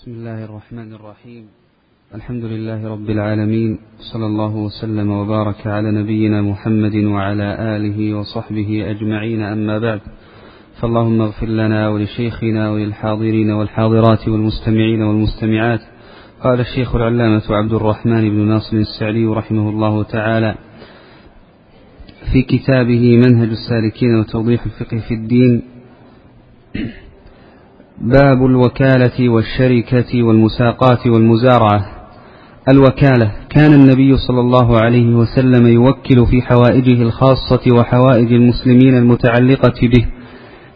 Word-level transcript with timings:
بسم 0.00 0.10
الله 0.10 0.44
الرحمن 0.44 0.92
الرحيم. 0.94 1.44
الحمد 2.14 2.44
لله 2.44 2.88
رب 2.88 3.10
العالمين. 3.10 3.78
صلى 4.12 4.26
الله 4.26 4.56
وسلم 4.56 5.10
وبارك 5.10 5.66
على 5.66 5.90
نبينا 5.90 6.42
محمد 6.42 6.94
وعلى 6.94 7.76
آله 7.76 8.14
وصحبه 8.14 8.90
أجمعين. 8.90 9.42
أما 9.42 9.78
بعد 9.78 10.00
فاللهم 10.80 11.20
اغفر 11.20 11.46
لنا 11.46 11.88
ولشيخنا 11.88 12.70
وللحاضرين 12.70 13.50
والحاضرات 13.50 14.28
والمستمعين 14.28 15.02
والمستمعات. 15.02 15.80
قال 16.44 16.60
الشيخ 16.60 16.94
العلامة 16.94 17.42
عبد 17.50 17.72
الرحمن 17.72 18.30
بن 18.30 18.48
ناصر 18.48 18.76
السعدي 18.76 19.24
رحمه 19.26 19.70
الله 19.70 20.02
تعالى 20.02 20.54
في 22.32 22.42
كتابه 22.42 23.16
منهج 23.16 23.48
السالكين 23.48 24.14
وتوضيح 24.14 24.64
الفقه 24.64 24.98
في 25.08 25.14
الدين. 25.14 25.62
باب 28.00 28.46
الوكالة 28.46 29.28
والشركة 29.28 30.22
والمساقات 30.22 31.06
والمزارعة. 31.06 31.86
الوكالة 32.72 33.30
كان 33.50 33.72
النبي 33.72 34.16
صلى 34.16 34.40
الله 34.40 34.80
عليه 34.80 35.14
وسلم 35.14 35.66
يوكل 35.66 36.26
في 36.26 36.42
حوائجه 36.42 37.02
الخاصة 37.02 37.60
وحوائج 37.76 38.32
المسلمين 38.32 38.94
المتعلقة 38.96 39.88
به 39.94 40.06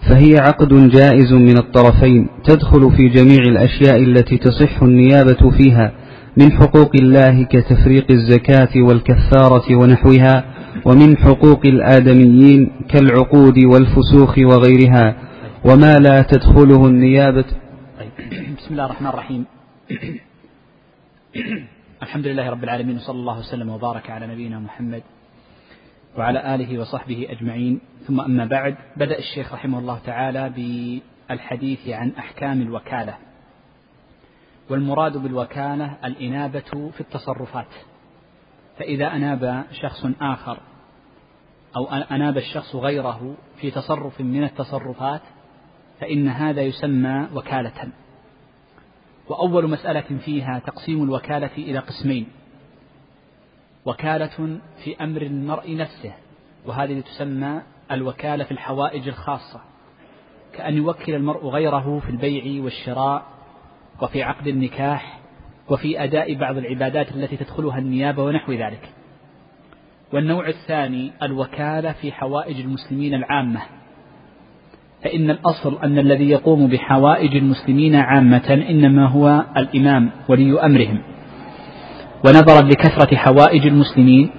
فهي 0.08 0.38
عقد 0.38 0.90
جائز 0.90 1.32
من 1.32 1.58
الطرفين 1.58 2.28
تدخل 2.44 2.92
في 2.96 3.08
جميع 3.08 3.38
الأشياء 3.38 4.02
التي 4.02 4.36
تصح 4.36 4.82
النيابة 4.82 5.50
فيها 5.58 5.92
من 6.36 6.52
حقوق 6.52 6.90
الله 7.00 7.42
كتفريق 7.42 8.06
الزكاة 8.10 8.82
والكفارة 8.82 9.76
ونحوها 9.76 10.44
ومن 10.84 11.16
حقوق 11.16 11.60
الآدميين 11.66 12.70
كالعقود 12.88 13.64
والفسوخ 13.64 14.38
وغيرها. 14.38 15.16
وما 15.66 15.94
لا 15.94 16.22
تدخله 16.22 16.86
النيابة. 16.86 17.44
طيب. 17.98 18.10
بسم 18.56 18.70
الله 18.70 18.84
الرحمن 18.84 19.06
الرحيم. 19.06 19.46
الحمد 22.02 22.26
لله 22.26 22.50
رب 22.50 22.64
العالمين 22.64 22.96
وصلى 22.96 23.18
الله 23.18 23.38
وسلم 23.38 23.68
وبارك 23.68 24.10
على 24.10 24.26
نبينا 24.26 24.58
محمد 24.58 25.02
وعلى 26.18 26.54
آله 26.54 26.78
وصحبه 26.78 27.26
أجمعين. 27.30 27.80
ثم 28.06 28.20
أما 28.20 28.44
بعد 28.44 28.76
بدأ 28.96 29.18
الشيخ 29.18 29.52
رحمه 29.52 29.78
الله 29.78 29.98
تعالى 29.98 30.50
بالحديث 31.28 31.88
عن 31.88 32.12
أحكام 32.18 32.62
الوكالة. 32.62 33.14
والمراد 34.70 35.16
بالوكالة 35.16 35.96
الإنابة 36.04 36.90
في 36.90 37.00
التصرفات. 37.00 37.72
فإذا 38.78 39.06
أناب 39.06 39.64
شخص 39.82 40.06
آخر 40.20 40.58
أو 41.76 41.86
أناب 41.86 42.36
الشخص 42.36 42.76
غيره 42.76 43.34
في 43.60 43.70
تصرف 43.70 44.20
من 44.20 44.44
التصرفات 44.44 45.20
فإن 46.00 46.28
هذا 46.28 46.62
يسمى 46.62 47.28
وكالة. 47.34 47.88
وأول 49.28 49.70
مسألة 49.70 50.18
فيها 50.24 50.58
تقسيم 50.58 51.02
الوكالة 51.02 51.50
إلى 51.58 51.78
قسمين. 51.78 52.26
وكالة 53.84 54.58
في 54.84 54.96
أمر 55.00 55.22
المرء 55.22 55.76
نفسه 55.76 56.12
وهذه 56.66 57.00
تسمى 57.00 57.62
الوكالة 57.90 58.44
في 58.44 58.50
الحوائج 58.50 59.08
الخاصة 59.08 59.60
كأن 60.52 60.76
يوكل 60.76 61.14
المرء 61.14 61.46
غيره 61.46 62.00
في 62.00 62.10
البيع 62.10 62.64
والشراء 62.64 63.26
وفي 64.02 64.22
عقد 64.22 64.46
النكاح 64.46 65.20
وفي 65.68 66.04
أداء 66.04 66.34
بعض 66.34 66.56
العبادات 66.56 67.12
التي 67.12 67.36
تدخلها 67.36 67.78
النيابة 67.78 68.24
ونحو 68.24 68.52
ذلك. 68.52 68.92
والنوع 70.12 70.48
الثاني 70.48 71.12
الوكالة 71.22 71.92
في 71.92 72.12
حوائج 72.12 72.60
المسلمين 72.60 73.14
العامة. 73.14 73.62
فإن 75.04 75.30
الأصل 75.30 75.78
أن 75.84 75.98
الذي 75.98 76.30
يقوم 76.30 76.66
بحوائج 76.66 77.36
المسلمين 77.36 77.94
عامة 77.94 78.64
إنما 78.70 79.06
هو 79.08 79.44
الإمام 79.56 80.10
ولي 80.28 80.60
أمرهم. 80.60 80.98
ونظرا 82.26 82.62
لكثرة 82.62 83.16
حوائج 83.16 83.66
المسلمين 83.66 84.30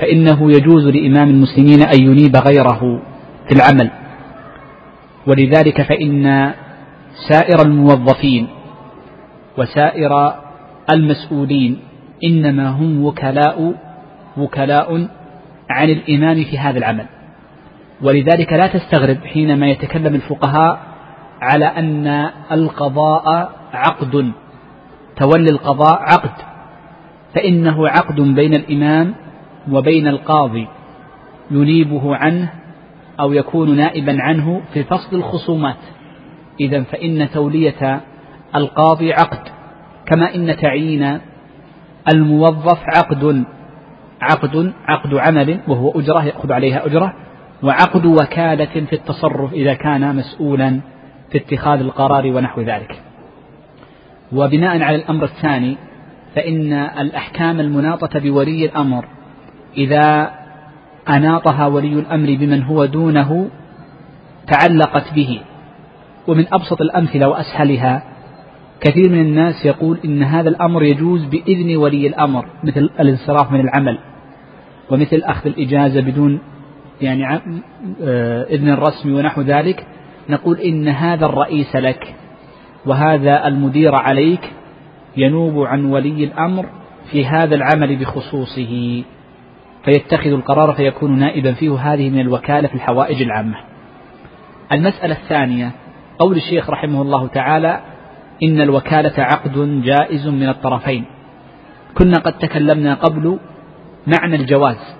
فإنه 0.00 0.50
يجوز 0.52 0.86
لإمام 0.86 1.30
المسلمين 1.30 1.82
أن 1.82 2.02
ينيب 2.02 2.36
غيره 2.36 3.02
في 3.48 3.54
العمل. 3.54 3.90
ولذلك 5.26 5.82
فإن 5.82 6.52
سائر 7.28 7.62
الموظفين 7.66 8.48
وسائر 9.58 10.34
المسؤولين 10.92 11.78
إنما 12.24 12.68
هم 12.68 13.04
وكلاء 13.04 13.74
وكلاء 14.36 15.08
عن 15.70 15.90
الإمام 15.90 16.44
في 16.44 16.58
هذا 16.58 16.78
العمل. 16.78 17.06
ولذلك 18.02 18.52
لا 18.52 18.66
تستغرب 18.66 19.18
حينما 19.24 19.70
يتكلم 19.70 20.14
الفقهاء 20.14 20.78
على 21.40 21.64
أن 21.64 22.30
القضاء 22.52 23.52
عقد 23.72 24.32
تولي 25.16 25.50
القضاء 25.50 25.98
عقد 26.00 26.32
فإنه 27.34 27.88
عقد 27.88 28.20
بين 28.20 28.54
الإمام 28.54 29.14
وبين 29.70 30.08
القاضي 30.08 30.68
ينيبه 31.50 32.16
عنه 32.16 32.52
أو 33.20 33.32
يكون 33.32 33.76
نائبا 33.76 34.22
عنه 34.22 34.62
في 34.72 34.84
فصل 34.84 35.16
الخصومات. 35.16 35.76
إذا 36.60 36.82
فإن 36.82 37.30
تولية 37.30 38.00
القاضي 38.54 39.12
عقد 39.12 39.48
كما 40.06 40.34
إن 40.34 40.56
تعيين 40.56 41.20
الموظف 42.14 42.78
عقد 42.96 43.44
عقد 44.20 44.72
عقد 44.86 45.14
عمل 45.14 45.60
وهو 45.68 45.90
أجرة 46.00 46.24
يأخذ 46.24 46.52
عليها 46.52 46.86
أجرة. 46.86 47.14
وعقد 47.62 48.06
وكالة 48.06 48.86
في 48.86 48.92
التصرف 48.92 49.52
إذا 49.52 49.74
كان 49.74 50.16
مسؤولا 50.16 50.80
في 51.30 51.38
اتخاذ 51.38 51.80
القرار 51.80 52.26
ونحو 52.26 52.60
ذلك. 52.60 53.02
وبناء 54.32 54.82
على 54.82 54.96
الأمر 54.96 55.24
الثاني 55.24 55.76
فإن 56.34 56.72
الأحكام 56.72 57.60
المناطة 57.60 58.18
بولي 58.18 58.64
الأمر 58.64 59.04
إذا 59.76 60.30
أناطها 61.08 61.66
ولي 61.66 61.92
الأمر 61.92 62.36
بمن 62.40 62.62
هو 62.62 62.84
دونه 62.84 63.48
تعلقت 64.46 65.14
به. 65.14 65.40
ومن 66.28 66.46
أبسط 66.52 66.80
الأمثلة 66.80 67.28
وأسهلها 67.28 68.02
كثير 68.80 69.08
من 69.08 69.20
الناس 69.20 69.64
يقول 69.64 69.98
إن 70.04 70.22
هذا 70.22 70.48
الأمر 70.48 70.82
يجوز 70.82 71.24
بإذن 71.24 71.76
ولي 71.76 72.06
الأمر 72.06 72.46
مثل 72.64 72.90
الانصراف 73.00 73.52
من 73.52 73.60
العمل 73.60 73.98
ومثل 74.90 75.22
أخذ 75.24 75.46
الإجازة 75.46 76.00
بدون 76.00 76.40
يعني 77.02 77.40
آه، 78.02 78.44
إذن 78.50 78.68
الرسمي 78.68 79.12
ونحو 79.12 79.40
ذلك 79.40 79.86
نقول 80.28 80.58
إن 80.58 80.88
هذا 80.88 81.26
الرئيس 81.26 81.76
لك 81.76 82.14
وهذا 82.86 83.46
المدير 83.46 83.94
عليك 83.94 84.52
ينوب 85.16 85.66
عن 85.66 85.84
ولي 85.84 86.24
الأمر 86.24 86.66
في 87.10 87.26
هذا 87.26 87.54
العمل 87.54 87.96
بخصوصه 87.96 89.02
فيتخذ 89.84 90.30
القرار 90.30 90.72
فيكون 90.72 91.18
نائبا 91.18 91.52
فيه. 91.52 91.92
هذه 91.92 92.10
من 92.10 92.20
الوكالة 92.20 92.68
في 92.68 92.74
الحوائج 92.74 93.22
العامة. 93.22 93.56
المسألة 94.72 95.14
الثانية 95.14 95.72
قول 96.18 96.36
الشيخ 96.36 96.70
رحمه 96.70 97.02
الله 97.02 97.26
تعالى 97.26 97.80
إن 98.42 98.60
الوكالة 98.60 99.12
عقد 99.18 99.82
جائز 99.82 100.26
من 100.26 100.48
الطرفين. 100.48 101.04
كنا 101.94 102.18
قد 102.18 102.38
تكلمنا 102.38 102.94
قبل 102.94 103.38
معنى 104.06 104.36
الجواز. 104.36 104.99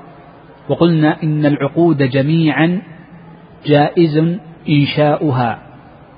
وقلنا 0.71 1.23
إن 1.23 1.47
العقود 1.47 2.03
جميعا 2.03 2.83
جائز 3.67 4.39
إنشاؤها. 4.69 5.59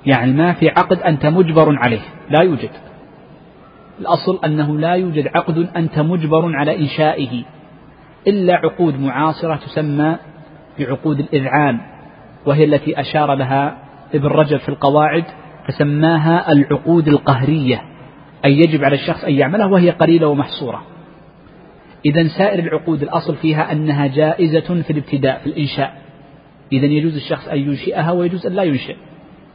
يعني 0.05 0.33
ما 0.33 0.53
في 0.53 0.69
عقد 0.69 0.99
أنت 0.99 1.25
مجبر 1.25 1.75
عليه 1.77 2.01
لا 2.29 2.43
يوجد. 2.43 2.69
الأصل 3.99 4.39
أنه 4.45 4.77
لا 4.77 4.93
يوجد 4.93 5.27
عقد 5.35 5.69
أنت 5.75 5.99
مجبر 5.99 6.55
على 6.55 6.79
إنشائه. 6.79 7.43
إلا 8.27 8.55
عقود 8.55 8.99
معاصرة 8.99 9.55
تسمى 9.55 10.15
بعقود 10.79 11.19
الإذعان 11.19 11.79
وهي 12.45 12.63
التي 12.63 12.99
أشار 12.99 13.33
لها 13.33 13.77
ابن 14.13 14.27
رجب 14.27 14.57
في 14.57 14.69
القواعد 14.69 15.23
فسماها 15.67 16.51
العقود 16.51 17.07
القهرية. 17.07 17.81
أي 18.45 18.57
يجب 18.57 18.83
على 18.83 18.95
الشخص 18.95 19.23
أن 19.23 19.33
يعملها 19.33 19.65
وهي 19.65 19.89
قليلة 19.89 20.27
ومحصورة. 20.27 20.92
إذا 22.05 22.27
سائر 22.37 22.59
العقود 22.59 23.01
الأصل 23.01 23.35
فيها 23.35 23.71
أنها 23.71 24.07
جائزة 24.07 24.81
في 24.81 24.89
الابتداء 24.89 25.39
في 25.39 25.47
الإنشاء. 25.47 25.93
إذا 26.71 26.85
يجوز 26.85 27.15
الشخص 27.15 27.47
أن 27.47 27.57
ينشئها 27.57 28.11
ويجوز 28.11 28.45
أن 28.45 28.53
لا 28.53 28.63
ينشئ. 28.63 28.95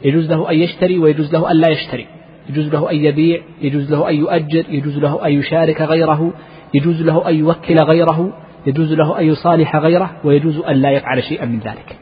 يجوز 0.04 0.30
له 0.30 0.50
أن 0.50 0.58
يشتري 0.58 0.98
ويجوز 0.98 1.32
له 1.32 1.50
أن 1.50 1.56
لا 1.56 1.68
يشتري. 1.68 2.06
يجوز 2.48 2.68
له 2.68 2.90
أن 2.90 2.96
يبيع 2.96 3.42
يجوز 3.62 3.92
له 3.92 4.08
أن 4.08 4.14
يؤجر 4.14 4.64
يجوز 4.68 4.98
له 4.98 5.26
أن 5.26 5.32
يشارك 5.32 5.80
غيره 5.80 6.32
يجوز 6.74 7.02
له 7.02 7.28
أن 7.28 7.34
يوكل 7.34 7.76
غيره 7.84 8.32
يجوز 8.66 8.92
له 8.92 9.20
أن 9.20 9.24
يصالح 9.24 9.76
غيره 9.76 10.20
ويجوز 10.24 10.58
أن 10.58 10.76
لا 10.76 10.90
يفعل 10.90 11.22
شيئا 11.22 11.44
من 11.44 11.58
ذلك. 11.58 11.98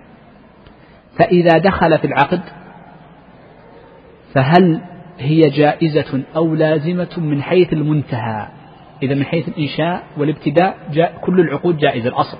فإذا 1.19 1.59
دخل 1.59 1.99
في 1.99 2.07
العقد 2.07 2.41
فهل 4.35 4.81
هي 5.19 5.41
جائزة 5.41 6.23
أو 6.37 6.55
لازمة 6.55 7.17
من 7.19 7.43
حيث 7.43 7.73
المنتهى؟ 7.73 8.49
إذا 9.03 9.15
من 9.15 9.25
حيث 9.25 9.49
الإنشاء 9.49 10.05
والابتداء 10.19 10.77
جاء 10.93 11.19
كل 11.25 11.41
العقود 11.41 11.77
جائزة 11.77 12.09
الأصل 12.09 12.39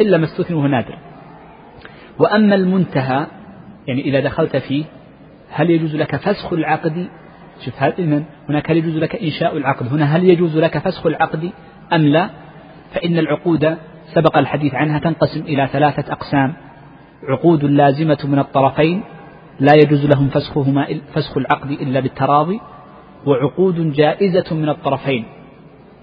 إلا 0.00 0.18
ما 0.18 0.24
استثنى 0.24 0.56
وهو 0.56 0.66
نادر. 0.66 0.98
وأما 2.18 2.54
المنتهى 2.54 3.26
يعني 3.86 4.00
إذا 4.00 4.20
دخلت 4.20 4.56
فيه 4.56 4.84
هل 5.50 5.70
يجوز 5.70 5.96
لك 5.96 6.16
فسخ 6.16 6.52
العقد؟ 6.52 7.08
شوف 7.64 7.74
هل 7.82 8.24
هناك 8.48 8.70
هل 8.70 8.76
يجوز 8.76 8.96
لك 8.96 9.16
إنشاء 9.16 9.56
العقد؟ 9.56 9.86
هنا 9.86 10.16
هل 10.16 10.30
يجوز 10.30 10.58
لك 10.58 10.78
فسخ 10.78 11.06
العقد 11.06 11.50
أم 11.92 12.00
لا؟ 12.00 12.30
فإن 12.94 13.18
العقود 13.18 13.76
سبق 14.14 14.38
الحديث 14.38 14.74
عنها 14.74 14.98
تنقسم 14.98 15.40
إلى 15.40 15.68
ثلاثة 15.72 16.12
أقسام. 16.12 16.54
عقود 17.28 17.64
لازمة 17.64 18.18
من 18.24 18.38
الطرفين 18.38 19.02
لا 19.60 19.72
يجوز 19.74 20.06
لهم 20.06 20.28
فسخهما 20.28 20.86
فسخ 21.14 21.36
العقد 21.36 21.70
إلا 21.70 22.00
بالتراضي. 22.00 22.60
وعقود 23.26 23.92
جائزة 23.92 24.54
من 24.54 24.68
الطرفين 24.68 25.24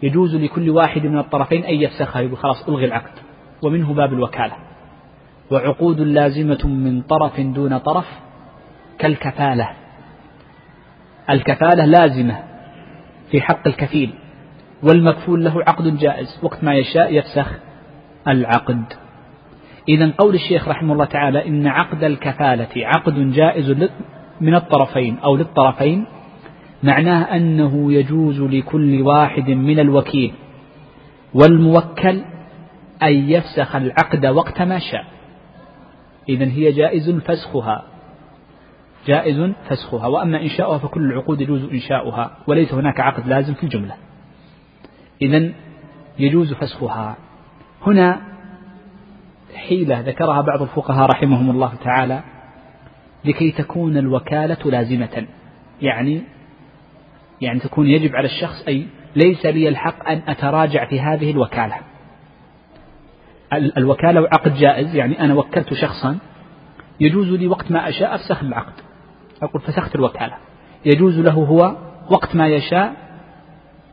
يجوز 0.03 0.35
لكل 0.35 0.69
واحد 0.69 1.05
من 1.05 1.19
الطرفين 1.19 1.63
أن 1.65 1.73
يفسخها. 1.75 2.21
يقول 2.21 2.37
خلاص 2.37 2.69
ألغي 2.69 2.85
العقد. 2.85 3.19
ومنه 3.63 3.93
باب 3.93 4.13
الوكالة. 4.13 4.55
وعقود 5.51 5.99
لازمة 5.99 6.67
من 6.67 7.01
طرف 7.01 7.39
دون 7.39 7.77
طرف 7.77 8.05
كالكفالة. 8.99 9.69
الكفالة 11.29 11.85
لازمة 11.85 12.43
في 13.31 13.41
حق 13.41 13.67
الكفيل 13.67 14.13
والمكفول 14.83 15.43
له 15.43 15.63
عقد 15.67 15.97
جائز. 15.97 16.39
وقت 16.43 16.63
ما 16.63 16.75
يشاء 16.75 17.13
يفسخ 17.13 17.59
العقد. 18.27 18.83
إذا 19.89 20.13
قول 20.17 20.35
الشيخ 20.35 20.67
رحمه 20.67 20.93
الله 20.93 21.05
تعالى 21.05 21.47
إن 21.47 21.67
عقد 21.67 22.03
الكفالة 22.03 22.67
عقد 22.75 23.31
جائز 23.31 23.89
من 24.41 24.55
الطرفين 24.55 25.17
أو 25.19 25.35
للطرفين 25.35 26.05
معناه 26.83 27.35
أنه 27.35 27.93
يجوز 27.93 28.41
لكل 28.41 29.01
واحد 29.01 29.49
من 29.49 29.79
الوكيل 29.79 30.33
والموكل 31.33 32.21
أن 33.03 33.13
يفسخ 33.13 33.75
العقد 33.75 34.25
وقت 34.25 34.61
ما 34.61 34.79
شاء. 34.79 35.05
إذا 36.29 36.45
هي 36.45 36.71
جائز 36.71 37.09
فسخها. 37.09 37.83
جائز 39.07 39.51
فسخها. 39.69 40.07
وأما 40.07 40.41
إنشاؤها 40.41 40.77
فكل 40.77 41.01
العقود 41.01 41.41
يجوز 41.41 41.63
إنشاؤها 41.63 42.37
وليس 42.47 42.73
هناك 42.73 42.99
عقد 42.99 43.27
لازم 43.27 43.53
في 43.53 43.63
الجملة. 43.63 43.95
إذا 45.21 45.51
يجوز 46.19 46.53
فسخها. 46.53 47.15
هنا 47.87 48.21
حيلة 49.55 49.99
ذكرها 49.99 50.41
بعض 50.41 50.61
الفقهاء 50.61 51.09
رحمهم 51.09 51.49
الله 51.49 51.73
تعالى 51.83 52.23
لكي 53.25 53.51
تكون 53.51 53.97
الوكالة 53.97 54.71
لازمة 54.71 55.25
يعني 55.81 56.21
يعني 57.41 57.59
تكون 57.59 57.87
يجب 57.87 58.15
على 58.15 58.25
الشخص 58.25 58.67
أي 58.67 58.87
ليس 59.15 59.45
لي 59.45 59.69
الحق 59.69 60.09
أن 60.09 60.21
أتراجع 60.27 60.89
في 60.89 60.99
هذه 61.01 61.31
الوكالة. 61.31 61.75
الوكالة 63.53 64.27
عقد 64.31 64.53
جائز 64.53 64.95
يعني 64.95 65.19
أنا 65.19 65.33
وكلت 65.33 65.73
شخصا 65.73 66.17
يجوز 66.99 67.29
لي 67.29 67.47
وقت 67.47 67.71
ما 67.71 67.89
أشاء 67.89 68.15
أفسخ 68.15 68.43
العقد. 68.43 68.73
أقول 69.41 69.61
فسخت 69.61 69.95
الوكالة. 69.95 70.37
يجوز 70.85 71.19
له 71.19 71.33
هو 71.33 71.75
وقت 72.09 72.35
ما 72.35 72.47
يشاء 72.47 72.93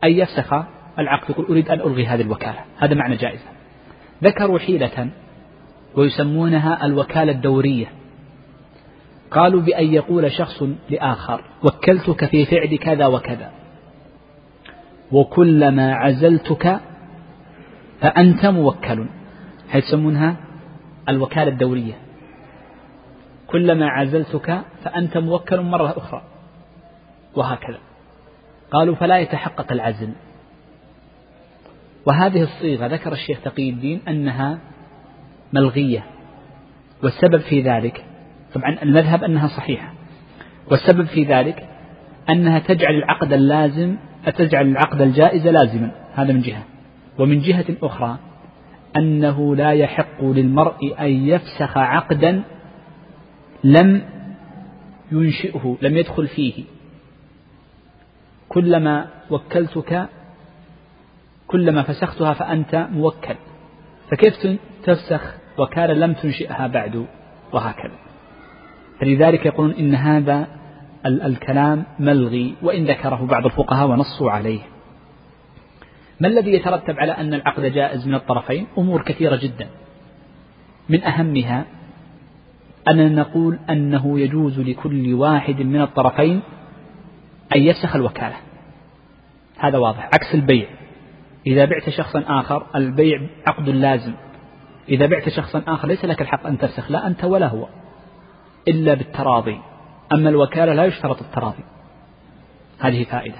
أن 0.03 0.11
يفسخ 0.11 0.53
العقد. 0.99 1.29
يقول 1.29 1.45
أريد 1.45 1.69
أن 1.69 1.79
ألغي 1.79 2.05
هذه 2.05 2.21
الوكالة. 2.21 2.59
هذا 2.77 2.95
معنى 2.95 3.15
جائزة. 3.15 3.45
ذكروا 4.23 4.59
حيلة 4.59 5.09
ويسمونها 5.95 6.85
الوكالة 6.85 7.31
الدورية. 7.31 7.87
قالوا 9.31 9.61
بأن 9.61 9.93
يقول 9.93 10.31
شخص 10.31 10.63
لآخر 10.89 11.43
وكلتك 11.63 12.25
في 12.25 12.45
فعل 12.45 12.77
كذا 12.77 13.05
وكذا. 13.05 13.51
وكلما 15.11 15.93
عزلتك 15.93 16.79
فأنت 18.01 18.45
موكل. 18.45 19.05
هي 19.69 19.79
يسمونها 19.79 20.35
الوكالة 21.09 21.51
الدورية 21.51 21.93
كلما 23.47 23.89
عزلتك 23.89 24.61
فأنت 24.83 25.17
موكل 25.17 25.61
مرة 25.61 25.97
أخرى. 25.97 26.21
وهكذا. 27.35 27.79
قالوا 28.71 28.95
فلا 28.95 29.17
يتحقق 29.17 29.71
العزل. 29.71 30.13
وهذه 32.05 32.43
الصيغة 32.43 32.87
ذكر 32.87 33.13
الشيخ 33.13 33.41
تقي 33.41 33.69
الدين 33.69 34.01
أنها 34.07 34.59
ملغية 35.53 36.03
والسبب 37.03 37.37
في 37.37 37.61
ذلك 37.61 38.05
طبعا 38.53 38.77
المذهب 38.83 39.23
أنها 39.23 39.47
صحيحة. 39.47 39.93
والسبب 40.71 41.05
في 41.05 41.23
ذلك 41.23 41.67
أنها 42.29 42.59
تجعل 42.59 42.95
العقد 42.95 43.33
اللازم 43.33 43.95
تجعل 44.37 44.67
العقد 44.67 45.01
الجائز 45.01 45.47
لازما 45.47 45.91
هذا 46.13 46.33
من 46.33 46.41
جهة. 46.41 46.63
ومن 47.19 47.39
جهة 47.41 47.65
أخرى 47.83 48.17
أنه 48.97 49.55
لا 49.55 49.71
يحق 49.71 50.23
للمرء 50.23 50.95
أن 50.99 51.09
يفسخ 51.09 51.77
عقدا 51.77 52.43
لم 53.63 54.01
ينشئه 55.11 55.77
لم 55.81 55.97
يدخل 55.97 56.27
فيه. 56.27 56.63
كلما 58.49 59.07
وكلتك 59.29 60.07
كلما 61.47 61.83
فسختها 61.83 62.33
فأنت 62.33 62.87
موكل. 62.91 63.35
فكيف 64.11 64.59
تفسخ 64.83 65.35
وكالة 65.57 65.93
لم 65.93 66.13
تنشئها 66.13 66.67
بعد؟ 66.67 67.05
وهكذا. 67.53 68.06
فلذلك 68.99 69.45
يقولون 69.45 69.73
إن 69.73 69.95
هذا 69.95 70.47
الكلام 71.05 71.83
ملغي 71.99 72.55
وإن 72.61 72.85
ذكره 72.85 73.25
بعض 73.25 73.45
الفقهاء 73.45 73.87
ونصوا 73.87 74.31
عليه. 74.31 74.59
ما 76.19 76.27
الذي 76.27 76.53
يترتب 76.53 76.99
على 76.99 77.11
أن 77.11 77.33
العقد 77.33 77.65
جائز 77.65 78.07
من 78.07 78.15
الطرفين؟ 78.15 78.67
أمور 78.77 79.01
كثيرة 79.01 79.35
جدا. 79.35 79.67
من 80.89 81.03
أهمها 81.03 81.65
أننا 82.91 83.09
نقول 83.09 83.59
أنه 83.69 84.19
يجوز 84.19 84.59
لكل 84.59 85.13
واحد 85.13 85.61
من 85.61 85.81
الطرفين 85.81 86.41
أن 87.55 87.61
يفسخ 87.61 87.95
الوكالة. 87.95 88.35
هذا 89.57 89.77
واضح. 89.77 90.05
عكس 90.05 90.35
البيع. 90.35 90.67
إذا 91.47 91.65
بعت 91.65 91.89
شخصا 91.89 92.23
آخر 92.27 92.67
البيع 92.75 93.21
عقد 93.47 93.69
لازم. 93.69 94.13
إذا 94.89 95.05
بعت 95.05 95.29
شخصا 95.29 95.63
آخر 95.67 95.87
ليس 95.87 96.05
لك 96.05 96.21
الحق 96.21 96.47
أن 96.47 96.57
تفسخ 96.57 96.91
لا 96.91 97.07
أنت 97.07 97.23
ولا 97.23 97.47
هو. 97.47 97.67
إلا 98.67 98.93
بالتراضي. 98.93 99.61
أما 100.13 100.29
الوكالة 100.29 100.73
لا 100.73 100.85
يشترط 100.85 101.21
التراضي. 101.21 101.63
هذه 102.79 103.03
فائدة. 103.03 103.37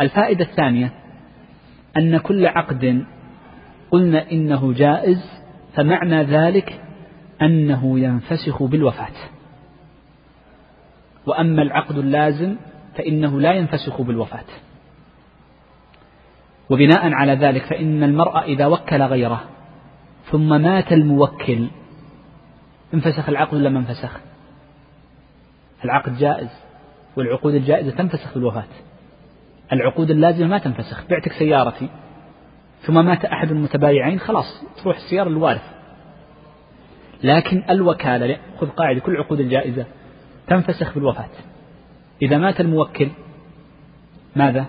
الفائدة 0.00 0.44
الثانية 0.44 0.92
أن 1.96 2.18
كل 2.18 2.46
عقد 2.46 3.04
قلنا 3.90 4.30
إنه 4.32 4.72
جائز 4.72 5.18
فمعنى 5.74 6.22
ذلك 6.22 6.80
أنه 7.42 7.98
ينفسخ 8.00 8.62
بالوفاة. 8.62 9.14
وأما 11.26 11.62
العقد 11.62 11.98
اللازم 11.98 12.56
فإنه 12.96 13.40
لا 13.40 13.52
ينفسخ 13.52 14.00
بالوفاة. 14.00 14.44
وبناء 16.70 17.12
على 17.12 17.32
ذلك 17.32 17.62
فإن 17.62 18.02
المرأة 18.02 18.42
إذا 18.42 18.66
وكل 18.66 19.02
غيره 19.02 19.44
ثم 20.30 20.48
مات 20.62 20.92
الموكل 20.92 21.68
انفسخ 22.94 23.28
العقد 23.28 23.54
ولا 23.54 23.70
ما 23.70 23.78
انفسخ؟ 23.78 24.20
العقد 25.84 26.18
جائز 26.18 26.48
والعقود 27.16 27.54
الجائزة 27.54 27.90
تنفسخ 27.90 28.34
بالوفاة. 28.34 28.64
العقود 29.72 30.10
اللازمة 30.10 30.46
ما 30.46 30.58
تنفسخ 30.58 31.04
بعتك 31.10 31.32
سيارتي 31.32 31.88
ثم 32.80 33.04
مات 33.04 33.24
أحد 33.24 33.50
المتبايعين 33.50 34.18
خلاص 34.18 34.64
تروح 34.82 34.96
السيارة 34.96 35.28
للوارث. 35.28 35.76
لكن 37.22 37.64
الوكالة 37.70 38.38
خذ 38.60 38.68
قاعدة 38.68 39.00
كل 39.00 39.16
عقود 39.16 39.40
الجائزة 39.40 39.86
تنفسخ 40.46 40.94
بالوفاة. 40.94 41.28
إذا 42.22 42.38
مات 42.38 42.60
الموكل 42.60 43.08
ماذا؟ 44.36 44.66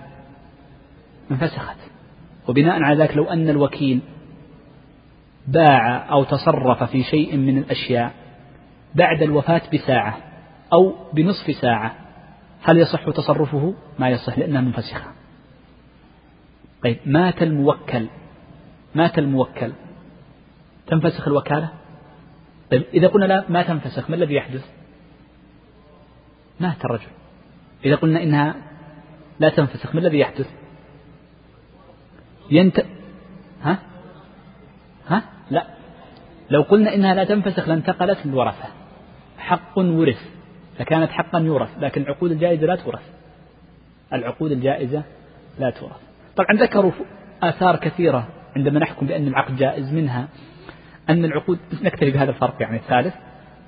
انفسخت. 1.30 1.76
وبناء 2.48 2.82
على 2.82 3.02
ذلك 3.02 3.16
لو 3.16 3.24
أن 3.24 3.48
الوكيل 3.48 4.00
باع 5.46 6.10
أو 6.12 6.24
تصرف 6.24 6.82
في 6.82 7.02
شيء 7.02 7.36
من 7.36 7.58
الأشياء 7.58 8.12
بعد 8.94 9.22
الوفاة 9.22 9.62
بساعة 9.74 10.27
أو 10.72 10.94
بنصف 11.12 11.56
ساعة 11.60 11.96
هل 12.62 12.78
يصح 12.78 13.10
تصرفه؟ 13.10 13.74
ما 13.98 14.10
يصح 14.10 14.38
لأنها 14.38 14.60
منفسخة. 14.60 15.12
طيب 16.84 16.98
مات 17.06 17.42
الموكل 17.42 18.08
مات 18.94 19.18
الموكل 19.18 19.72
تنفسخ 20.86 21.28
الوكالة؟ 21.28 21.68
طيب 22.70 22.84
إذا 22.94 23.08
قلنا 23.08 23.24
لا 23.24 23.44
ما 23.48 23.62
تنفسخ 23.62 24.10
ما 24.10 24.16
الذي 24.16 24.34
يحدث؟ 24.34 24.64
مات 26.60 26.84
الرجل. 26.84 27.10
إذا 27.84 27.96
قلنا 27.96 28.22
إنها 28.22 28.54
لا 29.40 29.48
تنفسخ 29.48 29.94
ما 29.94 30.00
الذي 30.00 30.18
يحدث؟ 30.18 30.50
ينت 32.50 32.84
ها؟ 33.62 33.78
ها؟ 35.08 35.22
لا 35.50 35.66
لو 36.50 36.62
قلنا 36.62 36.94
إنها 36.94 37.14
لا 37.14 37.24
تنفسخ 37.24 37.68
لانتقلت 37.68 38.26
للورثة 38.26 38.68
حق 39.38 39.78
ورث 39.78 40.37
لكانت 40.80 41.10
حقا 41.10 41.38
يورث 41.38 41.68
لكن 41.78 42.02
العقود 42.02 42.30
الجائزة 42.30 42.66
لا 42.66 42.76
تورث. 42.76 43.02
العقود 44.12 44.52
الجائزة 44.52 45.02
لا 45.58 45.70
تورث. 45.70 45.96
طبعا 46.36 46.62
ذكروا 46.62 46.92
آثار 47.42 47.76
كثيرة 47.76 48.28
عندما 48.56 48.80
نحكم 48.80 49.06
بأن 49.06 49.28
العقد 49.28 49.56
جائز 49.56 49.92
منها. 49.92 50.28
أن 51.10 51.24
العقود 51.24 51.58
نكتفي 51.82 52.10
بهذا 52.10 52.30
الفرق 52.30 52.56
يعني 52.60 52.76
الثالث. 52.76 53.14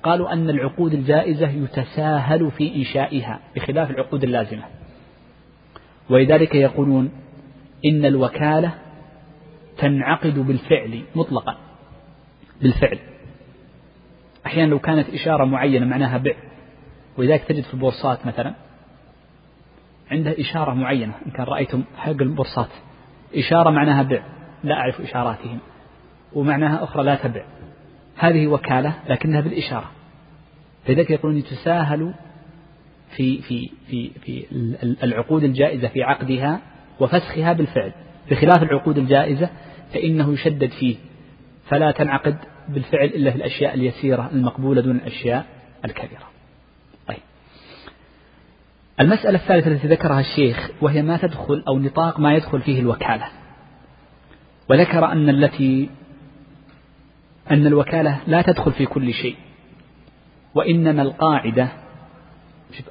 قالوا 0.03 0.33
أن 0.33 0.49
العقود 0.49 0.93
الجائزة 0.93 1.49
يتساهل 1.49 2.51
في 2.51 2.75
إنشائها 2.75 3.39
بخلاف 3.55 3.91
العقود 3.91 4.23
اللازمة. 4.23 4.63
ولذلك 6.09 6.55
يقولون 6.55 7.11
إن 7.85 8.05
الوكالة 8.05 8.71
تنعقد 9.77 10.39
بالفعل 10.39 11.03
مطلقا 11.15 11.57
بالفعل. 12.61 12.99
أحيانا 14.45 14.69
لو 14.69 14.79
كانت 14.79 15.09
إشارة 15.09 15.45
معينة 15.45 15.85
معناها 15.85 16.17
بع 16.17 16.33
ولذلك 17.17 17.43
تجد 17.43 17.63
في 17.63 17.73
البورصات 17.73 18.25
مثلا 18.25 18.53
عنده 20.11 20.35
إشارة 20.39 20.73
معينة 20.73 21.13
إن 21.25 21.31
كان 21.31 21.45
رأيتم 21.45 21.83
حق 21.97 22.09
البورصات. 22.09 22.69
إشارة 23.35 23.69
معناها 23.69 24.03
بع 24.03 24.23
لا 24.63 24.75
أعرف 24.75 25.01
إشاراتهم 25.01 25.59
ومعناها 26.33 26.83
أخرى 26.83 27.03
لا 27.03 27.15
تبع 27.15 27.45
هذه 28.17 28.47
وكالة 28.47 28.93
لكنها 29.09 29.41
بالإشارة. 29.41 29.91
لذلك 30.89 31.09
يقولون 31.09 31.37
يتساهل 31.37 32.13
في 33.15 33.41
في 33.41 33.69
في 33.87 34.09
في 34.09 34.45
العقود 35.03 35.43
الجائزة 35.43 35.87
في 35.87 36.03
عقدها 36.03 36.59
وفسخها 36.99 37.53
بالفعل. 37.53 37.91
بخلاف 38.31 38.63
العقود 38.63 38.97
الجائزة 38.97 39.49
فإنه 39.93 40.33
يشدد 40.33 40.69
فيه. 40.69 40.95
فلا 41.69 41.91
تنعقد 41.91 42.37
بالفعل 42.69 43.05
إلا 43.05 43.31
في 43.31 43.37
الأشياء 43.37 43.73
اليسيرة 43.73 44.29
المقبولة 44.33 44.81
دون 44.81 44.95
الأشياء 44.95 45.45
الكبيرة. 45.85 46.30
المسألة 49.01 49.39
الثالثة 49.39 49.71
التي 49.71 49.87
ذكرها 49.87 50.19
الشيخ 50.19 50.69
وهي 50.81 51.01
ما 51.01 51.17
تدخل 51.17 51.63
أو 51.67 51.79
نطاق 51.79 52.19
ما 52.19 52.33
يدخل 52.33 52.61
فيه 52.61 52.79
الوكالة. 52.79 53.27
وذكر 54.69 55.05
أن 55.11 55.29
التي 55.29 55.89
أن 57.51 57.67
الوكالة 57.67 58.19
لا 58.27 58.41
تدخل 58.41 58.71
في 58.71 58.85
كل 58.85 59.13
شيء. 59.13 59.35
وإنما 60.55 61.01
القاعدة 61.01 61.67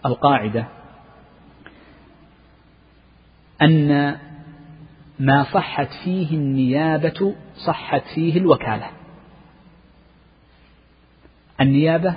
القاعدة 0.07 0.67
أن 3.63 4.19
ما 5.19 5.43
صحت 5.43 5.89
فيه 6.05 6.31
النيابة 6.37 7.35
صحت 7.67 8.03
فيه 8.15 8.39
الوكالة. 8.39 8.91
النيابة 11.61 12.17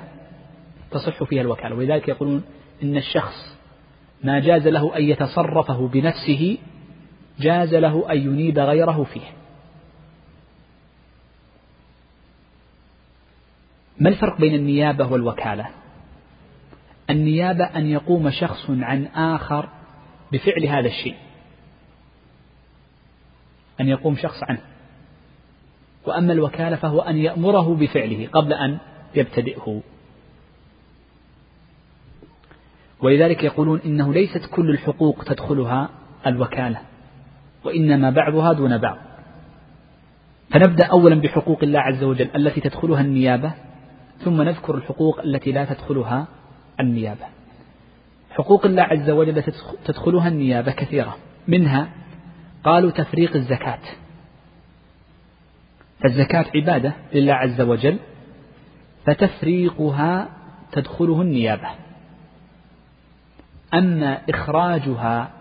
تصح 0.91 1.23
فيها 1.23 1.41
الوكالة. 1.41 1.75
ولذلك 1.75 2.07
يقولون 2.07 2.43
إن 2.83 2.97
الشخص 2.97 3.53
ما 4.23 4.39
جاز 4.39 4.67
له 4.67 4.97
أن 4.97 5.03
يتصرفه 5.03 5.87
بنفسه 5.87 6.57
جاز 7.39 7.75
له 7.75 8.11
أن 8.11 8.17
ينيب 8.17 8.59
غيره 8.59 9.03
فيه. 9.03 9.33
ما 13.99 14.09
الفرق 14.09 14.39
بين 14.39 14.55
النيابة 14.55 15.11
والوكالة؟ 15.11 15.69
النيابة 17.09 17.65
أن 17.65 17.85
يقوم 17.85 18.29
شخص 18.29 18.69
عن 18.69 19.05
آخر 19.05 19.69
بفعل 20.31 20.65
هذا 20.65 20.87
الشيء. 20.87 21.15
أن 23.81 23.87
يقوم 23.87 24.15
شخص 24.15 24.43
عنه. 24.43 24.61
وأما 26.05 26.33
الوكالة 26.33 26.75
فهو 26.75 26.99
أن 26.99 27.17
يأمره 27.17 27.75
بفعله 27.75 28.27
قبل 28.27 28.53
أن 28.53 28.77
يبتدئه. 29.15 29.81
ولذلك 33.03 33.43
يقولون 33.43 33.81
إنه 33.85 34.13
ليست 34.13 34.45
كل 34.51 34.69
الحقوق 34.69 35.23
تدخلها 35.23 35.89
الوكالة 36.27 36.81
وإنما 37.63 38.09
بعضها 38.09 38.53
دون 38.53 38.77
بعض. 38.77 38.97
فنبدأ 40.49 40.85
أولا 40.85 41.15
بحقوق 41.15 41.63
الله 41.63 41.79
عز 41.79 42.03
وجل 42.03 42.29
التي 42.35 42.61
تدخلها 42.61 43.01
النيابة 43.01 43.53
ثم 44.17 44.41
نذكر 44.41 44.75
الحقوق 44.75 45.19
التي 45.19 45.51
لا 45.51 45.65
تدخلها 45.65 46.27
النيابة. 46.79 47.25
حقوق 48.29 48.65
الله 48.65 48.83
عز 48.83 49.09
وجل 49.09 49.43
تدخلها 49.85 50.27
النيابة 50.27 50.71
كثيرة. 50.71 51.15
منها 51.47 51.89
قالوا 52.63 52.91
تفريق 52.91 53.35
الزكاة. 53.35 53.79
فالزكاة 56.03 56.45
عبادة 56.55 56.93
لله 57.13 57.33
عز 57.33 57.61
وجل 57.61 57.97
فتفريقها 59.05 60.29
تدخله 60.71 61.21
النيابة. 61.21 61.82
أما 63.73 64.21
إخراجها 64.29 65.31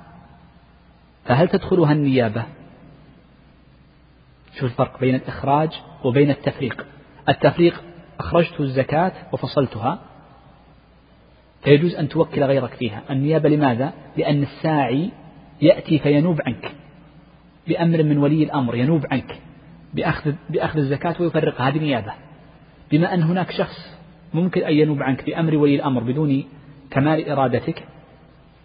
فهل 1.24 1.48
تدخلها 1.48 1.92
النيابة؟ 1.92 2.44
شوف 4.54 4.64
الفرق 4.64 5.00
بين 5.00 5.14
الإخراج 5.14 5.70
وبين 6.04 6.30
التفريق. 6.30 6.86
التفريق 7.28 7.82
أخرجت 8.20 8.60
الزكاة 8.60 9.12
وفصلتها. 9.32 9.98
فيجوز 11.64 11.94
أن 11.94 12.08
توكل 12.08 12.44
غيرك 12.44 12.74
فيها. 12.74 13.02
النيابة 13.10 13.48
لماذا؟ 13.48 13.92
لأن 14.16 14.42
الساعي 14.42 15.10
يأتي 15.62 15.98
فينوب 15.98 16.40
عنك 16.46 16.72
بأمر 17.68 18.02
من 18.02 18.18
ولي 18.18 18.44
الأمر 18.44 18.74
ينوب 18.74 19.06
عنك 19.10 19.40
بأخذ, 19.94 20.32
بأخذ 20.50 20.78
الزكاة 20.78 21.14
ويفرقها 21.20 21.68
هذه 21.68 21.78
نيابة 21.78 22.12
بما 22.92 23.14
أن 23.14 23.22
هناك 23.22 23.50
شخص 23.50 23.98
ممكن 24.34 24.62
أن 24.62 24.72
ينوب 24.72 25.02
عنك 25.02 25.26
بأمر 25.26 25.56
ولي 25.56 25.74
الأمر 25.74 26.02
بدون 26.02 26.44
كمال 26.90 27.28
إرادتك 27.28 27.84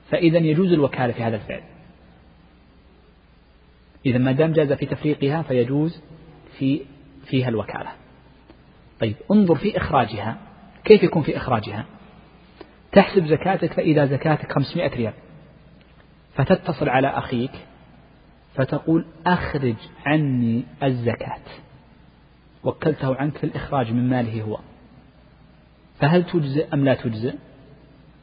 فإذا 0.10 0.38
يجوز 0.38 0.72
الوكالة 0.72 1.14
في 1.14 1.24
هذا 1.24 1.36
الفعل. 1.36 1.64
إذا 4.06 4.18
ما 4.18 4.32
دام 4.32 4.54
جاز 4.54 4.74
في 4.74 4.86
تفريقها 4.86 5.42
فيجوز 5.42 6.02
في 6.58 6.82
فيها 7.26 7.50
الوكالة. 7.50 7.92
طيب 9.00 9.16
انظر 9.32 9.56
في 9.56 9.78
إخراجها. 9.78 10.38
كيف 10.84 11.04
يكون 11.04 11.24
في 11.24 11.38
إخراجها؟ 11.38 11.86
تحسب 12.92 13.26
زكاتك 13.26 13.74
فإذا 13.74 14.06
زكاتك 14.06 14.52
500 14.52 14.88
ريال. 14.88 15.14
فتتصل 16.36 16.90
على 16.90 17.08
أخيك 17.08 17.52
فتقول 18.56 19.06
أخرج 19.26 19.76
عني 20.06 20.64
الزكاة. 20.84 21.42
وكلته 22.64 23.16
عنك 23.16 23.38
في 23.38 23.44
الإخراج 23.44 23.92
من 23.92 24.10
ماله 24.10 24.42
هو. 24.42 24.60
فهل 26.00 26.24
تجزئ 26.24 26.74
أم 26.74 26.86
لا 26.86 26.94
تجزئ؟ 26.94 27.36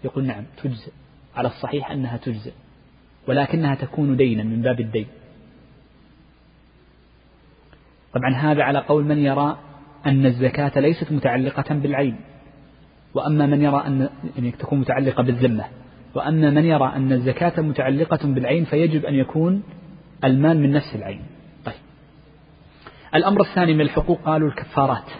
يقول 0.05 0.25
نعم 0.25 0.45
تجزئ. 0.62 0.93
على 1.37 1.49
الصحيح 1.49 1.91
أنها 1.91 2.17
تجزئ 2.17 2.53
ولكنها 3.29 3.75
تكون 3.75 4.17
دينا 4.17 4.43
من 4.43 4.62
باب 4.62 4.81
الدين. 4.81 5.07
طبعا 8.14 8.35
هذا 8.35 8.62
على 8.62 8.79
قول 8.79 9.05
من 9.05 9.19
يرى 9.19 9.59
أن 10.07 10.26
الزكاة 10.26 10.81
ليست 10.81 11.12
متعلقة 11.12 11.75
بالعين 11.75 12.17
وأما 13.14 13.47
من 13.47 13.62
يرى 13.62 13.87
أن 13.87 14.09
يعني 14.37 14.50
تكون 14.50 14.81
متعلقة 14.81 15.23
بالذمة 15.23 15.64
وأما 16.14 16.50
من 16.50 16.64
يرى 16.64 16.93
أن 16.97 17.12
الزكاة 17.12 17.62
متعلقة 17.62 18.29
بالعين 18.29 18.64
فيجب 18.64 19.05
أن 19.05 19.14
يكون 19.14 19.62
المال 20.25 20.61
من 20.61 20.73
نفس 20.73 20.95
العين. 20.95 21.23
طيب. 21.64 21.75
الأمر 23.14 23.41
الثاني 23.41 23.75
من 23.75 23.81
الحقوق 23.81 24.21
قالوا 24.21 24.49
الكفارات. 24.49 25.11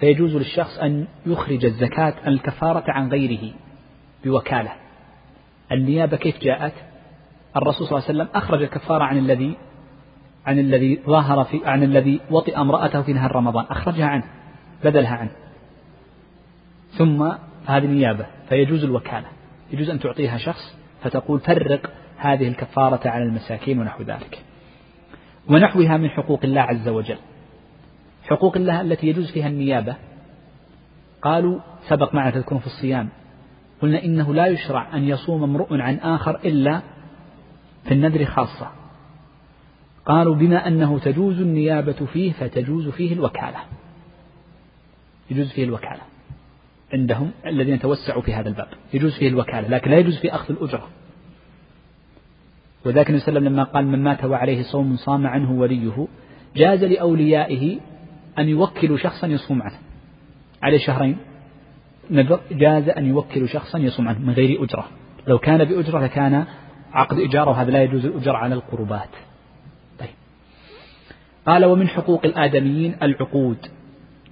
فيجوز 0.00 0.36
للشخص 0.36 0.78
أن 0.78 1.06
يخرج 1.26 1.64
الزكاة 1.64 2.14
عن 2.24 2.32
الكفارة 2.32 2.84
عن 2.88 3.08
غيره 3.08 3.54
بوكالة. 4.24 4.72
النيابة 5.74 6.16
كيف 6.16 6.38
جاءت؟ 6.38 6.72
الرسول 7.56 7.86
صلى 7.86 7.98
الله 7.98 8.08
عليه 8.08 8.20
وسلم 8.20 8.28
أخرج 8.34 8.62
الكفارة 8.62 9.04
عن 9.04 9.18
الذي 9.18 9.56
عن 10.46 10.58
الذي 10.58 11.00
ظاهر 11.06 11.44
في 11.44 11.60
عن 11.64 11.82
الذي 11.82 12.20
وطئ 12.30 12.56
امرأته 12.56 13.02
في 13.02 13.12
نهار 13.12 13.32
رمضان. 13.36 13.64
أخرجها 13.70 14.06
عنه 14.06 14.24
بدلها 14.84 15.16
عنه. 15.16 15.30
ثم 16.98 17.32
هذه 17.66 17.86
نيابة 17.86 18.26
فيجوز 18.48 18.84
الوكالة. 18.84 19.26
يجوز 19.72 19.90
أن 19.90 19.98
تعطيها 19.98 20.38
شخص 20.38 20.76
فتقول 21.02 21.40
فرق 21.40 21.90
هذه 22.16 22.48
الكفارة 22.48 23.08
على 23.08 23.24
المساكين 23.24 23.78
ونحو 23.78 24.02
ذلك. 24.02 24.44
ونحوها 25.48 25.96
من 25.96 26.10
حقوق 26.10 26.40
الله 26.44 26.60
عز 26.60 26.88
وجل. 26.88 27.18
حقوق 28.28 28.56
الله 28.56 28.80
التي 28.80 29.06
يجوز 29.06 29.32
فيها 29.32 29.48
النيابة 29.48 29.96
قالوا 31.22 31.60
سبق 31.88 32.14
معنا 32.14 32.30
تذكرون 32.30 32.60
في 32.60 32.66
الصيام 32.66 33.08
قلنا 33.82 34.04
إنه 34.04 34.34
لا 34.34 34.46
يشرع 34.46 34.96
أن 34.96 35.04
يصوم 35.04 35.42
امرؤ 35.42 35.74
عن 35.74 35.96
آخر 35.96 36.36
إلا 36.44 36.82
في 37.84 37.94
النذر 37.94 38.24
خاصة. 38.24 38.68
قالوا 40.06 40.34
بما 40.34 40.68
أنه 40.68 40.98
تجوز 40.98 41.40
النيابة 41.40 42.06
فيه 42.12 42.32
فتجوز 42.32 42.88
فيه 42.88 43.12
الوكالة. 43.12 43.58
يجوز 45.30 45.52
فيه 45.52 45.64
الوكالة 45.64 46.00
عندهم 46.92 47.30
الذين 47.46 47.78
توسعوا 47.78 48.22
في 48.22 48.34
هذا 48.34 48.48
الباب. 48.48 48.68
يجوز 48.94 49.18
فيه 49.18 49.28
الوكالة 49.28 49.68
لكن 49.68 49.90
لا 49.90 49.98
يجوز 49.98 50.18
في 50.18 50.34
أخذ 50.34 50.54
الأجرة. 50.54 50.88
وذاك 52.86 53.06
النبي 53.06 53.24
صلى 53.24 53.28
الله 53.28 53.40
عليه 53.40 53.50
وسلم 53.50 53.52
لما 53.52 53.64
قال 53.64 53.86
من 53.86 54.02
مات 54.02 54.24
وعليه 54.24 54.62
صوم 54.62 54.96
صام 54.96 55.26
عنه 55.26 55.52
وليه 55.52 56.06
جاز 56.56 56.84
لأوليائه 56.84 57.80
أن 58.38 58.48
يوكلوا 58.48 58.96
شخصا 58.96 59.26
يصوم 59.26 59.62
عنه 59.62 59.78
عليه 60.62 60.78
شهرين. 60.78 61.16
جاز 62.50 62.88
أن 62.88 63.06
يوكلوا 63.06 63.46
شخصا 63.46 63.78
يصوم 63.78 64.08
عنه 64.08 64.18
من 64.18 64.32
غير 64.32 64.64
أجرة. 64.64 64.88
لو 65.26 65.38
كان 65.38 65.64
بأجرة 65.64 66.00
لكان 66.00 66.44
عقد 66.92 67.18
إجارة 67.18 67.50
وهذا 67.50 67.70
لا 67.70 67.82
يجوز 67.82 68.06
الأجرة 68.06 68.36
على 68.36 68.54
القربات. 68.54 69.08
طيب. 69.98 70.08
قال 71.46 71.64
ومن 71.64 71.88
حقوق 71.88 72.24
الآدميين 72.24 72.96
العقود 73.02 73.58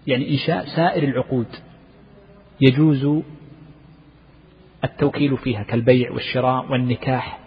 يعني 0.06 0.30
إنشاء 0.30 0.66
سائر 0.66 1.02
العقود 1.02 1.46
يجوز 2.60 3.22
التوكيل 4.84 5.36
فيها 5.36 5.62
كالبيع 5.62 6.12
والشراء 6.12 6.72
والنكاح. 6.72 7.38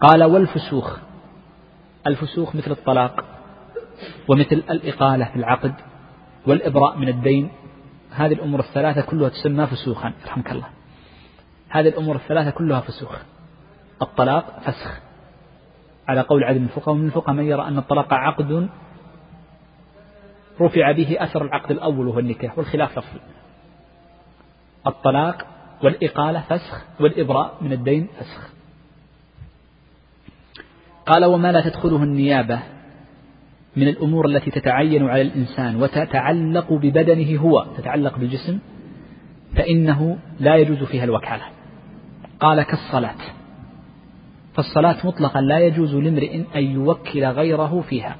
قال 0.00 0.24
والفسوخ 0.24 0.98
الفسوخ 2.06 2.56
مثل 2.56 2.70
الطلاق 2.70 3.24
ومثل 4.28 4.62
الإقالة 4.70 5.24
في 5.24 5.36
العقد 5.36 5.74
والإبراء 6.46 6.98
من 6.98 7.08
الدين 7.08 7.48
هذه 8.14 8.32
الأمور 8.32 8.60
الثلاثة 8.60 9.00
كلها 9.00 9.28
تسمى 9.28 9.66
فسوخا. 9.66 10.12
رحمك 10.26 10.50
الله. 10.50 10.68
هذه 11.68 11.88
الأمور 11.88 12.16
الثلاثة 12.16 12.50
كلها 12.50 12.80
فسوخ. 12.80 13.16
الطلاق 14.02 14.60
فسخ. 14.60 15.00
على 16.08 16.20
قول 16.20 16.44
عدد 16.44 16.58
من 16.58 16.64
الفقهاء 16.64 16.94
ومن 16.94 17.06
الفقهاء 17.06 17.36
من 17.36 17.44
يرى 17.44 17.68
أن 17.68 17.78
الطلاق 17.78 18.12
عقد 18.12 18.68
رفع 20.60 20.92
به 20.92 21.16
أثر 21.20 21.44
العقد 21.44 21.70
الأول 21.70 22.08
وهو 22.08 22.18
النكاح 22.18 22.58
والخلاف 22.58 22.98
لفظي 22.98 23.20
الطلاق 24.86 25.46
والإقالة 25.82 26.40
فسخ 26.40 26.84
والإبراء 27.00 27.56
من 27.60 27.72
الدين 27.72 28.08
فسخ. 28.18 28.52
قال 31.06 31.24
وما 31.24 31.52
لا 31.52 31.60
تدخله 31.60 32.02
النيابة 32.02 32.62
من 33.76 33.88
الأمور 33.88 34.26
التي 34.26 34.50
تتعين 34.50 35.08
على 35.08 35.22
الإنسان 35.22 35.82
وتتعلق 35.82 36.72
ببدنه 36.72 37.38
هو 37.38 37.66
تتعلق 37.76 38.18
بالجسم 38.18 38.58
فإنه 39.56 40.18
لا 40.40 40.56
يجوز 40.56 40.82
فيها 40.82 41.04
الوكالة. 41.04 41.42
قال 42.40 42.62
كالصلاة. 42.62 43.16
فالصلاة 44.54 45.06
مطلقا 45.06 45.40
لا 45.40 45.58
يجوز 45.58 45.94
لامرئ 45.94 46.42
أن 46.56 46.64
يوكل 46.64 47.24
غيره 47.24 47.84
فيها 47.88 48.16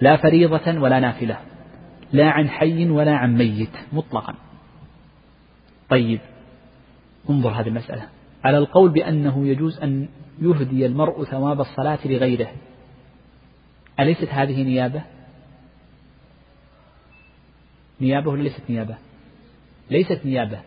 لا 0.00 0.16
فريضة 0.16 0.80
ولا 0.80 1.00
نافلة 1.00 1.38
لا 2.12 2.30
عن 2.30 2.48
حي 2.48 2.90
ولا 2.90 3.16
عن 3.16 3.36
ميت 3.36 3.76
مطلقا. 3.92 4.34
طيب 5.88 6.20
انظر 7.30 7.50
هذه 7.50 7.68
المسألة. 7.68 8.02
على 8.44 8.58
القول 8.58 8.90
بأنه 8.90 9.46
يجوز 9.48 9.80
أن 9.80 10.08
يهدي 10.42 10.86
المرء 10.86 11.24
ثواب 11.24 11.60
الصلاة 11.60 11.98
لغيره. 12.04 12.48
أليست 14.00 14.28
هذه 14.28 14.62
نيابة؟ 14.62 15.02
نيابة 18.00 18.30
ولا 18.30 18.42
ليست 18.42 18.62
نيابة؟ 18.70 18.96
ليست 19.90 20.20
نيابة 20.24 20.58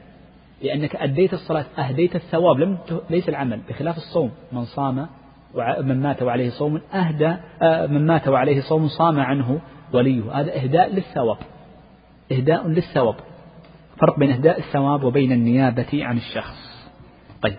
لأنك 0.62 0.95
أديت 0.95 1.33
الصلاة 1.33 1.65
أهديت 1.77 2.15
الثواب 2.15 2.59
لم 2.59 2.77
ليس 3.09 3.29
العمل 3.29 3.62
بخلاف 3.69 3.98
الصوم. 3.98 4.31
من 4.51 4.65
صام 4.65 5.07
من 5.81 6.01
مات 6.01 6.24
وعليه 6.24 6.50
صوم 6.50 6.81
أهدى 6.93 7.36
آه، 7.62 7.88
من 7.88 8.05
مات 8.05 8.27
وعليه 8.27 8.62
صوم 8.62 8.88
صام 8.88 9.19
عنه 9.19 9.59
وليه. 9.93 10.39
هذا 10.39 10.55
إهداء 10.63 10.93
للثواب 10.93 11.38
إهداء 12.31 12.67
للثواب. 12.67 13.15
فرق 13.98 14.19
بين 14.19 14.31
إهداء 14.31 14.59
الثواب 14.59 15.03
وبين 15.03 15.31
النيابة 15.31 16.05
عن 16.05 16.17
الشخص. 16.17 16.89
طيب. 17.41 17.55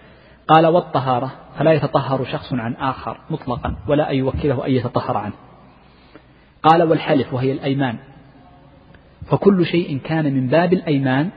قال 0.49 0.67
والطهارة 0.67 1.33
فلا 1.59 1.73
يتطهر 1.73 2.25
شخص 2.25 2.53
عن 2.53 2.75
آخر 2.75 3.21
مطلقا 3.31 3.77
ولا 3.89 4.11
أن 4.11 4.17
يوكله 4.17 4.67
أن 4.67 4.71
يتطهر 4.71 5.17
عنه. 5.17 5.35
قال 6.63 6.83
والحلف 6.83 7.35
وهي 7.35 7.53
الأيمان. 7.53 7.97
فكل 9.27 9.67
شيء 9.67 9.99
كان 9.99 10.35
من 10.35 10.47
باب 10.47 10.73
الأيمان 10.73 11.31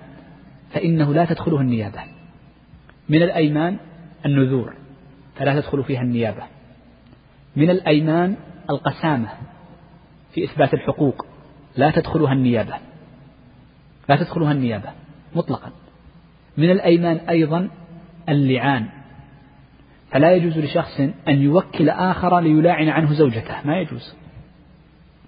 فإنه 0.71 1.13
لا 1.13 1.25
تدخله 1.25 1.61
النيابة. 1.61 1.99
من 3.09 3.23
الأيمان 3.23 3.77
النذور 4.25 4.73
فلا 5.35 5.59
تدخل 5.59 5.83
فيها 5.83 6.01
النيابة. 6.01 6.43
من 7.55 7.69
الأيمان 7.69 8.35
القسامة 8.69 9.29
في 10.33 10.43
إثبات 10.43 10.73
الحقوق 10.73 11.25
لا 11.77 11.91
تدخلها 11.91 12.33
النيابة. 12.33 12.73
لا 14.09 14.15
تدخلها 14.15 14.51
النيابة 14.51 14.89
مطلقا. 15.35 15.71
من 16.57 16.71
الأيمان 16.71 17.15
أيضا 17.15 17.69
اللعان 18.29 18.85
فلا 20.11 20.35
يجوز 20.35 20.57
لشخص 20.57 20.99
أن 21.27 21.41
يوكل 21.41 21.89
آخر 21.89 22.39
ليلاعن 22.39 22.89
عنه 22.89 23.13
زوجته 23.13 23.55
ما 23.65 23.79
يجوز. 23.79 24.22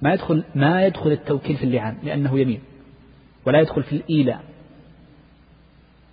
ما 0.06 0.14
يدخل 0.14 0.44
ما 0.56 0.86
يدخل 0.86 1.12
التوكيل 1.12 1.58
في 1.58 1.64
اللعان 1.64 1.98
لأنه 2.04 2.40
يمين. 2.40 2.60
ولا 3.46 3.60
يدخل 3.60 3.84
في 3.84 3.94
الإيلاء. 3.94 4.44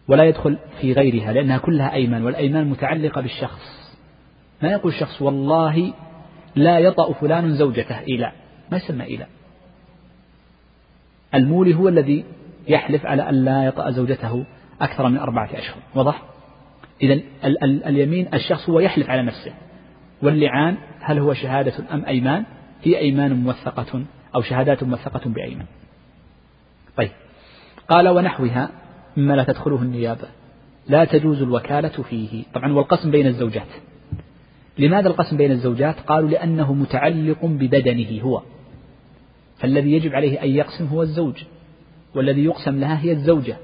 ولا 0.09 0.25
يدخل 0.25 0.59
في 0.81 0.93
غيرها 0.93 1.33
لأنها 1.33 1.59
كلها 1.59 1.93
أيمان 1.93 2.25
والأيمان 2.25 2.67
متعلقة 2.67 3.21
بالشخص. 3.21 3.93
ما 4.63 4.71
يقول 4.71 4.93
الشخص 4.93 5.23
والله 5.23 5.93
لا 6.55 6.79
يطأ 6.79 7.13
فلان 7.13 7.55
زوجته. 7.55 7.99
إيلاء. 7.99 8.33
ما 8.71 8.77
يسمى 8.77 9.05
إيلاء. 9.05 9.29
المولي 11.35 11.75
هو 11.75 11.89
الذي 11.89 12.25
يحلف 12.69 13.07
على 13.07 13.29
أن 13.29 13.35
لا 13.45 13.65
يطأ 13.65 13.91
زوجته 13.91 14.45
أكثر 14.81 15.09
من 15.09 15.19
أربعة 15.19 15.51
أشهر. 15.55 15.77
واضح؟ 15.95 16.23
إذا 17.03 17.13
ال- 17.15 17.65
ال- 17.65 17.85
اليمين 17.85 18.29
الشخص 18.35 18.71
هو 18.71 18.81
يحلف 18.81 19.11
على 19.11 19.23
نفسه. 19.23 19.53
واللعان 20.23 20.77
هل 21.01 21.19
هو 21.19 21.35
شهادة 21.35 21.73
أم 21.95 22.05
أيمان؟ 22.05 22.45
هي 22.83 22.99
أيمان 22.99 23.33
موثقة 23.33 24.05
أو 24.35 24.43
شهادات 24.43 24.83
موثقة 24.83 25.31
بأيمان. 25.31 25.67
طيب. 26.97 27.11
قال 27.89 28.09
ونحوها 28.09 28.71
مما 29.17 29.35
لا 29.35 29.45
تدخله 29.45 29.83
النيابة 29.83 30.29
لا 30.89 31.05
تجوز 31.05 31.43
الوكالة 31.43 31.89
فيه. 31.89 32.45
طبعا 32.55 32.73
والقسم 32.73 33.11
بين 33.11 33.27
الزوجات. 33.27 33.67
لماذا 34.79 35.09
القسم 35.09 35.37
بين 35.37 35.51
الزوجات؟ 35.51 36.01
قالوا 36.01 36.31
لأنه 36.31 36.73
متعلق 36.73 37.45
ببدنه 37.45 38.23
هو. 38.23 38.43
فالذي 39.59 39.93
يجب 39.93 40.15
عليه 40.15 40.43
أن 40.43 40.49
يقسم 40.49 40.87
هو 40.87 41.03
الزوج 41.03 41.45
والذي 42.15 42.45
يقسم 42.45 42.81
لها 42.81 43.01
هي 43.01 43.13
الزوجة. 43.13 43.57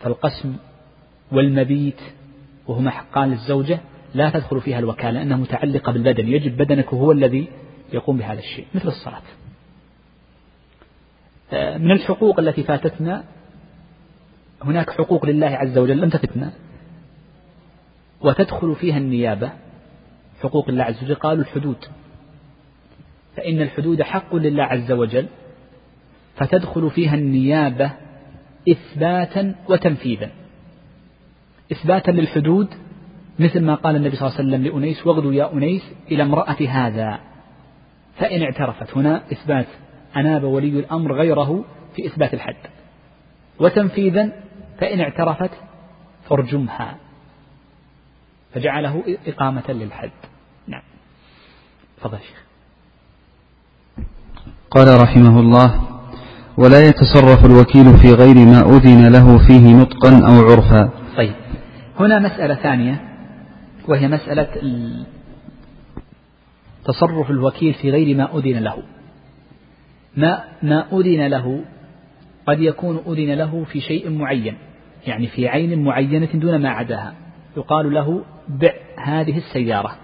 فالقسم 0.00 0.56
والمبيت 1.32 2.00
وهما 2.66 2.90
حقان 2.90 3.30
للزوجة 3.30 3.80
لا 4.14 4.30
تدخل 4.30 4.60
فيها 4.60 4.78
الوكالة 4.78 5.10
لأنها 5.10 5.36
متعلقة 5.36 5.92
بالبدن. 5.92 6.28
يجب 6.28 6.56
بدنك 6.56 6.94
هو 6.94 7.12
الذي 7.12 7.48
يقوم 7.92 8.16
بهذا 8.16 8.38
الشيء 8.38 8.66
مثل 8.74 8.88
الصلاة. 8.88 9.22
آه، 11.52 11.78
من 11.78 11.90
الحقوق 11.90 12.40
التي 12.40 12.62
فاتتنا 12.62 13.24
هناك 14.62 14.90
حقوق 14.90 15.26
لله 15.26 15.46
عز 15.46 15.78
وجل 15.78 16.00
لم 16.00 16.08
تفتنا 16.08 16.52
وتدخل 18.20 18.74
فيها 18.74 18.98
النيابة 18.98 19.52
حقوق 20.42 20.68
الله 20.68 20.84
عز 20.84 21.04
وجل 21.04 21.14
قالوا 21.14 21.42
الحدود. 21.42 21.84
فإن 23.36 23.60
الحدود 23.60 24.02
حق 24.02 24.34
لله 24.34 24.62
عز 24.62 24.92
وجل 24.92 25.26
فتدخل 26.36 26.90
فيها 26.90 27.14
النيابة 27.14 27.90
إثباتا 28.68 29.54
وتنفيذا. 29.68 30.30
إثباتا 31.72 32.10
للحدود 32.10 32.68
مثل 33.38 33.60
ما 33.60 33.74
قال 33.74 33.96
النبي 33.96 34.16
صلى 34.16 34.28
الله 34.28 34.38
عليه 34.38 34.48
وسلم 34.48 34.64
لأنيس 34.64 35.06
واغدوا 35.06 35.32
يا 35.32 35.52
أنيس 35.52 35.82
إلى 36.10 36.22
امرأة 36.22 36.56
هذا. 36.68 37.20
فإن 38.18 38.42
اعترفت. 38.42 38.96
هنا 38.96 39.22
إثبات. 39.32 39.66
أناب 40.16 40.44
ولي 40.44 40.78
الأمر 40.78 41.12
غيره 41.12 41.64
في 41.96 42.06
إثبات 42.06 42.34
الحد. 42.34 42.56
وتنفيذا 43.60 44.32
فإن 44.80 45.00
اعترفت 45.00 45.50
فارجمها. 46.28 46.96
فجعله 48.54 49.02
إقامة 49.26 49.64
للحد. 49.68 50.10
نعم. 50.68 50.82
تفضل 51.96 52.18
شيخ. 52.18 52.44
قال 54.70 55.02
رحمه 55.02 55.40
الله 55.40 55.82
ولا 56.56 56.88
يتصرف 56.88 57.44
الوكيل 57.44 57.98
في 57.98 58.12
غير 58.12 58.34
ما 58.34 58.76
أذن 58.76 59.12
له 59.12 59.38
فيه 59.46 59.74
نطقا 59.74 60.10
أو 60.28 60.50
عرفا. 60.50 60.90
طيب. 61.16 61.34
هنا 62.00 62.18
مسألة 62.18 62.54
ثانية 62.54 63.00
وهي 63.88 64.08
مسألة 64.08 64.48
تصرف 66.84 67.30
الوكيل 67.30 67.74
في 67.74 67.90
غير 67.90 68.16
ما 68.16 68.38
أذن 68.38 68.58
له. 68.58 68.82
ما 70.16 70.44
ما 70.62 70.86
أذن 70.92 71.26
له 71.26 71.64
قد 72.46 72.60
يكون 72.60 73.02
أذن 73.06 73.34
له 73.34 73.64
في 73.64 73.80
شيء 73.80 74.10
معين 74.10 74.56
يعني 75.06 75.26
في 75.26 75.48
عين 75.48 75.84
معينة 75.84 76.28
دون 76.34 76.56
ما 76.56 76.68
عداها. 76.68 77.14
يقال 77.56 77.94
له 77.94 78.24
بع 78.48 78.72
هذه 79.04 79.38
السيارة. 79.38 79.96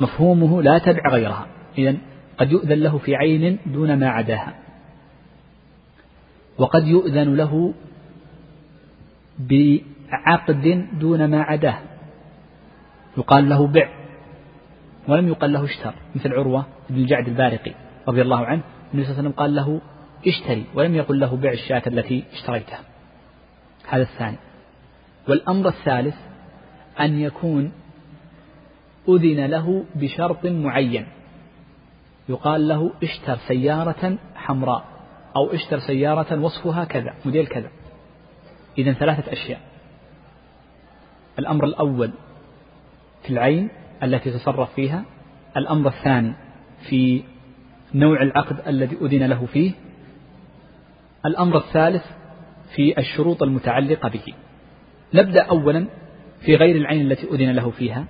مفهومه 0.00 0.62
لا 0.62 0.78
تبع 0.78 1.10
غيرها. 1.10 1.46
إذا 1.78 1.96
قد 2.38 2.52
يؤذن 2.52 2.78
له 2.78 2.98
في 2.98 3.16
عين 3.16 3.58
دون 3.66 3.98
ما 3.98 4.08
عداها. 4.08 4.54
وقد 6.58 6.86
يؤذن 6.86 7.34
له 7.36 7.74
بعقد 9.38 10.86
دون 11.00 11.24
ما 11.24 11.42
عداه. 11.42 11.78
يقال 13.18 13.48
له 13.48 13.66
بع. 13.66 13.97
ولم 15.08 15.28
يقال 15.28 15.52
له 15.52 15.64
اشتر 15.64 15.94
مثل 16.14 16.32
عروة 16.32 16.66
بن 16.90 16.96
الجعد 16.96 17.28
البارقي 17.28 17.74
رضي 18.08 18.22
الله 18.22 18.46
عنه 18.46 18.62
النبي 18.94 19.06
صلى 19.06 19.12
الله 19.12 19.18
عليه 19.18 19.28
وسلم 19.28 19.32
قال 19.32 19.54
له 19.54 19.80
اشتري 20.26 20.64
ولم 20.74 20.94
يقل 20.94 21.20
له 21.20 21.36
بع 21.36 21.50
الشاة 21.50 21.82
التي 21.86 22.24
اشتريتها. 22.32 22.80
هذا 23.88 24.02
الثاني. 24.02 24.36
والأمر 25.28 25.68
الثالث 25.68 26.14
أن 27.00 27.20
يكون 27.20 27.72
أذن 29.08 29.46
له 29.46 29.84
بشرط 29.94 30.46
معين. 30.46 31.06
يقال 32.28 32.68
له 32.68 32.92
اشتر 33.02 33.36
سيارة 33.48 34.18
حمراء 34.34 34.84
أو 35.36 35.52
اشتر 35.52 35.78
سيارة 35.78 36.40
وصفها 36.40 36.84
كذا 36.84 37.14
موديل 37.24 37.46
كذا. 37.46 37.70
إذا 38.78 38.92
ثلاثة 38.92 39.32
أشياء. 39.32 39.60
الأمر 41.38 41.64
الأول 41.64 42.10
في 43.22 43.30
العين 43.30 43.68
التي 44.02 44.30
تصرف 44.30 44.74
فيها. 44.74 45.04
الأمر 45.56 45.88
الثاني 45.88 46.34
في 46.88 47.22
نوع 47.94 48.22
العقد 48.22 48.56
الذي 48.66 48.96
أذن 49.02 49.22
له 49.26 49.46
فيه. 49.46 49.72
الأمر 51.26 51.56
الثالث 51.56 52.04
في 52.74 52.98
الشروط 52.98 53.42
المتعلقة 53.42 54.08
به. 54.08 54.34
نبدأ 55.14 55.42
أولا 55.42 55.86
في 56.40 56.56
غير 56.56 56.76
العين 56.76 57.12
التي 57.12 57.26
أذن 57.26 57.50
له 57.50 57.70
فيها. 57.70 58.04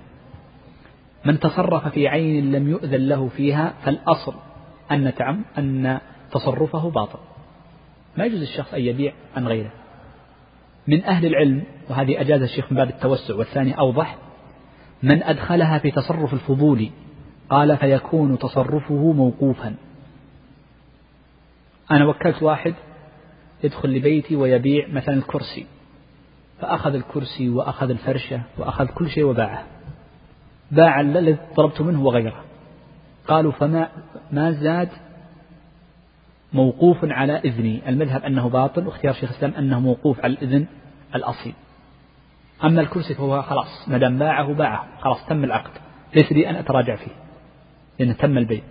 من 1.25 1.39
تصرف 1.39 1.87
في 1.87 2.07
عين 2.07 2.51
لم 2.51 2.69
يؤذن 2.69 3.07
له 3.07 3.27
فيها 3.27 3.73
فالأصل 3.83 4.33
أن 4.91 5.13
تعم 5.15 5.45
أن 5.57 5.99
تصرفه 6.31 6.89
باطل. 6.89 7.19
ما 8.17 8.25
يجوز 8.25 8.41
الشخص 8.41 8.73
أن 8.73 8.81
يبيع 8.81 9.13
عن 9.35 9.47
غيره. 9.47 9.71
من 10.87 11.03
أهل 11.03 11.25
العلم 11.25 11.63
وهذه 11.89 12.21
أجاز 12.21 12.41
الشيخ 12.41 12.71
من 12.71 12.77
باب 12.77 12.89
التوسع 12.89 13.35
والثاني 13.35 13.77
أوضح 13.79 14.17
من 15.03 15.23
أدخلها 15.23 15.79
في 15.79 15.91
تصرف 15.91 16.33
الفضولي 16.33 16.91
قال 17.49 17.77
فيكون 17.77 18.39
تصرفه 18.39 19.11
موقوفا. 19.13 19.75
أنا 21.91 22.05
وكلت 22.05 22.43
واحد 22.43 22.73
يدخل 23.63 23.89
لبيتي 23.89 24.35
ويبيع 24.35 24.87
مثلا 24.87 25.15
الكرسي 25.15 25.65
فأخذ 26.61 26.93
الكرسي 26.93 27.49
وأخذ 27.49 27.89
الفرشة 27.89 28.41
وأخذ 28.57 28.85
كل 28.85 29.09
شيء 29.09 29.23
وباعه. 29.23 29.63
باع 30.71 31.01
الذي 31.01 31.37
طلبت 31.55 31.81
منه 31.81 32.03
وغيره. 32.03 32.43
قالوا 33.27 33.51
فما 33.51 33.89
ما 34.31 34.51
زاد 34.51 34.89
موقوف 36.53 36.97
على 37.03 37.37
إذني. 37.37 37.89
المذهب 37.89 38.23
أنه 38.23 38.49
باطل 38.49 38.87
واختيار 38.87 39.13
شيخ 39.13 39.29
الإسلام 39.29 39.53
أنه 39.53 39.79
موقوف 39.79 40.19
على 40.19 40.33
الإذن 40.33 40.65
الأصيل. 41.15 41.53
أما 42.63 42.81
الكرسي 42.81 43.15
فهو 43.15 43.41
خلاص 43.41 43.89
ما 43.89 43.97
دام 43.97 44.17
باعه 44.17 44.53
باعه 44.53 44.87
خلاص 44.99 45.25
تم 45.25 45.43
العقد 45.43 45.71
ليس 46.15 46.31
لي 46.31 46.49
أن 46.49 46.55
أتراجع 46.55 46.95
فيه 46.95 47.11
لأنه 47.99 48.13
تم 48.13 48.37
البيع. 48.37 48.61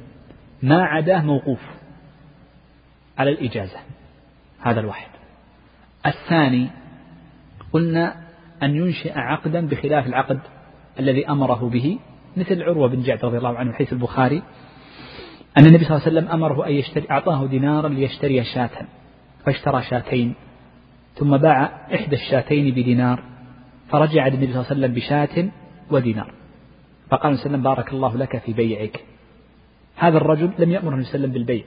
ما 0.62 0.84
عداه 0.84 1.22
موقوف 1.22 1.60
على 3.18 3.30
الإجازة 3.30 3.78
هذا 4.60 4.80
الواحد. 4.80 5.08
الثاني 6.06 6.68
قلنا 7.72 8.16
أن 8.62 8.76
ينشئ 8.76 9.18
عقدا 9.18 9.66
بخلاف 9.66 10.06
العقد 10.06 10.40
الذي 10.98 11.28
أمره 11.28 11.68
به 11.68 11.98
مثل 12.36 12.62
عروة 12.62 12.88
بن 12.88 13.02
جعد 13.02 13.24
رضي 13.24 13.38
الله 13.38 13.58
عنه 13.58 13.72
حيث 13.72 13.92
البخاري 13.92 14.42
أن 15.58 15.66
النبي 15.66 15.84
صلى 15.84 15.96
الله 15.96 16.06
عليه 16.06 16.18
وسلم 16.18 16.28
أمره 16.28 16.66
أن 16.66 16.72
يشتري 16.72 17.06
أعطاه 17.10 17.46
دينارا 17.46 17.88
ليشتري 17.88 18.44
شاة 18.44 18.70
فاشترى 19.44 19.82
شاتين 19.82 20.34
ثم 21.14 21.36
باع 21.36 21.86
إحدى 21.94 22.16
الشاتين 22.16 22.70
بدينار. 22.70 23.22
فرجع 23.90 24.26
النبي 24.26 24.46
صلى 24.46 24.54
الله 24.54 24.66
عليه 24.70 24.80
وسلم 24.80 24.94
بشاة 24.94 25.48
ودينار. 25.90 26.32
فقال 27.10 27.26
النبي 27.26 27.42
صلى 27.42 27.54
الله 27.54 27.70
عليه 27.70 27.70
وسلم 27.70 27.74
بارك 27.74 27.92
الله 27.92 28.16
لك 28.16 28.38
في 28.38 28.52
بيعك. 28.52 29.04
هذا 29.96 30.16
الرجل 30.16 30.50
لم 30.58 30.70
يأمر 30.70 30.92
النبي 30.92 31.04
صلى 31.04 31.14
الله 31.14 31.28
عليه 31.28 31.28
وسلم 31.28 31.32
بالبيع 31.32 31.64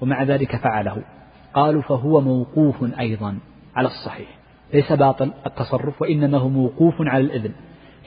ومع 0.00 0.22
ذلك 0.22 0.56
فعله. 0.56 1.02
قالوا 1.54 1.82
فهو 1.82 2.20
موقوف 2.20 2.98
أيضا 2.98 3.38
على 3.76 3.88
الصحيح 3.88 4.28
ليس 4.74 4.92
باطل 4.92 5.32
التصرف 5.46 6.02
وإنما 6.02 6.38
هو 6.38 6.48
موقوف 6.48 6.94
على 7.00 7.24
الإذن. 7.24 7.52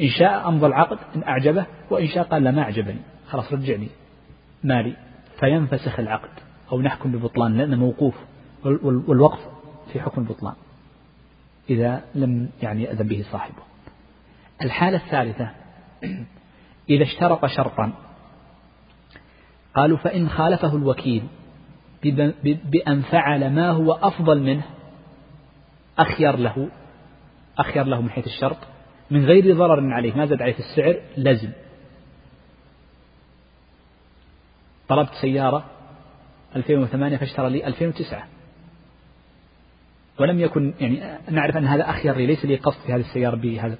إن 0.01 0.09
شاء 0.19 0.47
أمضى 0.47 0.65
العقد 0.65 0.97
إن 1.15 1.23
أعجبه 1.23 1.65
وإن 1.89 2.07
شاء 2.07 2.23
قال 2.23 2.43
لا 2.43 2.51
ما 2.51 2.61
أعجبني. 2.61 2.99
خلاص 3.27 3.53
رجعني 3.53 3.87
مالي. 4.63 4.93
فينفسخ 5.39 5.99
العقد 5.99 6.29
أو 6.71 6.81
نحكم 6.81 7.11
ببطلان 7.11 7.57
لأنه 7.57 7.77
موقوف 7.77 8.15
والوقف 8.83 9.39
في 9.93 9.99
حكم 9.99 10.21
البطلان. 10.21 10.53
إذا 11.69 12.03
لم 12.15 12.49
يعني 12.61 12.83
يأذن 12.83 13.07
به 13.07 13.25
صاحبه. 13.31 13.63
الحالة 14.61 14.97
الثالثة 14.97 15.51
إذا 16.89 17.03
اشترط 17.03 17.45
شرطا 17.45 17.93
قالوا 19.75 19.97
فإن 19.97 20.29
خالفه 20.29 20.75
الوكيل 20.75 21.23
بأن 22.43 23.01
فعل 23.01 23.49
ما 23.49 23.69
هو 23.71 23.91
أفضل 23.91 24.41
منه 24.41 24.63
أخير 25.99 26.35
له 26.35 26.69
أخير 27.57 27.83
له 27.83 28.01
من 28.01 28.09
حيث 28.09 28.25
الشرط 28.25 28.57
من 29.11 29.25
غير 29.25 29.55
ضرر 29.55 29.93
عليه 29.93 30.13
ما 30.13 30.25
زاد 30.25 30.41
عليه 30.41 30.53
في 30.53 30.59
السعر 30.59 30.99
لزم. 31.17 31.49
طلبت 34.87 35.13
سيارة 35.21 35.65
2008 36.55 37.17
فاشترى 37.17 37.49
لي 37.49 37.67
2009 37.67 38.27
ولم 40.19 40.39
يكن 40.39 40.73
يعني 40.79 41.01
نعرف 41.31 41.57
أن 41.57 41.67
هذا 41.67 41.89
أخير 41.89 42.15
لي 42.15 42.25
ليس 42.25 42.45
لي 42.45 42.55
قصد 42.55 42.81
في 42.85 42.93
هذه 42.93 42.99
السيارة 42.99 43.35
بهذا 43.35 43.77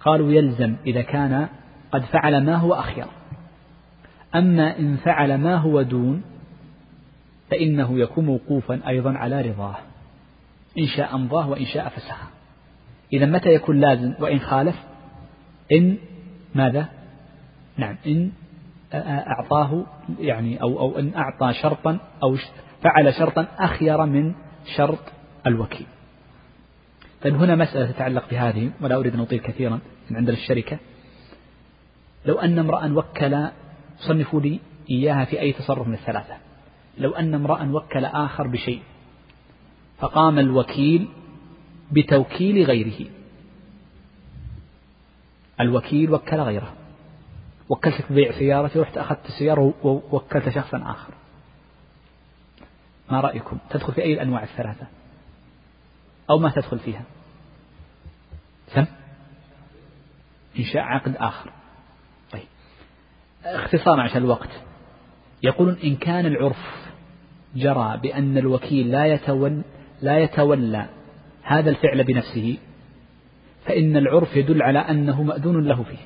قالوا 0.00 0.32
يلزم 0.32 0.76
إذا 0.86 1.02
كان 1.02 1.48
قد 1.92 2.04
فعل 2.04 2.44
ما 2.44 2.56
هو 2.56 2.74
أخير. 2.74 3.06
أما 4.34 4.78
إن 4.78 4.96
فعل 4.96 5.34
ما 5.38 5.56
هو 5.56 5.82
دون 5.82 6.22
فإنه 7.50 7.98
يكون 7.98 8.26
موقوفا 8.26 8.80
أيضا 8.88 9.12
على 9.12 9.40
رضاه. 9.40 9.76
إن 10.78 10.86
شاء 10.86 11.14
أمضاه 11.14 11.50
وإن 11.50 11.64
شاء 11.64 11.88
فسخه. 11.88 12.26
إذا 13.12 13.26
متى 13.26 13.48
يكون 13.48 13.80
لازم 13.80 14.14
وإن 14.20 14.38
خالف؟ 14.38 14.76
إن 15.72 15.96
ماذا؟ 16.54 16.88
نعم 17.76 17.96
إن 18.06 18.30
أعطاه 18.94 19.86
يعني 20.20 20.62
أو 20.62 20.80
أو 20.80 20.98
إن 20.98 21.12
أعطى 21.16 21.52
شرطا 21.52 21.98
أو 22.22 22.36
فعل 22.82 23.14
شرطا 23.14 23.46
أخير 23.58 24.06
من 24.06 24.34
شرط 24.76 24.98
الوكيل. 25.46 25.86
طيب 27.22 27.34
هنا 27.34 27.54
مسألة 27.56 27.90
تتعلق 27.90 28.30
بهذه 28.30 28.70
ولا 28.80 28.96
أريد 28.96 29.14
أن 29.14 29.20
أطيل 29.20 29.40
كثيرا 29.40 29.80
من 30.10 30.16
عندنا 30.16 30.36
الشركة. 30.36 30.78
لو 32.26 32.38
أن 32.38 32.58
امرأ 32.58 32.92
وكل 32.92 33.48
صنفوا 33.96 34.40
لي 34.40 34.60
إياها 34.90 35.24
في 35.24 35.40
أي 35.40 35.52
تصرف 35.52 35.86
من 35.88 35.94
الثلاثة. 35.94 36.36
لو 36.98 37.10
أن 37.10 37.34
امرأ 37.34 37.72
وكل 37.72 38.04
آخر 38.04 38.46
بشيء 38.46 38.82
فقام 39.98 40.38
الوكيل 40.38 41.08
بتوكيل 41.92 42.64
غيره. 42.64 43.10
الوكيل 45.60 46.14
وكل 46.14 46.36
غيره. 46.36 46.72
وكلتك 47.68 48.12
ببيع 48.12 48.32
سيارتي 48.32 48.78
ورحت 48.78 48.98
أخذت 48.98 49.26
السيارة 49.26 49.74
ووكلت 49.82 50.48
شخصا 50.48 50.82
آخر. 50.86 51.14
ما 53.10 53.20
رأيكم؟ 53.20 53.58
تدخل 53.70 53.92
في 53.92 54.02
أي 54.02 54.14
الأنواع 54.14 54.42
الثلاثة؟ 54.42 54.86
أو 56.32 56.38
ما 56.38 56.50
تدخل 56.50 56.78
فيها. 56.78 57.04
سم 58.74 58.86
إنشاء 60.58 60.82
عقد 60.82 61.16
آخر. 61.16 61.52
طيب. 62.32 62.42
اختصارا 63.44 64.02
عشان 64.02 64.22
الوقت. 64.22 64.50
يقولون 65.42 65.76
إن 65.84 65.96
كان 65.96 66.26
العرف 66.26 66.90
جرى 67.56 68.00
بأن 68.02 68.38
الوكيل 68.38 68.90
لا 68.90 69.06
يتولى 69.06 69.62
لا 70.02 70.18
يتولى 70.18 70.88
هذا 71.42 71.70
الفعل 71.70 72.04
بنفسه 72.04 72.58
فإن 73.66 73.96
العرف 73.96 74.36
يدل 74.36 74.62
على 74.62 74.78
أنه 74.78 75.22
مأذون 75.22 75.64
له 75.64 75.82
فيه. 75.82 75.98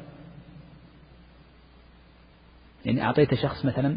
يعني 2.85 3.03
أعطيت 3.03 3.35
شخص 3.35 3.65
مثلا 3.65 3.97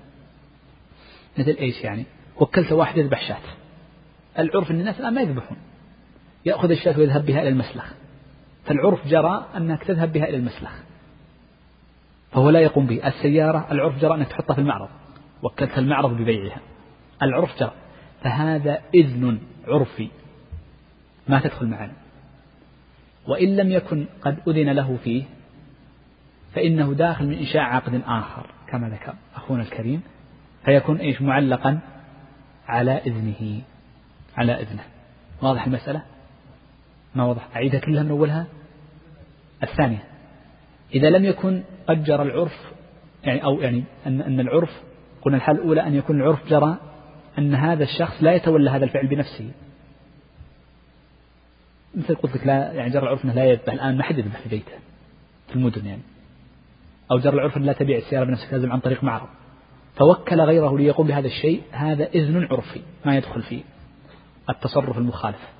مثل 1.37 1.51
إيش 1.51 1.83
يعني؟ 1.83 2.05
وكلت 2.39 2.71
واحد 2.71 2.97
يذبح 2.97 3.27
شاة. 3.27 3.41
العرف 4.39 4.71
أن 4.71 4.79
الناس 4.79 4.99
الآن 4.99 5.13
ما 5.13 5.21
يذبحون. 5.21 5.57
يأخذ 6.45 6.71
الشاة 6.71 6.99
ويذهب 6.99 7.25
بها 7.25 7.41
إلى 7.41 7.49
المسلخ. 7.49 7.93
فالعرف 8.65 9.07
جرى 9.07 9.45
أنك 9.57 9.83
تذهب 9.83 10.11
بها 10.11 10.23
إلى 10.23 10.37
المسلخ. 10.37 10.71
فهو 12.31 12.49
لا 12.49 12.59
يقوم 12.59 12.85
به. 12.85 13.07
السيارة 13.07 13.67
العرف 13.71 13.99
جرى 14.01 14.15
أنك 14.15 14.27
تحطها 14.27 14.53
في 14.53 14.61
المعرض. 14.61 14.89
وكلت 15.43 15.77
المعرض 15.77 16.17
ببيعها. 16.17 16.59
العرف 17.21 17.59
جرى. 17.59 17.71
فهذا 18.23 18.81
إذن 18.93 19.39
عرفي. 19.67 20.09
ما 21.27 21.39
تدخل 21.39 21.67
معنا. 21.67 21.93
وإن 23.27 23.55
لم 23.55 23.71
يكن 23.71 24.05
قد 24.21 24.39
أذن 24.47 24.69
له 24.69 24.97
فيه 25.03 25.23
فإنه 26.55 26.93
داخل 26.93 27.27
من 27.27 27.33
إنشاء 27.33 27.61
عقد 27.61 28.01
آخر 28.05 28.45
كما 28.67 28.89
ذكر 28.89 29.13
أخونا 29.35 29.63
الكريم. 29.63 30.01
فيكون 30.65 30.97
إيش؟ 30.97 31.21
معلقا 31.21 31.79
على 32.67 32.91
إذنه. 32.91 33.61
على 34.37 34.61
إذنه. 34.61 34.83
واضح 35.41 35.65
المسألة؟ 35.65 36.01
ما 37.15 37.23
واضح 37.23 37.47
أعيدها 37.55 37.79
كلها 37.79 38.03
من 38.03 38.09
أولها. 38.09 38.47
الثانية 39.63 40.03
إذا 40.93 41.09
لم 41.09 41.25
يكن 41.25 41.63
قد 41.89 42.03
جرى 42.03 42.23
العرف 42.23 42.71
يعني 43.23 43.43
أو 43.43 43.61
يعني 43.61 43.83
أن 44.07 44.21
أن 44.21 44.39
العرف 44.39 44.81
قلنا 45.21 45.37
الحالة 45.37 45.59
الأولى 45.59 45.87
أن 45.87 45.95
يكون 45.95 46.21
العرف 46.21 46.49
جرى 46.49 46.77
أن 47.37 47.55
هذا 47.55 47.83
الشخص 47.83 48.23
لا 48.23 48.33
يتولى 48.33 48.69
هذا 48.69 48.85
الفعل 48.85 49.07
بنفسه. 49.07 49.51
مثل 51.95 52.15
قلت 52.15 52.35
لك 52.35 52.47
لا 52.47 52.71
يعني 52.71 52.89
جرى 52.89 53.03
العرف 53.03 53.25
أنه 53.25 53.33
لا 53.33 53.45
يذبح. 53.45 53.73
الآن 53.73 53.97
ما 53.97 54.03
حد 54.03 54.17
يذبح 54.17 54.41
في 54.41 54.49
بيته 54.49 54.71
في 55.47 55.55
المدن 55.55 55.85
يعني. 55.85 56.01
أو 57.11 57.19
جرى 57.19 57.33
العرف 57.33 57.57
أن 57.57 57.63
لا 57.63 57.73
تبيع 57.73 57.97
السيارة 57.97 58.25
بنفسك 58.25 58.53
لازم 58.53 58.71
عن 58.71 58.79
طريق 58.79 59.03
معرض. 59.03 59.27
فوكل 59.95 60.41
غيره 60.41 60.77
ليقوم 60.77 61.07
بهذا 61.07 61.27
الشيء 61.27 61.63
هذا 61.71 62.05
إذن 62.05 62.47
عرفي 62.51 62.81
ما 63.05 63.17
يدخل 63.17 63.41
فيه 63.41 63.61
التصرف 64.49 64.97
المخالف. 64.97 65.58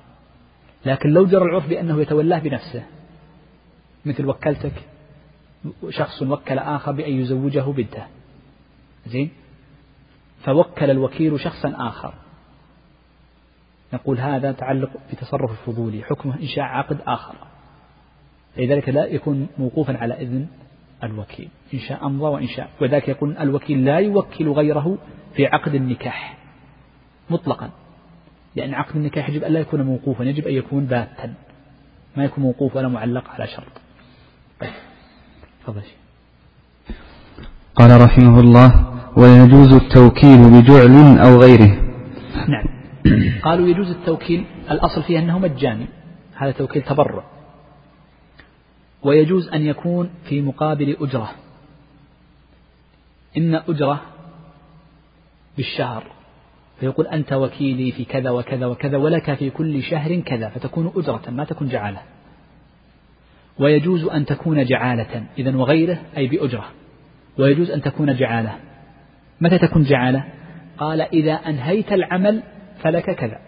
لكن 0.86 1.08
لو 1.08 1.26
جرى 1.26 1.42
العرف 1.42 1.68
بأنه 1.68 2.00
يتولاه 2.00 2.38
بنفسه 2.38 2.82
مثل 4.04 4.26
وكلتك 4.26 4.72
شخص 5.88 6.22
وكل 6.22 6.58
آخر 6.58 6.92
بأن 6.92 7.12
يزوجه 7.12 7.60
بنته. 7.60 8.06
زين؟ 9.06 9.30
فوكل 10.44 10.90
الوكيل 10.90 11.40
شخصا 11.40 11.74
آخر. 11.76 12.14
نقول 13.92 14.18
هذا 14.18 14.52
تعلق 14.52 14.90
بتصرف 15.12 15.50
الفضولي 15.50 16.02
حكمه 16.02 16.40
إنشاء 16.40 16.64
عقد 16.64 16.98
آخر. 17.06 17.34
لذلك 18.56 18.88
لا 18.88 19.04
يكون 19.04 19.48
موقوفا 19.58 19.98
على 19.98 20.14
إذن 20.14 20.46
الوكيل 21.04 21.48
إن 21.74 21.78
شاء 21.78 22.06
أمضى 22.06 22.24
وإن 22.24 22.46
شاء 22.46 22.70
وذلك 22.80 23.08
يكون 23.08 23.36
الوكيل 23.36 23.84
لا 23.84 23.98
يوكل 23.98 24.48
غيره 24.48 24.98
في 25.34 25.46
عقد 25.46 25.74
النكاح 25.74 26.38
مطلقا. 27.30 27.70
لأن 28.56 28.74
عقد 28.74 28.96
النكاح 28.96 29.28
يجب 29.28 29.44
أن 29.44 29.52
لا 29.52 29.60
يكون 29.60 29.82
موقوفا 29.82 30.22
يجب 30.24 30.46
أن 30.46 30.54
يكون 30.54 30.84
باتا 30.84 31.34
ما 32.16 32.24
يكون 32.24 32.44
موقوف 32.44 32.76
ولا 32.76 32.88
معلق 32.88 33.30
على 33.30 33.46
شرط. 33.46 33.72
طيب 34.60 34.70
تفضل. 35.62 35.82
قال 37.74 38.00
رحمه 38.00 38.40
الله 38.40 39.00
ويجوز 39.16 39.72
التوكيل 39.72 40.50
بجعل 40.50 41.18
أو 41.18 41.40
غيره. 41.40 41.82
نعم. 42.48 42.64
قالوا 43.42 43.68
يجوز 43.68 43.90
التوكيل 43.90 44.44
الأصل 44.70 45.02
فيه 45.02 45.18
أنه 45.18 45.38
مجاني. 45.38 45.86
هذا 46.34 46.50
توكيل 46.50 46.82
تبرع. 46.82 47.24
ويجوز 49.02 49.48
أن 49.48 49.62
يكون 49.62 50.10
في 50.24 50.40
مقابل 50.42 50.96
أجرة. 51.00 51.30
إن 53.36 53.54
أجرة 53.54 54.00
بالشهر. 55.56 56.19
فيقول 56.80 57.06
أنت 57.06 57.32
وكيلي 57.32 57.92
في 57.92 58.04
كذا 58.04 58.30
وكذا 58.30 58.66
وكذا 58.66 58.96
ولك 58.96 59.34
في 59.34 59.50
كل 59.50 59.82
شهر 59.82 60.20
كذا 60.20 60.48
فتكون 60.48 60.92
أجرة 60.96 61.22
ما 61.30 61.44
تكون 61.44 61.68
جعالة. 61.68 62.02
ويجوز 63.58 64.04
أن 64.04 64.24
تكون 64.24 64.64
جعالة 64.64 65.24
إذا 65.38 65.56
وغيره 65.56 65.98
أي 66.16 66.26
بأجرة. 66.26 66.64
ويجوز 67.38 67.70
أن 67.70 67.82
تكون 67.82 68.14
جعالة. 68.16 68.56
متى 69.40 69.58
تكون 69.58 69.82
جعالة؟ 69.82 70.24
قال 70.78 71.00
إذا 71.00 71.32
أنهيت 71.32 71.92
العمل 71.92 72.42
فلك 72.82 73.10
كذا. 73.16 73.38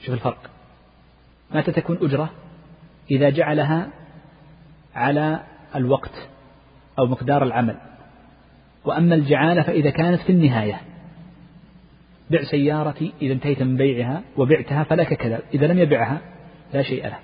شوف 0.00 0.14
الفرق. 0.14 0.50
متى 1.54 1.72
تكون 1.72 1.98
أجرة؟ 2.02 2.30
إذا 3.10 3.30
جعلها 3.30 3.88
على 4.94 5.40
الوقت 5.74 6.28
أو 6.98 7.06
مقدار 7.06 7.42
العمل. 7.42 7.76
وأما 8.84 9.14
الجعالة 9.14 9.62
فإذا 9.62 9.90
كانت 9.90 10.20
في 10.20 10.32
النهاية. 10.32 10.80
بع 12.30 12.42
سيارتي 12.42 13.12
إذا 13.22 13.32
انتهيت 13.32 13.62
من 13.62 13.76
بيعها 13.76 14.22
وبعتها 14.36 14.84
فلك 14.84 15.14
كذا. 15.14 15.42
إذا 15.54 15.66
لم 15.66 15.78
يبعها 15.78 16.20
لا 16.72 16.82
شيء 16.82 17.06
له. 17.06 17.18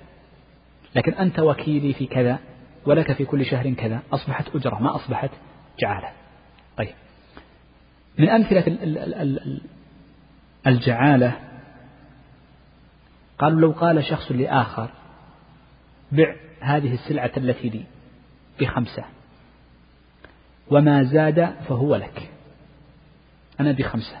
لكن 0.95 1.13
أنت 1.13 1.39
وكيلي 1.39 1.93
في 1.93 2.05
كذا 2.05 2.39
ولك 2.85 3.13
في 3.13 3.25
كل 3.25 3.45
شهر 3.45 3.73
كذا. 3.73 3.99
أصبحت 4.13 4.55
أجرة. 4.55 4.79
ما 4.79 4.95
أصبحت 4.95 5.29
جعالة. 5.79 6.11
طيب. 6.77 6.93
من 8.17 8.29
أمثلة 8.29 8.77
الجعالة. 10.67 11.39
قالوا 13.39 13.61
لو 13.61 13.71
قال 13.71 14.05
شخص 14.05 14.31
لآخر 14.31 14.89
بع 16.11 16.35
هذه 16.59 16.93
السلعة 16.93 17.31
التي 17.37 17.69
لي 17.69 17.83
بخمسة 18.59 19.03
وما 20.67 21.03
زاد 21.03 21.55
فهو 21.67 21.95
لك. 21.95 22.31
أنا 23.59 23.71
بخمسة. 23.71 24.20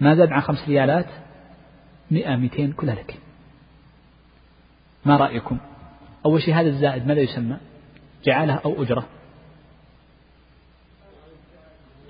ما 0.00 0.14
زاد 0.14 0.32
عن 0.32 0.40
خمس 0.40 0.68
ريالات 0.68 1.06
مئة 2.10 2.36
مئتين 2.36 2.72
كلها 2.72 2.94
لك. 2.94 3.18
ما 5.04 5.16
رأيكم؟ 5.16 5.58
أول 6.26 6.42
شيء 6.42 6.54
هذا 6.54 6.68
الزائد 6.68 7.06
ماذا 7.06 7.20
يسمى؟ 7.20 7.56
جعالة 8.24 8.54
أو 8.64 8.82
أجرة. 8.82 9.06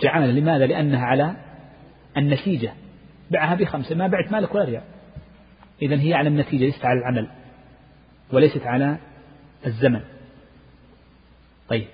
جعالة 0.01 0.27
لماذا؟ 0.27 0.67
لأنها 0.67 1.07
على 1.07 1.37
النتيجة. 2.17 2.73
بعها 3.31 3.55
بخمسة 3.55 3.95
ما 3.95 4.07
بعت 4.07 4.33
مالك 4.33 4.55
ولا 4.55 4.65
ريال. 4.65 4.83
إذا 5.83 6.01
هي 6.01 6.15
على 6.15 6.29
النتيجة 6.29 6.65
ليست 6.65 6.85
على 6.85 6.99
العمل 6.99 7.29
وليست 8.33 8.67
على 8.67 8.97
الزمن. 9.67 10.01
طيب. 11.69 11.87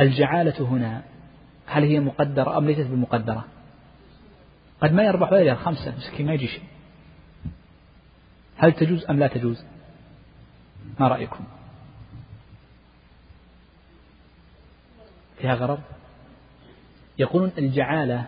الجعالة 0.00 0.68
هنا 0.68 1.02
هل 1.66 1.84
هي 1.84 2.00
مقدرة 2.00 2.58
أم 2.58 2.66
ليست 2.66 2.86
بمقدرة؟ 2.90 3.44
قد 4.82 4.92
ما 4.92 5.02
يربح 5.02 5.32
ولا 5.32 5.54
خمسة 5.54 5.96
مسكين 5.96 6.26
ما 6.26 6.34
يجي 6.34 6.46
شيء. 6.46 6.62
هل 8.56 8.72
تجوز 8.72 9.04
أم 9.10 9.18
لا 9.18 9.26
تجوز؟ 9.26 9.64
ما 11.00 11.08
رأيكم. 11.08 11.44
فيها 15.38 15.54
غرض؟ 15.54 15.80
يقولون 17.18 17.52
الجعالة 17.58 18.24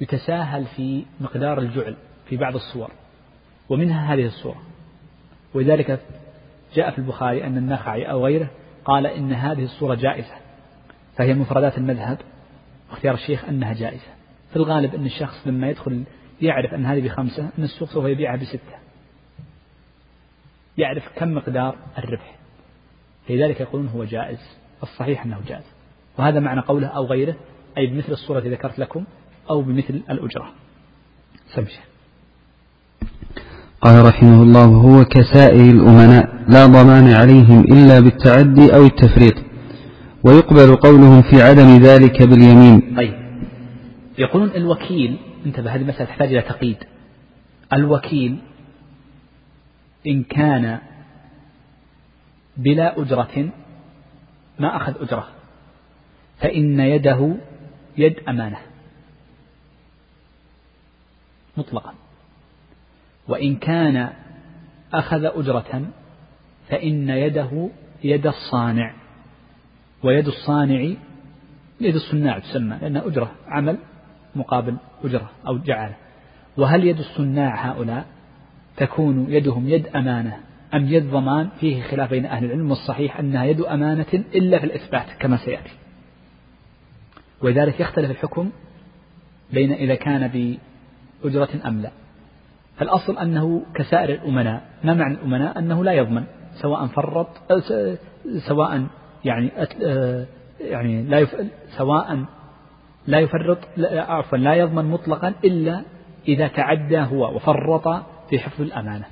يتساهل 0.00 0.66
في 0.66 1.04
مقدار 1.20 1.58
الجعل 1.58 1.96
في 2.28 2.36
بعض 2.36 2.54
الصور 2.54 2.90
ومنها 3.68 4.14
هذه 4.14 4.26
الصورة. 4.26 4.62
ولذلك 5.54 6.00
جاء 6.74 6.90
في 6.90 6.98
البخاري 6.98 7.46
أن 7.46 7.56
النخعي 7.56 8.10
أو 8.10 8.24
غيره 8.26 8.50
قال 8.84 9.06
إن 9.06 9.32
هذه 9.32 9.64
الصورة 9.64 9.94
جائزة 9.94 10.34
فهي 11.16 11.34
مفردات 11.34 11.78
المذهب 11.78 12.18
واختيار 12.90 13.14
الشيخ 13.14 13.44
أنها 13.44 13.72
جائزة. 13.72 14.23
في 14.54 14.60
الغالب 14.60 14.94
أن 14.94 15.06
الشخص 15.06 15.46
لما 15.46 15.68
يدخل 15.68 16.02
يعرف 16.42 16.74
أن 16.74 16.86
هذه 16.86 17.00
بخمسة 17.00 17.48
أن 17.58 17.64
السوق 17.64 17.88
سوف 17.88 18.04
يبيعها 18.04 18.36
بستة. 18.36 18.76
يعرف 20.78 21.02
كم 21.16 21.34
مقدار 21.34 21.76
الربح. 21.98 22.36
لذلك 23.30 23.60
يقولون 23.60 23.88
هو 23.88 24.04
جائز 24.04 24.38
الصحيح 24.82 25.24
أنه 25.24 25.38
جائز. 25.48 25.64
وهذا 26.18 26.40
معنى 26.40 26.60
قوله 26.60 26.86
أو 26.86 27.06
غيره 27.06 27.34
أي 27.78 27.86
بمثل 27.86 28.12
الصورة 28.12 28.38
التي 28.38 28.50
ذكرت 28.50 28.78
لكم 28.78 29.04
أو 29.50 29.62
بمثل 29.62 30.02
الأجرة. 30.10 30.52
سمشة. 31.54 31.80
قال 33.80 34.06
رحمه 34.06 34.42
الله 34.42 34.64
هو 34.64 35.04
كسائر 35.04 35.70
الأمناء 35.70 36.44
لا 36.48 36.66
ضمان 36.66 37.12
عليهم 37.12 37.60
إلا 37.60 38.00
بالتعدي 38.00 38.76
أو 38.76 38.84
التفريط. 38.84 39.34
ويقبل 40.24 40.76
قولهم 40.76 41.22
في 41.22 41.42
عدم 41.42 41.78
ذلك 41.82 42.22
باليمين. 42.22 42.96
طيب. 42.96 43.23
يقولون 44.18 44.50
الوكيل 44.50 45.18
انتبه 45.46 45.74
هذه 45.74 45.84
مسألة 45.84 46.04
تحتاج 46.04 46.28
إلى 46.28 46.42
تقييد. 46.42 46.76
الوكيل 47.72 48.38
إن 50.06 50.22
كان 50.22 50.78
بلا 52.56 53.00
أجرة 53.00 53.50
ما 54.58 54.76
أخذ 54.76 55.02
أجرة 55.02 55.28
فإن 56.38 56.80
يده 56.80 57.36
يد 57.98 58.20
أمانة. 58.28 58.58
مطلقا. 61.56 61.94
وإن 63.28 63.56
كان 63.56 64.12
أخذ 64.94 65.24
أجرة 65.24 65.90
فإن 66.68 67.08
يده 67.08 67.70
يد 68.04 68.26
الصانع. 68.26 68.94
ويد 70.02 70.26
الصانع 70.26 70.94
يد 71.80 71.94
الصناع 71.94 72.38
تسمى 72.38 72.78
لأنها 72.82 73.06
أجرة 73.06 73.32
عمل. 73.46 73.78
مقابل 74.36 74.76
أجرة 75.04 75.30
أو 75.46 75.58
جعالة. 75.58 75.94
وهل 76.56 76.84
يد 76.84 76.98
الصناع 76.98 77.70
هؤلاء 77.70 78.06
تكون 78.76 79.26
يدهم 79.28 79.68
يد 79.68 79.86
أمانة 79.86 80.36
أم 80.74 80.86
يد 80.86 81.10
ضمان؟ 81.10 81.48
فيه 81.60 81.82
خلاف 81.82 82.10
بين 82.10 82.26
أهل 82.26 82.44
العلم 82.44 82.70
والصحيح 82.70 83.18
أنها 83.18 83.44
يد 83.44 83.60
أمانة 83.60 84.24
إلا 84.34 84.58
في 84.58 84.64
الإثبات 84.64 85.06
كما 85.18 85.36
سيأتي. 85.36 85.72
ولذلك 87.42 87.80
يختلف 87.80 88.10
الحكم 88.10 88.50
بين 89.52 89.72
إذا 89.72 89.94
كان 89.94 90.28
بأجرة 91.22 91.48
أم 91.66 91.82
لا. 91.82 91.90
فالأصل 92.76 93.18
أنه 93.18 93.62
كسائر 93.74 94.10
الأمناء. 94.10 94.62
ما 94.84 94.94
معنى 94.94 95.14
الأمناء؟ 95.14 95.58
أنه 95.58 95.84
لا 95.84 95.92
يضمن 95.92 96.24
سواء 96.54 96.86
فرط 96.86 97.28
سواء 98.48 98.86
يعني 99.24 99.50
يعني 100.60 101.02
لا 101.02 101.18
يف 101.18 101.36
سواء 101.76 102.24
لا 103.06 103.18
يفرط 103.18 103.58
عفوا 104.08 104.38
لا 104.38 104.54
يضمن 104.54 104.84
مطلقا 104.84 105.34
إلا 105.44 105.82
إذا 106.28 106.48
تعدى 106.48 106.98
هو 106.98 107.36
وفرط 107.36 107.88
في 108.30 108.38
حفظ 108.38 108.60
الأمانة. 108.62 109.04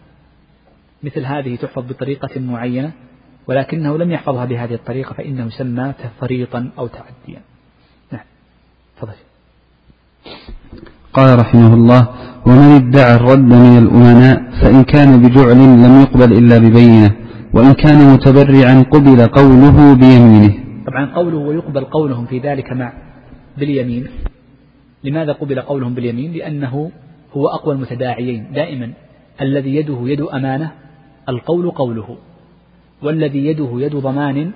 مثل 1.02 1.24
هذه 1.24 1.56
تحفظ 1.56 1.82
بطريقة 1.88 2.40
معينة 2.40 2.92
ولكنه 3.46 3.98
لم 3.98 4.12
يحفظها 4.12 4.44
بهذه 4.44 4.74
الطريقة 4.74 5.12
فإنه 5.12 5.46
يسمى 5.46 5.92
تفريطا 5.98 6.70
أو 6.78 6.86
تعديا. 6.86 7.40
نعم 8.12 8.24
تفضل. 8.96 9.12
قال 11.12 11.38
رحمه 11.38 11.74
الله 11.74 12.08
ومن 12.46 12.70
ادعى 12.80 13.14
الرد 13.14 13.38
من 13.38 13.78
الأمناء 13.78 14.50
فإن 14.62 14.84
كان 14.84 15.22
بجعل 15.22 15.56
لم 15.56 16.00
يقبل 16.02 16.32
إلا 16.32 16.58
ببينة 16.58 17.16
وإن 17.54 17.72
كان 17.72 18.12
متبرعا 18.14 18.82
قبل 18.90 19.26
قوله 19.26 19.94
بيمينه. 19.94 20.54
طبعا 20.86 21.14
قوله 21.14 21.38
ويقبل 21.38 21.84
قولهم 21.84 22.26
في 22.26 22.38
ذلك 22.38 22.72
مع 22.72 22.92
باليمين. 23.56 24.08
لماذا 25.04 25.32
قبل 25.32 25.60
قولهم 25.60 25.94
باليمين؟ 25.94 26.32
لأنه 26.32 26.90
هو 27.32 27.48
أقوى 27.48 27.74
المتداعيين. 27.74 28.52
دائما 28.52 28.92
الذي 29.40 29.76
يده 29.76 29.98
يد 30.00 30.20
أمانة 30.20 30.72
القول 31.28 31.70
قوله. 31.70 32.18
والذي 33.02 33.46
يده 33.46 33.70
يد 33.74 33.96
ضمان 33.96 34.52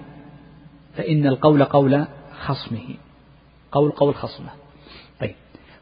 فإن 0.96 1.26
القول 1.26 1.64
قول 1.64 2.06
خصمه. 2.40 2.94
قول 3.72 3.90
قول 3.90 4.14
خصمه. 4.14 4.50
طيب. 5.20 5.34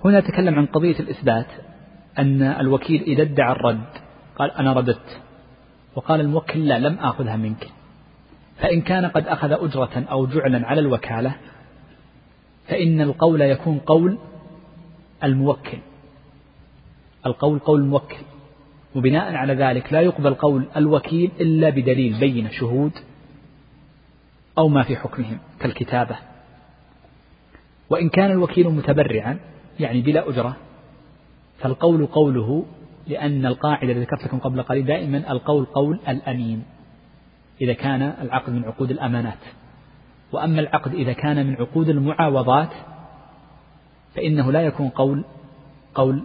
هنا 0.04 0.20
نتكلم 0.20 0.54
عن 0.54 0.66
قضية 0.66 0.98
الإثبات 1.00 1.46
أن 2.18 2.42
الوكيل 2.42 3.02
إذا 3.02 3.22
ادعى 3.22 3.52
الرد 3.52 3.84
قال 4.38 4.50
أنا 4.50 4.72
رددت. 4.72 5.20
وقال 5.96 6.20
الموكل 6.20 6.68
لا 6.68 6.78
لم 6.78 6.94
آخذها 6.94 7.36
منك. 7.36 7.68
فإن 8.56 8.80
كان 8.80 9.06
قد 9.06 9.26
أخذ 9.26 9.52
أجرة 9.52 10.04
أو 10.10 10.26
جعلا 10.26 10.66
على 10.66 10.80
الوكالة 10.80 11.34
فإن 12.68 13.00
القول 13.00 13.40
يكون 13.40 13.78
قول 13.78 14.18
الموكل. 15.24 15.78
القول 17.26 17.58
قول 17.58 17.80
الموكل. 17.80 18.16
وبناء 18.94 19.34
على 19.34 19.54
ذلك 19.54 19.92
لا 19.92 20.00
يقبل 20.00 20.34
قول 20.34 20.64
الوكيل 20.76 21.30
إلا 21.40 21.70
بدليل 21.70 22.20
بين 22.20 22.50
شهود 22.50 22.92
أو 24.58 24.68
ما 24.68 24.82
في 24.82 24.96
حكمهم 24.96 25.38
كالكتابة. 25.60 26.16
وإن 27.90 28.08
كان 28.08 28.30
الوكيل 28.30 28.68
متبرعا 28.68 29.38
يعني 29.80 30.00
بلا 30.00 30.28
أجرة 30.28 30.56
فالقول 31.58 32.06
قوله 32.06 32.64
لأن 33.06 33.46
القاعدة 33.46 33.92
التي 33.92 34.00
ذكرت 34.00 34.24
لكم 34.24 34.38
قبل 34.38 34.62
قليل 34.62 34.86
دائما 34.86 35.32
القول 35.32 35.64
قول 35.64 36.00
الأمين 36.08 36.62
إذا 37.60 37.72
كان 37.72 38.02
العقد 38.02 38.52
من 38.52 38.64
عقود 38.64 38.90
الأمانات. 38.90 39.38
وأما 40.34 40.60
العقد 40.60 40.94
إذا 40.94 41.12
كان 41.12 41.46
من 41.46 41.56
عقود 41.56 41.88
المعاوضات 41.88 42.68
فإنه 44.14 44.52
لا 44.52 44.60
يكون 44.60 44.88
قول 44.88 45.24
قول 45.94 46.22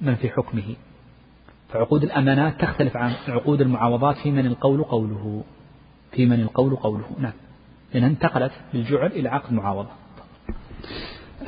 من 0.00 0.14
في 0.14 0.28
حكمه. 0.28 0.76
فعقود 1.68 2.02
الأمانات 2.02 2.60
تختلف 2.60 2.96
عن 2.96 3.12
عقود 3.28 3.60
المعاوضات 3.60 4.16
في 4.16 4.30
من 4.30 4.46
القول 4.46 4.82
قوله 4.82 5.42
في 6.12 6.26
من 6.26 6.40
القول 6.40 6.76
قوله. 6.76 7.04
نعم. 7.18 7.32
لأنها 7.94 8.08
انتقلت 8.08 8.52
بالجعل 8.72 9.06
إلى 9.06 9.28
عقد 9.28 9.52
معاوضة. 9.52 9.88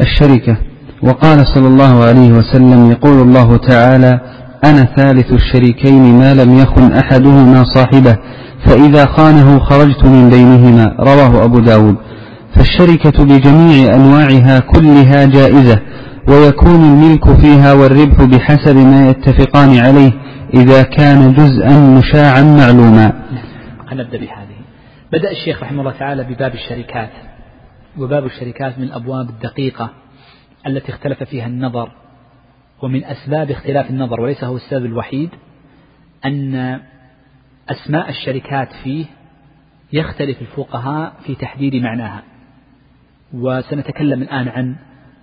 الشركة. 0.00 0.56
وقال 1.02 1.46
صلى 1.46 1.68
الله 1.68 2.04
عليه 2.04 2.32
وسلم 2.32 2.90
يقول 2.90 3.22
الله 3.22 3.56
تعالى 3.56 4.20
أنا 4.64 4.84
ثالث 4.84 5.32
الشريكين 5.32 6.18
ما 6.18 6.34
لم 6.34 6.58
يخن 6.58 6.92
أحدهما 6.92 7.64
صاحبه. 7.74 8.18
فإذا 8.64 9.06
خانه 9.06 9.58
خرجت 9.58 10.04
من 10.04 10.30
بينهما 10.30 10.96
رواه 11.00 11.44
أبو 11.44 11.58
داود. 11.58 11.96
فالشركة 12.54 13.24
بجميع 13.24 13.94
أنواعها 13.94 14.58
كلها 14.58 15.24
جائزة 15.24 15.78
ويكون 16.28 16.84
الملك 16.84 17.32
فيها 17.32 17.72
والربح 17.72 18.24
بحسب 18.24 18.76
ما 18.76 19.10
يتفقان 19.10 19.78
عليه 19.78 20.12
إذا 20.54 20.82
كان 20.82 21.34
جزءا 21.34 21.98
مشاعا 21.98 22.42
معلوما. 22.42 23.12
نبدأ 23.92 24.18
بهذه. 24.18 24.58
بدأ 25.12 25.30
الشيخ 25.30 25.62
رحمه 25.62 25.80
الله 25.80 25.92
تعالى 25.92 26.24
بباب 26.24 26.54
الشركات 26.54 27.10
وباب 27.98 28.26
الشركات 28.26 28.78
من 28.78 28.84
الأبواب 28.84 29.28
الدقيقة 29.28 29.90
التي 30.66 30.92
اختلف 30.92 31.22
فيها 31.22 31.46
النظر 31.46 31.90
ومن 32.82 33.04
أسباب 33.04 33.50
اختلاف 33.50 33.90
النظر 33.90 34.20
وليس 34.20 34.44
هو 34.44 34.56
السبب 34.56 34.84
الوحيد 34.84 35.30
أن 36.24 36.80
أسماء 37.68 38.09
الشركات 38.09 38.68
فيه 38.85 39.04
يختلف 39.92 40.40
الفقهاء 40.40 41.12
في 41.26 41.35
تحديد 41.35 41.74
معناها 41.74 42.22
وسنتكلم 43.35 44.22
الآن 44.22 44.48
عن 44.48 44.76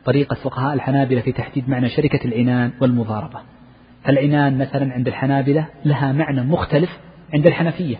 طريقة 0.06 0.34
فقهاء 0.36 0.74
الحنابلة 0.74 1.22
في 1.22 1.32
تحديد 1.32 1.70
معنى 1.70 1.90
شركة 1.90 2.26
العنان 2.26 2.72
والمضاربة. 2.82 3.40
فالعنان 4.04 4.58
مثلا 4.58 4.94
عند 4.94 5.08
الحنابلة 5.08 5.68
لها 5.86 6.12
معنى 6.12 6.44
مختلف 6.44 6.90
عند 7.34 7.48
الحنفية 7.48 7.98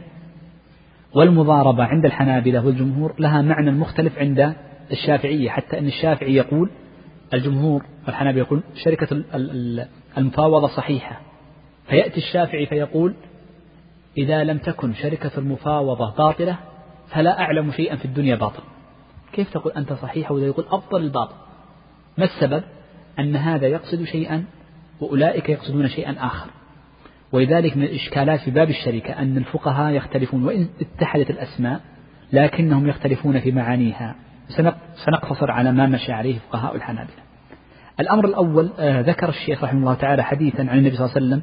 والمضاربة 1.16 1.84
عند 1.84 2.06
الحنابلة 2.06 2.66
والجمهور 2.66 3.14
لها 3.20 3.42
معنى 3.42 3.72
مختلف 3.72 4.20
عند 4.20 4.56
الشافعية 4.92 5.50
حتى 5.50 5.80
أن 5.80 5.88
الشافعي 5.88 6.36
يقول 6.36 6.70
الجمهور 7.34 7.86
والحنابلة 8.08 8.42
يقول 8.42 8.64
شركة 8.84 9.24
المفاوضة 10.18 10.68
صحيحة. 10.68 11.22
فيأتي 11.88 12.18
الشافعي 12.18 12.66
فيقول 12.66 13.14
إذا 14.18 14.44
لم 14.44 14.58
تكن 14.58 14.94
شركة 14.94 15.32
المفاوضة 15.38 16.16
باطلة 16.18 16.58
فلا 17.08 17.40
أعلم 17.40 17.72
شيئا 17.72 17.96
في 17.96 18.06
الدنيا 18.06 18.36
باطل 18.36 18.64
كيف 19.34 19.54
تقول 19.54 19.74
أنت 19.74 19.94
صحيح 19.94 20.32
وإذا 20.32 20.46
يقول 20.46 20.66
أفضل 20.70 21.02
الباطل؟ 21.02 21.36
ما 22.18 22.26
السبب؟ 22.26 22.64
أن 23.20 23.36
هذا 23.36 23.68
يقصد 23.68 24.04
شيئا 24.04 24.44
وأولئك 25.02 25.50
يقصدون 25.50 25.88
شيئا 25.88 26.16
آخر. 26.26 26.50
ولذلك 27.32 27.78
من 27.78 27.84
الإشكالات 27.84 28.40
في 28.40 28.52
باب 28.52 28.70
الشركة 28.70 29.14
أن 29.14 29.38
الفقهاء 29.38 29.94
يختلفون 29.94 30.44
وإن 30.44 30.70
اتحدت 30.82 31.30
الأسماء 31.30 31.82
لكنهم 32.34 32.88
يختلفون 32.88 33.40
في 33.40 33.52
معانيها. 33.52 34.16
سنقتصر 35.06 35.52
على 35.52 35.72
ما 35.72 35.88
مشى 35.88 36.12
عليه 36.12 36.40
فقهاء 36.40 36.76
الحنابلة. 36.76 37.26
الأمر 38.00 38.26
الأول 38.26 38.72
آه 38.80 39.02
ذكر 39.02 39.30
الشيخ 39.30 39.64
رحمه 39.64 39.80
الله 39.80 39.94
تعالى 39.94 40.24
حديثا 40.24 40.62
عن 40.62 40.78
النبي 40.78 40.96
صلى 40.96 41.06
الله 41.06 41.16
عليه 41.16 41.26
وسلم 41.26 41.42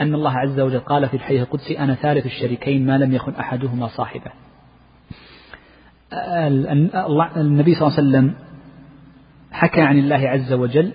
أن 0.00 0.14
الله 0.14 0.30
عز 0.30 0.60
وجل 0.60 0.78
قال 0.78 1.08
في 1.08 1.14
الحديث 1.14 1.40
القدسي 1.40 1.78
أنا 1.78 1.94
ثالث 1.94 2.26
الشريكين 2.26 2.86
ما 2.86 2.98
لم 2.98 3.12
يكن 3.12 3.34
أحدهما 3.34 3.86
صاحبه. 3.86 4.30
النبي 7.36 7.74
صلى 7.74 7.88
الله 7.88 7.98
عليه 7.98 8.08
وسلم 8.08 8.34
حكى 9.52 9.80
عن 9.80 9.98
الله 9.98 10.28
عز 10.28 10.52
وجل 10.52 10.92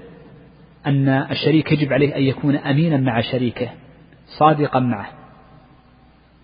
أن 0.85 1.09
الشريك 1.09 1.71
يجب 1.71 1.93
عليه 1.93 2.15
أن 2.15 2.21
يكون 2.21 2.55
أمينا 2.55 2.97
مع 2.97 3.21
شريكه 3.21 3.69
صادقا 4.39 4.79
معه. 4.79 5.07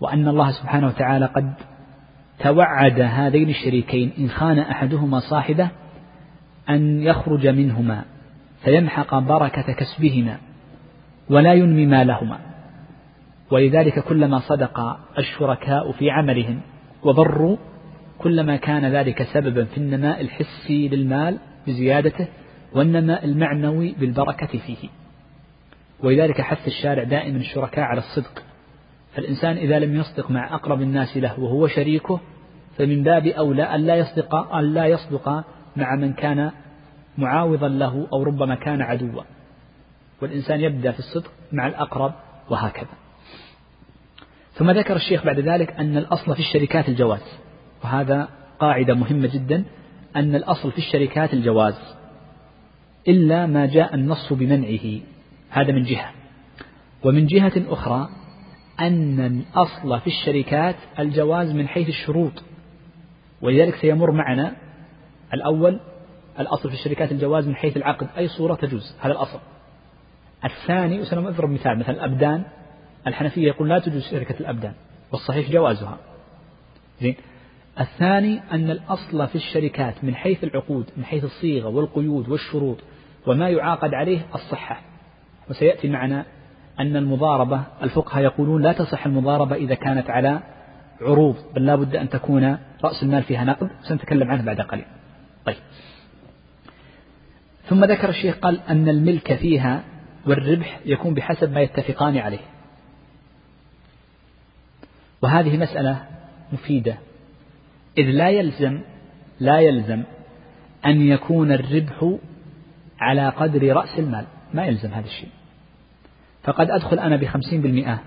وأن 0.00 0.28
الله 0.28 0.50
سبحانه 0.50 0.86
وتعالى 0.86 1.26
قد 1.26 1.54
توعد 2.38 3.00
هذين 3.00 3.48
الشريكين 3.48 4.12
إن 4.18 4.28
خان 4.28 4.58
أحدهما 4.58 5.20
صاحبه 5.20 5.70
أن 6.70 7.02
يخرج 7.02 7.46
منهما 7.46 8.04
فيمحق 8.64 9.18
بركة 9.18 9.72
كسبهما 9.72 10.38
ولا 11.30 11.54
ينمي 11.54 11.86
مالهما. 11.86 12.47
ولذلك 13.50 13.98
كلما 13.98 14.38
صدق 14.38 14.80
الشركاء 15.18 15.92
في 15.92 16.10
عملهم 16.10 16.60
وبروا 17.02 17.56
كلما 18.18 18.56
كان 18.56 18.92
ذلك 18.92 19.22
سببا 19.22 19.64
في 19.64 19.78
النماء 19.78 20.20
الحسي 20.20 20.88
للمال 20.88 21.38
بزيادته 21.66 22.28
والنماء 22.74 23.24
المعنوي 23.24 23.94
بالبركة 24.00 24.58
فيه. 24.58 24.88
ولذلك 26.02 26.40
حث 26.40 26.66
الشارع 26.66 27.02
دائما 27.02 27.38
الشركاء 27.38 27.84
على 27.84 27.98
الصدق. 28.00 28.42
فالإنسان 29.14 29.56
إذا 29.56 29.78
لم 29.78 29.96
يصدق 29.96 30.30
مع 30.30 30.54
أقرب 30.54 30.82
الناس 30.82 31.16
له 31.16 31.40
وهو 31.40 31.66
شريكه 31.66 32.20
فمن 32.76 33.02
باب 33.02 33.26
أولى 33.26 33.62
أن 33.62 33.80
لا 33.80 33.96
يصدق 33.96 34.34
أن 34.34 34.74
لا 34.74 34.86
يصدق 34.86 35.28
مع 35.76 35.96
من 35.96 36.12
كان 36.12 36.50
معاوضا 37.18 37.68
له 37.68 38.06
أو 38.12 38.22
ربما 38.22 38.54
كان 38.54 38.82
عدوا. 38.82 39.22
والإنسان 40.22 40.60
يبدأ 40.60 40.92
في 40.92 40.98
الصدق 40.98 41.30
مع 41.52 41.66
الأقرب 41.66 42.12
وهكذا. 42.50 43.07
ثم 44.58 44.70
ذكر 44.70 44.96
الشيخ 44.96 45.24
بعد 45.24 45.40
ذلك 45.40 45.72
أن 45.72 45.96
الأصل 45.96 46.34
في 46.34 46.40
الشركات 46.40 46.88
الجواز 46.88 47.22
وهذا 47.84 48.28
قاعدة 48.60 48.94
مهمة 48.94 49.28
جدا 49.34 49.64
أن 50.16 50.34
الأصل 50.34 50.72
في 50.72 50.78
الشركات 50.78 51.34
الجواز 51.34 51.74
إلا 53.08 53.46
ما 53.46 53.66
جاء 53.66 53.94
النص 53.94 54.32
بمنعه 54.32 55.00
هذا 55.50 55.72
من 55.72 55.82
جهة. 55.82 56.10
ومن 57.04 57.26
جهة 57.26 57.52
أخرى 57.56 58.08
أن 58.80 59.20
الأصل 59.20 60.00
في 60.00 60.06
الشركات 60.06 60.76
الجواز 60.98 61.50
من 61.52 61.68
حيث 61.68 61.88
الشروط. 61.88 62.42
ولذلك 63.42 63.74
سيمر 63.74 64.10
معنا 64.10 64.56
الأول 65.34 65.80
الأصل 66.40 66.68
في 66.68 66.74
الشركات 66.74 67.12
الجواز 67.12 67.48
من 67.48 67.56
حيث 67.56 67.76
العقد 67.76 68.08
أي 68.16 68.28
صورة 68.28 68.54
تجوز 68.54 68.94
هذا 69.00 69.12
الأصل. 69.12 69.38
الثاني 70.44 71.00
وسنضرب 71.00 71.50
مثال 71.50 71.78
مثلا 71.78 71.94
الأبدان. 71.94 72.44
الحنفية 73.08 73.46
يقول 73.46 73.68
لا 73.68 73.78
تجوز 73.78 74.02
شركة 74.10 74.34
الأبدان 74.40 74.72
والصحيح 75.12 75.50
جوازها. 75.50 75.98
زين. 77.00 77.16
الثاني 77.80 78.40
أن 78.52 78.70
الأصل 78.70 79.28
في 79.28 79.34
الشركات 79.34 80.04
من 80.04 80.14
حيث 80.14 80.44
العقود 80.44 80.86
من 80.96 81.04
حيث 81.04 81.24
الصيغة 81.24 81.68
والقيود 81.68 82.28
والشروط 82.28 82.78
وما 83.26 83.48
يعاقد 83.48 83.94
عليه 83.94 84.26
الصحة. 84.34 84.80
وسيأتي 85.50 85.88
معنا 85.88 86.24
أن 86.80 86.96
المضاربة 86.96 87.62
الفقهاء 87.82 88.24
يقولون 88.24 88.62
لا 88.62 88.72
تصح 88.72 89.06
المضاربة 89.06 89.56
إذا 89.56 89.74
كانت 89.74 90.10
على 90.10 90.40
عروض 91.00 91.36
بل 91.54 91.66
لا 91.66 91.76
بد 91.76 91.96
أن 91.96 92.08
تكون 92.08 92.58
رأس 92.84 93.02
المال 93.02 93.22
فيها 93.22 93.44
نقد 93.44 93.70
سنتكلم 93.82 94.30
عنه 94.30 94.42
بعد 94.42 94.60
قليل. 94.60 94.84
طيب. 95.44 95.56
ثم 97.64 97.84
ذكر 97.84 98.08
الشيخ 98.08 98.36
قال 98.36 98.60
أن 98.68 98.88
الملك 98.88 99.34
فيها 99.34 99.84
والربح 100.26 100.80
يكون 100.84 101.14
بحسب 101.14 101.52
ما 101.52 101.60
يتفقان 101.60 102.16
عليه. 102.16 102.38
وهذه 105.22 105.56
مسألة 105.56 106.02
مفيدة. 106.52 106.98
إذ 107.98 108.04
لا 108.04 108.28
يلزم 108.28 108.80
لا 109.40 109.58
يلزم 109.60 110.02
أن 110.86 111.00
يكون 111.00 111.52
الربح 111.52 112.14
على 113.00 113.28
قدر 113.28 113.72
رأس 113.76 113.98
المال. 113.98 114.26
ما 114.54 114.66
يلزم 114.66 114.88
هذا 114.88 115.06
الشيء. 115.06 115.28
فقد 116.42 116.70
أدخل 116.70 116.98
أنا 116.98 117.16
بخمسين 117.16 117.60
بالمئة 117.60 118.02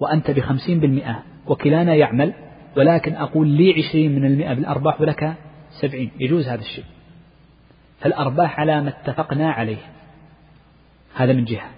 وأنت 0.00 0.30
بخمسين 0.30 0.80
بالمئة 0.80 1.22
وكلانا 1.46 1.94
يعمل 1.94 2.32
ولكن 2.76 3.14
أقول 3.14 3.48
لي 3.48 3.74
عشرين 3.78 4.14
من 4.14 4.24
المئة 4.24 4.54
بالأرباح 4.54 5.00
ولك 5.00 5.34
سبعين. 5.80 6.10
يجوز 6.20 6.48
هذا 6.48 6.60
الشيء. 6.60 6.84
فالأرباح 8.00 8.60
على 8.60 8.80
ما 8.80 8.88
اتفقنا 8.88 9.50
عليه. 9.52 9.76
هذا 11.14 11.32
من 11.32 11.44
جهة. 11.44 11.75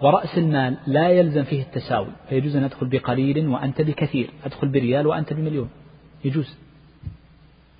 ورأس 0.00 0.38
المال 0.38 0.76
لا 0.86 1.08
يلزم 1.08 1.44
فيه 1.44 1.62
التساوي 1.62 2.12
فيجوز 2.28 2.56
أن 2.56 2.64
أدخل 2.64 2.86
بقليل 2.86 3.48
وأنت 3.48 3.82
بكثير 3.82 4.30
أدخل 4.44 4.68
بريال 4.68 5.06
وأنت 5.06 5.32
بمليون 5.32 5.70
يجوز. 6.24 6.58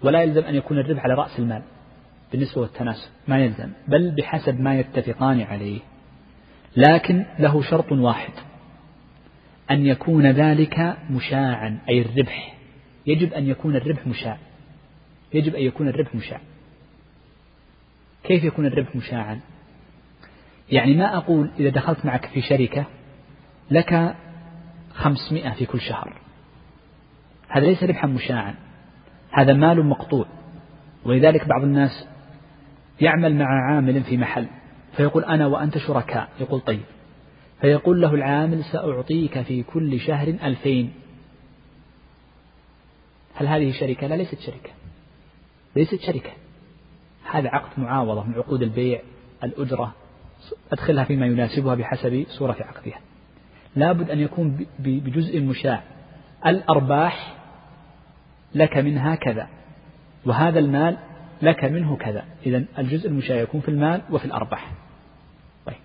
ولا 0.02 0.22
يلزم 0.22 0.42
أن 0.42 0.54
يكون 0.54 0.78
الربح 0.78 1.04
على 1.04 1.14
رأس 1.14 1.38
المال 1.38 1.62
بالنسبة 2.32 2.60
والتناسب 2.60 3.08
ما 3.28 3.38
يلزم 3.38 3.70
بل 3.88 4.10
بحسب 4.10 4.60
ما 4.60 4.78
يتفقان 4.78 5.40
عليه. 5.40 5.80
لكن 6.76 7.26
له 7.38 7.62
شرط 7.62 7.92
واحد 7.92 8.32
أن 9.70 9.86
يكون 9.86 10.30
ذلك 10.30 10.96
مشاعا 11.10 11.78
أي 11.88 12.02
الربح. 12.02 12.56
يجب 13.06 13.32
أن 13.32 13.46
يكون 13.46 13.76
الربح 13.76 14.06
مشاع. 14.06 14.38
يجب 15.34 15.54
أن 15.54 15.62
يكون 15.62 15.88
الربح 15.88 16.14
مشاع. 16.14 16.40
كيف 18.24 18.44
يكون 18.44 18.66
الربح 18.66 18.96
مشاعا؟ 18.96 19.40
يعني 20.70 20.94
ما 20.94 21.16
أقول 21.16 21.50
إذا 21.58 21.68
دخلت 21.68 22.04
معك 22.04 22.26
في 22.26 22.42
شركة 22.42 22.84
لك 23.70 24.16
خمسمائة 24.94 25.50
في 25.50 25.66
كل 25.66 25.80
شهر. 25.80 26.16
هذا 27.48 27.66
ليس 27.66 27.82
ربحا 27.82 28.06
مشاعا. 28.06 28.54
هذا 29.30 29.52
مال 29.52 29.86
مقطوع. 29.86 30.26
ولذلك 31.04 31.48
بعض 31.48 31.62
الناس 31.62 32.08
يعمل 33.00 33.34
مع 33.34 33.46
عامل 33.46 34.02
في 34.02 34.16
محل 34.16 34.46
فيقول 34.96 35.24
أنا 35.24 35.46
وأنت 35.46 35.78
شركاء. 35.78 36.28
يقول 36.40 36.60
طيب. 36.60 36.84
فيقول 37.60 38.00
له 38.00 38.14
العامل 38.14 38.64
سأعطيك 38.64 39.42
في 39.42 39.62
كل 39.62 40.00
شهر 40.00 40.28
ألفين. 40.28 40.92
هل 43.34 43.46
هذه 43.46 43.72
شركة؟ 43.72 44.06
لا 44.06 44.14
ليست 44.14 44.40
شركة. 44.40 44.70
ليست 45.76 46.00
شركة. 46.00 46.30
هذا 47.30 47.48
عقد 47.48 47.80
معاوضة 47.80 48.24
من 48.24 48.34
عقود 48.34 48.62
البيع 48.62 49.00
الأجرة. 49.44 49.94
أدخلها 50.72 51.04
فيما 51.04 51.26
يناسبها 51.26 51.74
بحسب 51.74 52.26
صورة 52.28 52.56
عقدها. 52.60 53.00
لابد 53.76 54.10
أن 54.10 54.18
يكون 54.18 54.66
بجزء 54.78 55.40
مشاع. 55.40 55.82
الأرباح 56.46 57.36
لك 58.54 58.76
منها 58.76 59.14
كذا 59.14 59.48
وهذا 60.26 60.58
المال 60.58 60.96
لك 61.42 61.64
منه 61.64 61.96
كذا. 61.96 62.24
إذا 62.46 62.64
الجزء 62.78 63.08
المشاع 63.08 63.36
يكون 63.36 63.60
في 63.60 63.68
المال 63.68 64.02
وفي 64.10 64.24
الأرباح. 64.24 64.72
طيب. 65.66 65.76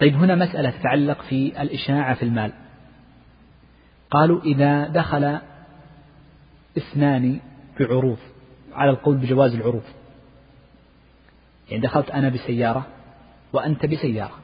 طيب 0.00 0.14
هنا 0.14 0.34
مسألة 0.34 0.70
تتعلق 0.70 1.22
في 1.22 1.62
الإشاعة 1.62 2.14
في 2.14 2.22
المال. 2.22 2.52
قالوا 4.10 4.42
إذا 4.42 4.88
دخل 4.88 5.38
اثنان 6.78 7.40
بعروض 7.80 8.18
على 8.72 8.90
القول 8.90 9.16
بجواز 9.16 9.54
العروض. 9.54 9.82
يعني 11.70 11.82
دخلت 11.82 12.10
أنا 12.10 12.28
بسيارة 12.28 12.86
وأنت 13.52 13.86
بسيارة 13.86 14.34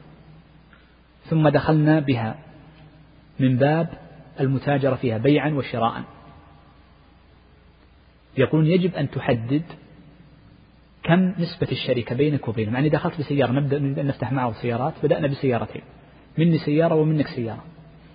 ثم 1.29 1.49
دخلنا 1.49 1.99
بها 1.99 2.35
من 3.39 3.57
باب 3.57 3.89
المتاجرة 4.39 4.95
فيها 4.95 5.17
بيعا 5.17 5.49
وشراء. 5.49 6.03
يقولون 8.37 8.67
يجب 8.67 8.95
أن 8.95 9.09
تحدد 9.09 9.63
كم 11.03 11.33
نسبة 11.39 11.67
الشركة 11.71 12.15
بينك 12.15 12.47
وبينهم 12.47 12.73
يعني 12.73 12.89
دخلت 12.89 13.19
بسيارة 13.19 13.51
نبدأ 13.51 14.03
نفتح 14.03 14.31
معه 14.31 14.53
سيارات 14.53 14.93
بدأنا 15.03 15.27
بسيارتين 15.27 15.81
مني 16.37 16.57
سيارة 16.57 16.95
ومنك 16.95 17.27
سيارة. 17.27 17.63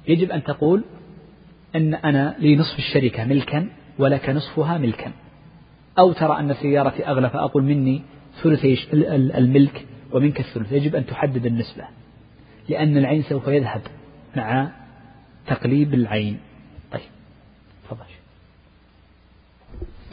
يجب 0.08 0.30
أن 0.30 0.42
تقول 0.44 0.84
أن 1.76 1.94
أنا 1.94 2.36
لي 2.38 2.56
نصف 2.56 2.78
الشركة 2.78 3.24
ملكا 3.24 3.68
ولك 3.98 4.28
نصفها 4.28 4.78
ملكا 4.78 5.12
أو 5.98 6.12
ترى 6.12 6.40
أن 6.40 6.54
سيارتي 6.54 7.06
أغلى 7.06 7.30
فأقول 7.30 7.62
مني 7.62 8.02
ثلثي 8.42 8.78
الملك 9.38 9.86
ومنك 10.12 10.40
الثلث. 10.40 10.72
يجب 10.72 10.94
أن 10.96 11.06
تحدد 11.06 11.46
النسبة 11.46 11.84
لأن 12.68 12.96
العين 12.96 13.22
سوف 13.22 13.48
يذهب 13.48 13.80
مع 14.36 14.68
تقليب 15.46 15.94
العين. 15.94 16.38
طيب 16.92 17.00
تفضل. 17.84 18.04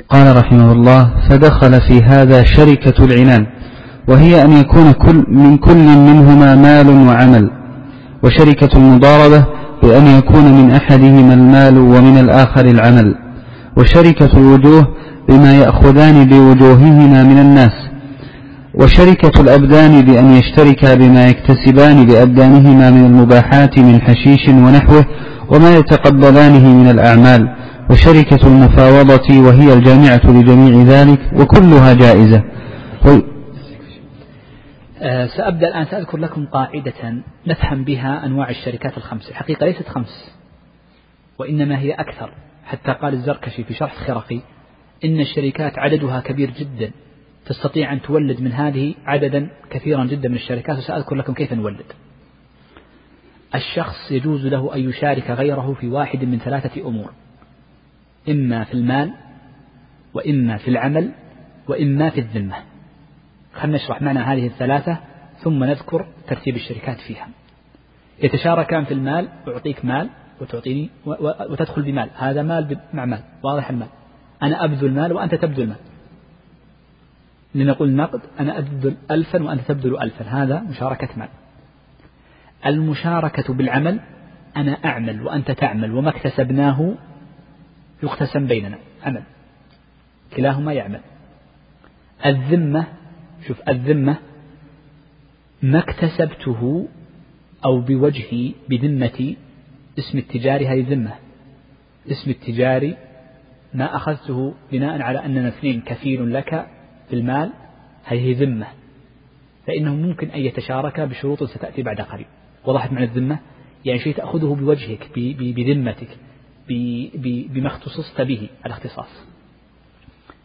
قال 0.10 0.38
رحمه 0.38 0.72
الله 0.72 1.30
فدخل 1.30 1.82
في 1.82 2.04
هذا 2.04 2.44
شركة 2.44 3.06
العنان 3.06 3.48
وهي 4.08 4.42
أن 4.44 4.52
يكون 4.52 4.92
كل 4.92 5.26
من 5.28 5.58
كل 5.58 5.86
منهما 5.86 6.56
مال 6.56 6.90
وعمل 7.08 7.52
وشركة 8.24 8.78
المضاربة 8.78 9.46
بأن 9.84 10.08
يكون 10.08 10.44
من 10.44 10.72
أحدهما 10.72 11.34
المال 11.34 11.78
ومن 11.78 12.20
الآخر 12.20 12.66
العمل 12.66 13.16
وشركة 13.78 14.38
الوجوه 14.38 14.96
بما 15.30 15.54
يأخذان 15.54 16.30
بوجوههما 16.30 17.24
من 17.24 17.38
الناس 17.38 17.72
وشركة 18.74 19.42
الأبدان 19.42 20.02
بأن 20.02 20.30
يشتركا 20.30 20.96
بما 20.96 21.28
يكتسبان 21.28 22.06
بأبدانهما 22.06 22.90
من 22.92 23.06
المباحات 23.06 23.80
من 23.80 24.02
حشيش 24.02 24.50
ونحوه 24.50 25.06
وما 25.50 25.76
يتقبلانه 25.76 26.74
من 26.74 26.90
الأعمال 26.90 27.56
وشركة 27.90 28.48
المفاوضة 28.48 29.40
وهي 29.40 29.74
الجامعة 29.74 30.22
لجميع 30.26 30.84
ذلك 30.84 31.20
وكلها 31.40 31.94
جائزة. 31.94 32.44
أه 35.02 35.28
سأبدأ 35.28 35.68
الآن 35.68 35.86
سأذكر 35.86 36.18
لكم 36.18 36.46
قاعدة 36.46 37.24
نفهم 37.48 37.84
بها 37.84 38.26
أنواع 38.26 38.50
الشركات 38.50 38.98
الخمس. 38.98 39.30
الحقيقة 39.30 39.66
ليست 39.66 39.88
خمس 39.88 40.32
وإنما 41.40 41.80
هي 41.80 41.92
أكثر. 41.92 42.32
حتى 42.66 42.92
قال 42.92 43.14
الزركشي 43.14 43.64
في 43.64 43.74
شرح 43.74 43.94
الخرقي 43.94 44.40
إن 45.06 45.20
الشركات 45.20 45.80
عددها 45.80 46.20
كبير 46.20 46.52
جدا. 46.60 46.92
تستطيع 47.46 47.94
أن 47.94 48.02
تولد 48.02 48.42
من 48.42 48.52
هذه 48.52 48.96
عددا 49.06 49.50
كثيرا 49.70 50.06
جدا 50.06 50.30
من 50.30 50.36
الشركات. 50.36 50.78
وسأذكر 50.78 51.16
لكم 51.16 51.34
كيف 51.34 51.54
نولد. 51.54 51.86
الشخص 53.56 54.12
يجوز 54.12 54.46
له 54.46 54.76
أن 54.76 54.90
يشارك 54.90 55.30
غيره 55.30 55.74
في 55.80 55.88
واحد 55.88 56.24
من 56.24 56.40
ثلاثة 56.40 56.88
أمور. 56.88 57.14
إما 58.30 58.64
في 58.64 58.74
المال 58.74 59.14
وإما 60.14 60.58
في 60.58 60.68
العمل 60.68 61.12
وإما 61.68 62.10
في 62.10 62.20
الذمة. 62.20 62.56
خلنا 63.54 63.76
نشرح 63.76 64.02
معنى 64.02 64.20
هذه 64.20 64.48
الثلاثة 64.48 64.98
ثم 65.40 65.64
نذكر 65.64 66.08
ترتيب 66.28 66.56
الشركات 66.56 67.00
فيها. 67.00 67.28
يتشاركان 68.24 68.86
في 68.86 68.94
المال 68.94 69.28
أعطيك 69.48 69.86
مال 69.86 70.10
وتعطيني 70.42 70.90
وتدخل 71.50 71.82
بمال. 71.82 72.10
هذا 72.16 72.42
مال 72.42 72.78
مع 72.94 73.06
مال 73.06 73.20
واضح 73.44 73.70
المال. 73.70 73.88
أنا 74.44 74.64
أبذل 74.64 74.94
مال 74.94 75.14
وأنت 75.14 75.36
تبذل 75.36 75.68
مال. 75.68 75.93
لنقول 77.56 77.92
نقد 77.92 78.22
أنا 78.40 78.58
أبذل 78.58 78.96
ألفا 79.12 79.44
وأنت 79.44 79.62
تبذل 79.62 80.02
ألفا. 80.02 80.26
هذا 80.26 80.60
مشاركة 80.60 81.10
مال. 81.18 81.30
المشاركة 82.66 83.54
بالعمل 83.54 84.00
أنا 84.58 84.78
أعمل 84.86 85.22
وأنت 85.22 85.52
تعمل 85.52 85.92
وما 85.96 86.10
اكتسبناه 86.10 86.96
يقتسم 88.04 88.48
بيننا. 88.48 88.78
عمل. 89.04 89.24
كلاهما 90.36 90.74
يعمل. 90.74 91.00
الذمة 92.26 92.88
شوف 93.48 93.70
الذمة 93.70 94.16
ما 95.62 95.80
اكتسبته 95.80 96.88
أو 97.66 97.80
بوجهي 97.80 98.54
بذمتي 98.70 99.38
اسم 100.00 100.18
التجاري 100.18 100.68
هذه 100.68 100.86
ذمة. 100.90 101.12
اسم 102.12 102.30
التجاري 102.30 102.98
ما 103.74 103.96
أخذته 103.96 104.54
بناء 104.72 105.02
على 105.02 105.26
أننا 105.26 105.48
اثنين 105.48 105.82
كفيل 105.82 106.34
لك 106.34 106.68
في 107.14 107.20
المال 107.20 107.52
هذه 108.04 108.40
ذمة. 108.40 108.68
فإنه 109.68 109.96
ممكن 109.96 110.30
أن 110.30 110.40
يتشارك 110.40 111.00
بشروط 111.00 111.44
ستأتي 111.44 111.84
بعد 111.84 112.02
قليل 112.02 112.26
وضحت 112.66 112.92
معنى 112.92 113.06
الذمة؟ 113.06 113.40
يعني 113.86 114.00
شيء 114.00 114.16
تأخذه 114.16 114.56
بوجهك 114.56 115.10
بذمتك 115.38 116.18
بما 117.50 117.68
اختصصت 117.68 118.22
به 118.22 118.50
الاختصاص. 118.66 119.26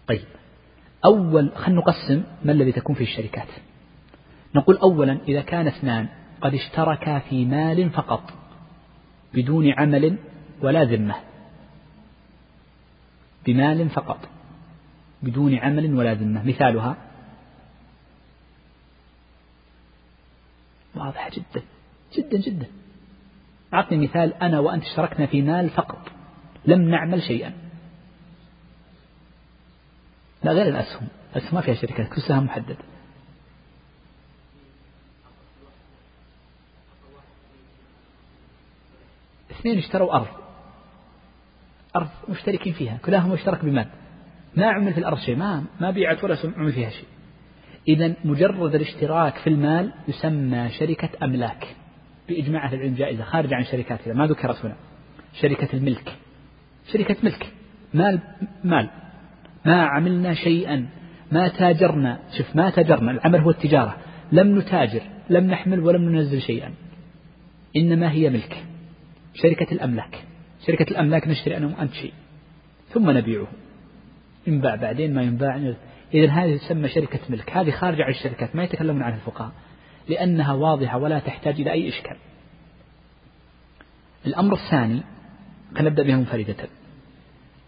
طيب. 0.09 0.25
أول 1.05 1.53
خلينا 1.55 1.81
نقسم 1.81 2.23
ما 2.45 2.53
الذي 2.53 2.73
تكون 2.73 2.95
فيه 2.95 3.05
الشركات. 3.05 3.49
نقول 4.55 4.77
أولا 4.77 5.19
إذا 5.29 5.41
كان 5.41 5.66
اثنان 5.66 6.09
قد 6.41 6.55
اشتركا 6.55 7.19
في 7.19 7.45
مال 7.45 7.91
فقط 7.91 8.31
بدون 9.35 9.73
عمل 9.73 10.19
ولا 10.62 10.85
ذمة. 10.85 11.14
بمال 13.47 13.91
فقط. 13.91 14.38
بدون 15.23 15.55
عمل 15.55 15.95
ولا 15.95 16.14
ذمة. 16.14 16.45
مثالها 16.45 16.97
واضحة 20.95 21.31
جدا 21.31 21.62
جدا 22.16 22.39
جدا. 22.39 22.66
أعطني 23.75 24.07
مثال 24.07 24.35
أنا 24.35 24.61
وأنت 24.61 24.85
اشتركنا 24.85 25.27
في 25.27 25.43
مال 25.43 25.71
فقط 25.71 26.09
لم 26.66 26.91
نعمل 26.91 27.23
شيئا. 27.23 27.53
لا 30.43 30.53
غير 30.53 30.69
الأسهم. 30.69 31.09
الأسهم 31.37 31.55
ما 31.55 31.61
فيها 31.61 31.75
شركات 31.75 32.09
كل 32.09 32.23
سهم 32.23 32.45
محدد 32.45 32.77
اثنين 39.51 39.79
اشتروا 39.79 40.16
أرض. 40.16 40.29
أرض 41.97 42.09
مشتركين 42.29 42.73
فيها 42.73 42.99
كلاهما 43.05 43.35
اشترك 43.35 43.64
بمال. 43.64 43.89
ما 44.59 44.67
عمل 44.67 44.93
في 44.93 44.99
الأرض 44.99 45.19
شيء 45.19 45.37
ما 45.37 45.65
ما 45.81 45.91
بيعت 45.91 46.25
ولا 46.25 46.37
عمل 46.57 46.73
فيها 46.73 46.91
شيء. 46.91 47.07
إذا 47.89 48.15
مجرد 48.25 48.75
الاشتراك 48.75 49.37
في 49.37 49.47
المال 49.47 49.93
يسمى 50.09 50.69
شركة 50.69 51.09
أملاك. 51.23 51.77
بإجماع 52.29 52.67
أهل 52.67 52.75
العلم 52.75 52.95
جائزة 52.95 53.25
خارجة 53.25 53.55
عن 53.55 53.65
شركات 53.65 54.09
ما 54.09 54.27
ذكرت 54.27 54.65
هنا 54.65 54.77
شركة 55.41 55.77
الملك. 55.77 56.17
شركة 56.93 57.17
ملك. 57.23 57.53
مال 57.95 58.21
مال. 58.65 58.91
ما 59.67 59.83
عملنا 59.83 60.35
شيئا. 60.35 60.89
ما 61.33 61.49
تاجرنا. 61.49 62.19
شوف 62.39 62.57
ما 62.57 62.71
تاجرنا. 62.71 63.11
العمل 63.11 63.41
هو 63.41 63.51
التجارة. 63.51 63.97
لم 64.33 64.59
نتاجر 64.59 65.03
لم 65.31 65.45
نحمل 65.45 65.81
ولم 65.81 66.03
ننزل 66.03 66.41
شيئا. 66.41 66.75
إنما 67.77 68.13
هي 68.13 68.31
ملك. 68.31 68.65
شركة 69.35 69.73
الأملاك. 69.73 70.25
شركة 70.67 70.91
الأملاك 70.91 71.29
نشتري 71.29 71.57
أنا 71.57 71.67
وأنت 71.67 71.93
شيء. 71.93 72.13
ثم 72.89 73.11
نبيعه. 73.11 73.47
ينباع 74.49 74.74
بعدين 74.74 75.14
ما 75.14 75.22
ينباع. 75.22 75.74
إذا 76.14 76.30
هذه 76.30 76.57
تسمى 76.57 76.88
شركة 76.88 77.20
ملك. 77.28 77.51
هذه 77.57 77.70
خارجة 77.70 78.05
عن 78.05 78.11
الشركات 78.11 78.57
ما 78.57 78.64
يتكلمون 78.64 79.03
عنها 79.03 79.16
الفقهاء 79.16 79.53
لأنها 80.09 80.53
واضحة 80.53 80.99
ولا 80.99 81.18
تحتاج 81.18 81.61
إلى 81.61 81.72
أي 81.72 81.88
إشكال. 81.88 82.16
الأمر 84.26 84.55
الثاني 84.55 85.03
خلينا 85.74 85.90
نبدأ 85.90 86.03
بها 86.03 86.16
منفردة 86.16 86.68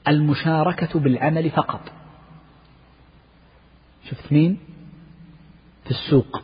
المشاركة 0.09 1.01
بالعمل 1.01 1.51
فقط. 1.51 1.93
شوف 4.09 4.19
اثنين 4.19 4.59
في 5.85 5.91
السوق. 5.91 6.43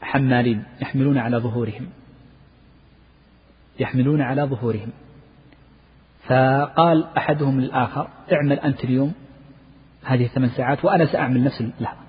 حمالين 0.00 0.64
يحملون 0.80 1.18
على 1.18 1.36
ظهورهم. 1.36 1.88
يحملون 3.80 4.20
على 4.20 4.42
ظهورهم. 4.42 4.92
فقال 6.28 7.06
أحدهم 7.16 7.60
للآخر 7.60 8.08
اعمل 8.32 8.58
أنت 8.58 8.84
اليوم 8.84 9.12
هذه 10.04 10.26
ثمان 10.26 10.50
ساعات 10.50 10.84
وأنا 10.84 11.06
سأعمل 11.06 11.44
نفس 11.44 11.60
اللحظة 11.60 12.06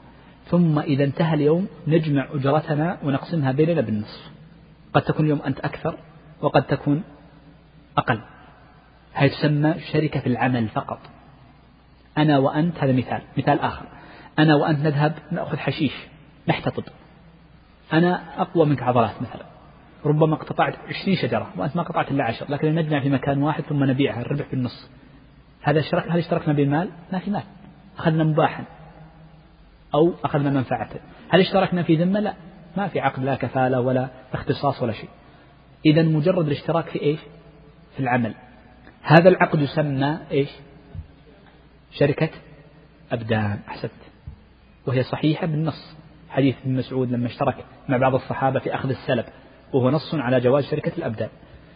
ثم 0.50 0.80
إذا 0.80 1.04
انتهى 1.04 1.34
اليوم 1.34 1.68
نجمع 1.88 2.28
أجرتنا 2.34 2.98
ونقسمها 3.04 3.52
بيننا 3.52 3.82
بالنصف. 3.82 4.32
قد 4.94 5.02
تكون 5.02 5.26
اليوم 5.26 5.42
أنت 5.42 5.60
أكثر 5.60 5.98
وقد 6.42 6.64
تكون 6.64 7.04
أقل. 7.98 8.20
هذه 9.14 9.30
تسمى 9.30 9.76
شركة 9.92 10.26
العمل 10.26 10.68
فقط. 10.68 11.00
أنا 12.18 12.38
وأنت 12.38 12.78
هذا 12.78 12.92
مثال 12.92 13.22
مثال 13.38 13.60
آخر. 13.60 13.86
أنا 14.40 14.56
وأنت 14.56 14.80
نذهب 14.80 15.14
نأخذ 15.32 15.58
حشيش 15.58 15.94
نحتطب. 16.48 16.84
أنا 17.94 18.42
أقوى 18.42 18.66
منك 18.66 18.84
عضلات 18.84 19.22
مثلا. 19.22 19.46
ربما 20.06 20.36
اقتطعت 20.36 20.76
عشرين 20.88 21.16
شجرة 21.16 21.48
وأنت 21.58 21.76
ما 21.76 21.84
قطعت 21.84 22.12
إلا 22.12 22.24
عشر 22.24 22.46
لكن 22.50 22.76
نجمع 22.76 23.00
في 23.00 23.10
مكان 23.10 23.44
واحد 23.44 23.64
ثم 23.64 23.84
نبيعها 23.84 24.22
الربح 24.22 24.46
بالنص 24.52 24.90
هذا 25.68 25.80
اشترك 25.80 26.12
هل 26.12 26.20
اشتركنا 26.20 26.54
بالمال؟ 26.54 26.90
ما 27.14 27.20
في 27.20 27.32
مال. 27.32 27.44
أخذنا 27.98 28.24
مباحا. 28.24 28.64
أو 29.94 30.14
أخذنا 30.24 30.50
منفعة. 30.50 30.90
هل 31.30 31.42
اشتركنا 31.42 31.84
في 31.84 31.96
ذمة؟ 31.96 32.20
لا. 32.20 32.34
ما 32.78 32.88
في 32.88 33.00
عقد 33.00 33.24
لا 33.24 33.36
كفالة 33.36 33.80
ولا 33.80 34.08
اختصاص 34.34 34.84
ولا 34.84 34.92
شيء. 34.92 35.10
إذا 35.86 36.02
مجرد 36.02 36.46
الاشتراك 36.46 36.86
في 36.86 37.02
إيش؟ 37.02 37.20
في 37.94 38.00
العمل. 38.00 38.34
هذا 39.02 39.30
العقد 39.30 39.60
يسمى 39.60 40.18
إيش؟ 40.32 40.50
شركة 41.92 42.30
أبدان. 43.12 43.60
أحسنت. 43.68 43.92
وهي 44.86 45.04
صحيحة 45.04 45.48
بالنص. 45.48 45.98
حديث 46.30 46.56
ابن 46.66 46.76
مسعود 46.76 47.12
لما 47.12 47.28
اشترك 47.28 47.66
مع 47.90 47.98
بعض 47.98 48.16
الصحابة 48.16 48.60
في 48.60 48.76
أخذ 48.76 48.90
السلب. 48.90 49.26
وهو 49.74 49.90
نص 49.90 50.14
على 50.14 50.40
جواز 50.40 50.64
شركة 50.64 50.92
الأبدان. 50.98 51.30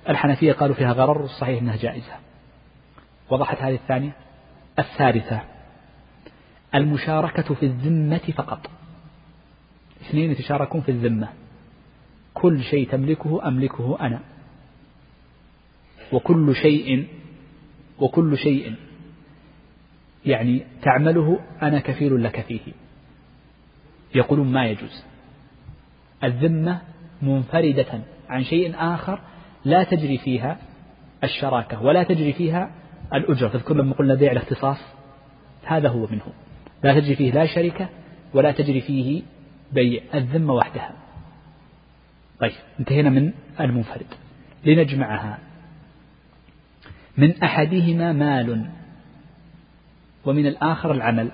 الحنفية 0.10 0.54
قالوا 0.54 0.76
فيها 0.76 0.92
غرر 0.92 1.22
والصحيح 1.22 1.62
أنها 1.62 1.76
جائزة. 1.76 2.14
وضحت 3.30 3.58
هذه 3.58 3.76
الثانية. 3.76 4.12
الثالثة 4.80 5.42
المشاركة 6.76 7.54
في 7.54 7.66
الذمة 7.66 8.34
فقط. 8.38 8.70
اثنين 10.02 10.32
يتشاركون 10.32 10.82
في 10.82 10.92
الذمة. 10.92 11.28
كل 12.34 12.64
شيء 12.64 12.92
تملكه 12.92 13.48
أملكه 13.48 13.98
أنا. 14.02 14.22
وكل 16.12 16.56
شيء 16.56 17.08
وكل 18.00 18.38
شيء. 18.38 18.76
يعني 20.26 20.64
تعمله 20.82 21.40
أنا 21.62 21.80
كفيل 21.80 22.24
لك 22.24 22.42
فيه. 22.42 22.74
يقولون 24.16 24.52
ما 24.52 24.66
يجوز. 24.66 25.04
الذمة 26.24 26.82
منفردة 27.22 28.02
عن 28.30 28.44
شيء 28.44 28.76
آخر 28.78 29.20
لا 29.66 29.84
تجري 29.84 30.18
فيها 30.18 30.58
الشراكة 31.24 31.82
ولا 31.82 32.04
تجري 32.04 32.34
فيها 32.34 32.72
الأجرة. 33.14 33.48
تذكر 33.48 33.74
لما 33.74 33.94
قلنا 33.94 34.16
بيع 34.16 34.32
الاختصاص؟ 34.32 34.78
هذا 35.66 35.90
هو 35.90 36.08
منه. 36.08 36.26
لا 36.84 37.00
تجري 37.00 37.16
فيه 37.16 37.32
لا 37.32 37.46
شركة 37.46 37.90
ولا 38.34 38.52
تجري 38.52 38.82
فيه 38.82 39.22
بيع 39.72 40.02
الذمة 40.14 40.54
وحدها. 40.54 40.92
طيب 42.40 42.52
انتهينا 42.80 43.10
من 43.10 43.34
المنفرد. 43.60 44.08
لنجمعها. 44.66 45.40
من 47.18 47.44
أحدهما 47.44 48.14
مال 48.14 48.70
ومن 50.26 50.48
الآخر 50.48 50.92
العمل. 50.92 51.32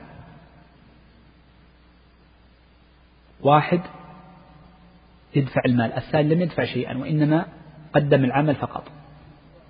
واحد 3.41 3.81
يدفع 5.35 5.61
المال 5.65 5.93
الثاني 5.93 6.35
لم 6.35 6.41
يدفع 6.41 6.65
شيئا 6.65 6.97
وإنما 6.97 7.45
قدم 7.93 8.23
العمل 8.23 8.55
فقط. 8.55 8.83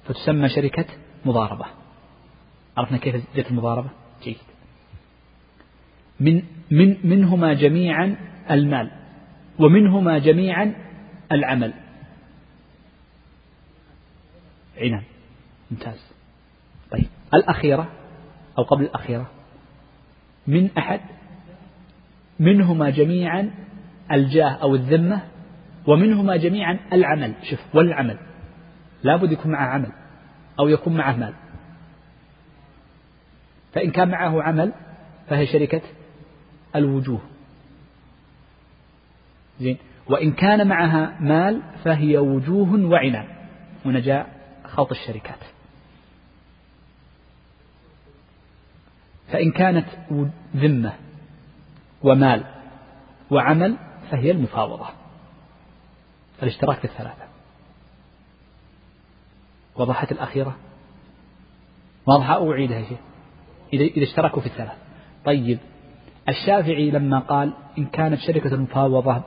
فتسمى 0.08 0.50
شركة 0.50 0.86
مضاربة. 1.26 1.66
عرفنا 2.78 2.98
كيف 2.98 3.16
جت 3.36 3.52
المضاربة؟ 3.52 3.90
جيد. 4.24 4.38
من 6.20 6.44
من 6.72 6.98
منهما 7.04 7.54
جميعا 7.54 8.16
المال 8.52 8.92
ومنهما 9.60 10.20
جميعا 10.20 10.74
العمل. 11.32 11.74
عنان 14.78 15.04
ممتاز. 15.72 16.12
طيب. 16.92 17.08
الأخيرة 17.34 17.88
أو 18.58 18.64
قبل 18.64 18.84
الأخيرة 18.84 19.32
من 20.48 20.70
أحد 20.78 21.00
منهما 22.40 22.90
جميعا 22.90 23.52
الجاه 24.12 24.50
أو 24.50 24.76
الذمة 24.76 25.22
ومنهما 25.88 26.38
جميعا 26.38 26.80
العمل. 26.94 27.34
شوف 27.44 27.60
والعمل. 27.76 28.18
لابد 29.04 29.32
يكون 29.32 29.52
معه 29.52 29.68
عمل 29.68 29.92
أو 30.60 30.68
يكون 30.68 30.98
معه 30.98 31.16
مال. 31.16 31.34
فإن 33.74 33.92
كان 33.92 34.10
معه 34.10 34.44
عمل 34.44 34.74
فهي 35.30 35.48
شركة 35.48 35.82
الوجوه. 36.76 37.22
زين. 39.60 39.78
وإن 40.08 40.32
كان 40.32 40.68
معها 40.68 41.18
مال 41.20 41.62
فهي 41.84 42.18
وجوه 42.18 42.86
وعنان 42.86 43.28
هنا 43.86 44.00
جاء 44.00 44.38
خلط 44.66 44.92
الشركات. 44.92 45.40
فإن 49.28 49.52
كانت 49.52 49.88
ذمة 50.56 50.94
ومال 52.04 52.44
وعمل 53.32 53.78
فهي 54.12 54.32
المفاوضة. 54.32 54.97
الاشتراك 56.44 56.78
في 56.78 56.86
الثلاثة. 56.86 57.28
وضحت 59.76 60.12
الأخيرة؟ 60.12 60.56
واضحة 62.08 62.36
أو 62.36 62.54
أعيدها 62.54 62.84
إذا 63.74 64.04
اشتركوا 64.04 64.42
في 64.42 64.48
الثلاث 64.48 64.78
طيب 65.26 65.60
الشافعي 66.30 66.92
لما 66.92 67.20
قال 67.20 67.54
إن 67.78 67.86
كانت 67.86 68.20
شركة 68.20 68.54
المفاوضة 68.54 69.22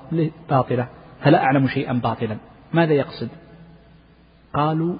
باطلة 0.51 0.89
فلا 1.21 1.43
أعلم 1.43 1.69
شيئا 1.69 1.93
باطلا. 1.93 2.37
ماذا 2.73 2.93
يقصد؟ 2.93 3.29
قالوا 4.55 4.97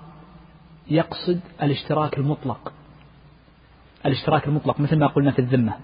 يقصد 0.91 1.41
الاشتراك 1.63 2.19
المطلق. 2.19 2.73
الاشتراك 4.07 4.47
المطلق 4.47 4.81
مثل 4.81 4.99
ما 4.99 5.07
قلنا 5.07 5.31
في 5.31 5.39
الذمة 5.39 5.75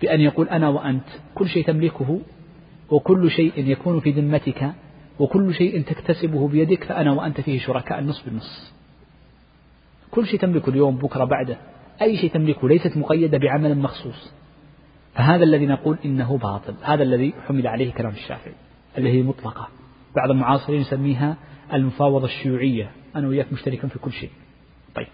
بأن 0.00 0.20
يقول 0.20 0.48
أنا 0.48 0.68
وأنت 0.68 1.08
كل 1.34 1.48
شيء 1.48 1.66
تملكه 1.66 2.20
وكل 2.90 3.30
شيء 3.30 3.52
يكون 3.56 4.00
في 4.00 4.10
ذمتك 4.10 4.72
وكل 5.18 5.54
شيء 5.54 5.82
تكتسبه 5.82 6.48
بيدك 6.48 6.84
فأنا 6.84 7.12
وأنت 7.12 7.40
فيه 7.40 7.58
شركاء 7.58 7.98
النص 7.98 8.22
بالنص. 8.24 8.72
كل 10.10 10.26
شيء 10.26 10.40
تملكه 10.40 10.70
اليوم 10.70 10.96
بكرة 10.96 11.24
بعده 11.24 11.56
أي 12.02 12.16
شيء 12.16 12.30
تملكه 12.30 12.68
ليست 12.68 12.96
مقيدة 12.96 13.38
بعمل 13.38 13.78
مخصوص. 13.78 14.32
فهذا 15.14 15.44
الذي 15.44 15.66
نقول 15.66 15.98
إنه 16.04 16.38
باطل. 16.38 16.74
هذا 16.82 17.02
الذي 17.02 17.34
حمل 17.46 17.66
عليه 17.66 17.92
كلام 17.92 18.12
الشافعي 18.12 18.54
اللي 18.98 19.10
هي 19.10 19.22
مطلقة. 19.22 19.68
بعض 20.16 20.30
المعاصرين 20.30 20.80
يسميها 20.80 21.36
المفاوضة 21.72 22.24
الشيوعية. 22.24 22.90
أنا 23.16 23.28
وياك 23.28 23.52
مشتركون 23.52 23.90
في 23.90 23.98
كل 23.98 24.12
شيء. 24.12 24.30
طيب. 24.94 25.06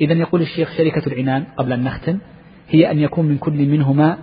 إذا 0.00 0.12
يقول 0.12 0.42
الشيخ 0.42 0.76
شركة 0.76 1.12
العنان 1.12 1.44
قبل 1.56 1.72
أن 1.72 1.84
نختم 1.84 2.18
هي 2.68 2.90
أن 2.90 2.98
يكون 2.98 3.26
من 3.26 3.38
كل 3.38 3.66
منهما 3.68 4.18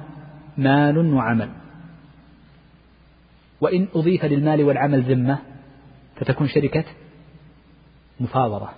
مال 0.58 1.14
وعمل. 1.14 1.50
وإن 3.62 3.88
أضيف 3.96 4.26
للمال 4.26 4.64
والعمل 4.64 5.04
ذمة 5.04 5.40
فتكون 6.16 6.48
شركة 6.48 6.84
مفاوضة. 8.20 8.70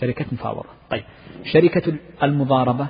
شركة 0.00 0.26
مفاوضة. 0.32 0.68
طيب. 0.90 1.04
شركة 1.44 1.94
المضاربة 2.22 2.86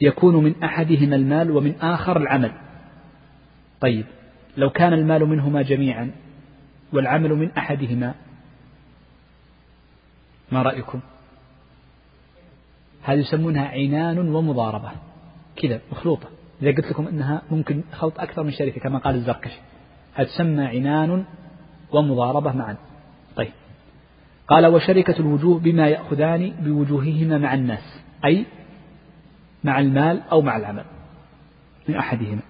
يكون 0.00 0.44
من 0.44 0.62
أحدهما 0.62 1.16
المال 1.16 1.50
ومن 1.50 1.74
آخر 1.80 2.16
العمل. 2.16 2.52
طيب. 3.80 4.06
لو 4.56 4.70
كان 4.70 4.92
المال 4.92 5.26
منهما 5.26 5.62
جميعا 5.62 6.10
والعمل 6.92 7.34
من 7.34 7.50
أحدهما 7.50 8.14
ما 10.52 10.62
رأيكم؟ 10.62 11.00
هذه 13.02 13.18
يسمونها 13.18 13.68
عنان 13.68 14.18
ومضاربة. 14.18 14.90
كذا 15.56 15.80
مخلوطة. 15.92 16.28
إذا 16.62 16.70
قلت 16.70 16.86
لكم 16.86 17.06
أنها 17.06 17.42
ممكن 17.50 17.82
خلط 17.92 18.20
أكثر 18.20 18.42
من 18.42 18.52
شركة 18.52 18.80
كما 18.80 18.98
قال 18.98 19.14
الزركشي 19.14 19.60
هذه 20.14 20.26
تسمى 20.26 20.64
عنان 20.64 21.24
ومضاربة 21.92 22.52
معا. 22.52 22.76
طيب. 23.36 23.52
قال 24.48 24.66
وشركة 24.66 25.20
الوجوه 25.20 25.58
بما 25.58 25.88
يأخذان 25.88 26.52
بوجوههما 26.60 27.38
مع 27.38 27.54
الناس 27.54 28.00
أي 28.24 28.44
مع 29.64 29.80
المال 29.80 30.22
أو 30.32 30.40
مع 30.40 30.56
العمل 30.56 30.84
من 31.88 31.96
أحدهما. 31.96 32.40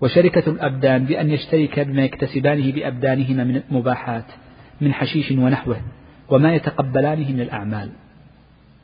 وشركة 0.00 0.50
الأبدان 0.50 1.04
بأن 1.04 1.30
يشترك 1.30 1.80
بما 1.80 2.04
يكتسبانه 2.04 2.72
بأبدانهما 2.72 3.44
من 3.44 3.62
المباحات 3.70 4.26
من 4.80 4.92
حشيش 4.92 5.30
ونحوه 5.30 5.80
وما 6.28 6.54
يتقبلانه 6.54 7.32
من 7.32 7.40
الأعمال. 7.40 7.90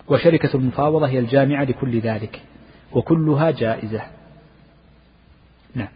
وشركة 0.08 0.56
المفاوضة 0.56 1.08
هي 1.08 1.18
الجامعة 1.18 1.64
لكل 1.64 2.00
ذلك 2.00 2.42
وكلها 2.92 3.50
جائزة. 3.50 4.02
نعم. 5.74 5.88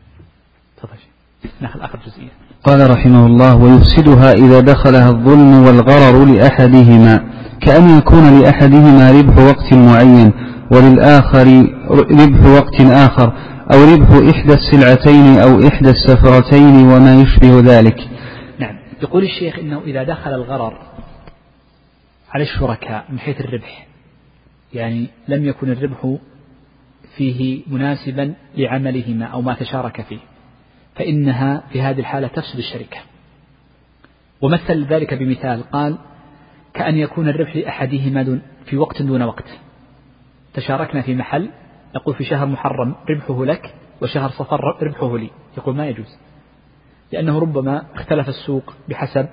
تفضل 0.77 1.14
ناخذ 1.61 1.81
آخر 1.81 1.99
جزئية 2.07 2.31
قال 2.65 2.91
رحمه 2.91 3.27
الله 3.27 3.57
ويفسدها 3.57 4.33
إذا 4.33 4.61
دخلها 4.61 5.09
الظلم 5.09 5.67
والغرر 5.67 6.25
لأحدهما 6.25 7.25
كأن 7.61 7.99
يكون 7.99 8.41
لأحدهما 8.41 9.11
ربح 9.11 9.39
وقت 9.39 9.73
معين 9.73 10.33
وللآخر 10.71 11.47
ربح 11.91 12.47
وقت 12.47 12.81
آخر 12.81 13.33
أو 13.73 13.85
ربح 13.95 14.09
إحدى 14.35 14.53
السلعتين 14.53 15.39
أو 15.39 15.69
إحدى 15.69 15.91
السفرتين 15.91 16.77
وما 16.77 17.21
يشبه 17.21 17.61
ذلك. 17.61 17.97
نعم. 18.59 18.77
يقول 19.03 19.23
الشيخ 19.23 19.59
إنه 19.59 19.81
إذا 19.87 20.03
دخل 20.03 20.35
الغرر 20.35 20.79
على 22.31 22.45
الشركاء 22.45 23.05
من 23.11 23.19
حيث 23.19 23.41
الربح 23.41 23.87
يعني 24.75 25.07
لم 25.29 25.45
يكن 25.45 25.71
الربح 25.71 26.17
فيه 27.17 27.63
مناسبا 27.67 28.35
لعملهما 28.57 29.27
أو 29.27 29.43
ما 29.43 29.55
تشارك 29.55 30.01
فيه. 30.09 30.19
فإنها 30.95 31.63
في 31.73 31.83
هذه 31.83 32.01
الحالة 32.01 32.29
تفسد 32.29 32.59
الشركة. 32.59 32.99
ومثل 34.41 34.85
ذلك 34.85 35.15
بمثال 35.15 35.71
قال 35.71 35.99
كأن 36.75 36.97
يكون 36.97 37.29
الربح 37.29 37.57
لأحدهما 37.57 38.41
في 38.67 38.77
وقت 38.77 39.03
دون 39.03 39.23
وقت. 39.23 39.45
تشاركنا 40.55 41.03
في 41.03 41.15
محل 41.15 41.51
يقول 41.95 42.15
في 42.15 42.25
شهر 42.25 42.47
محرم 42.47 42.95
ربحه 43.11 43.45
لك 43.45 43.75
وشهر 44.03 44.31
صفر 44.31 44.61
ربحه 44.83 45.19
لي. 45.19 45.31
يقول 45.57 45.77
ما 45.77 45.89
يجوز. 45.89 46.19
لأنه 47.13 47.39
ربما 47.39 47.85
اختلف 47.95 48.29
السوق 48.29 48.75
بحسب 48.89 49.29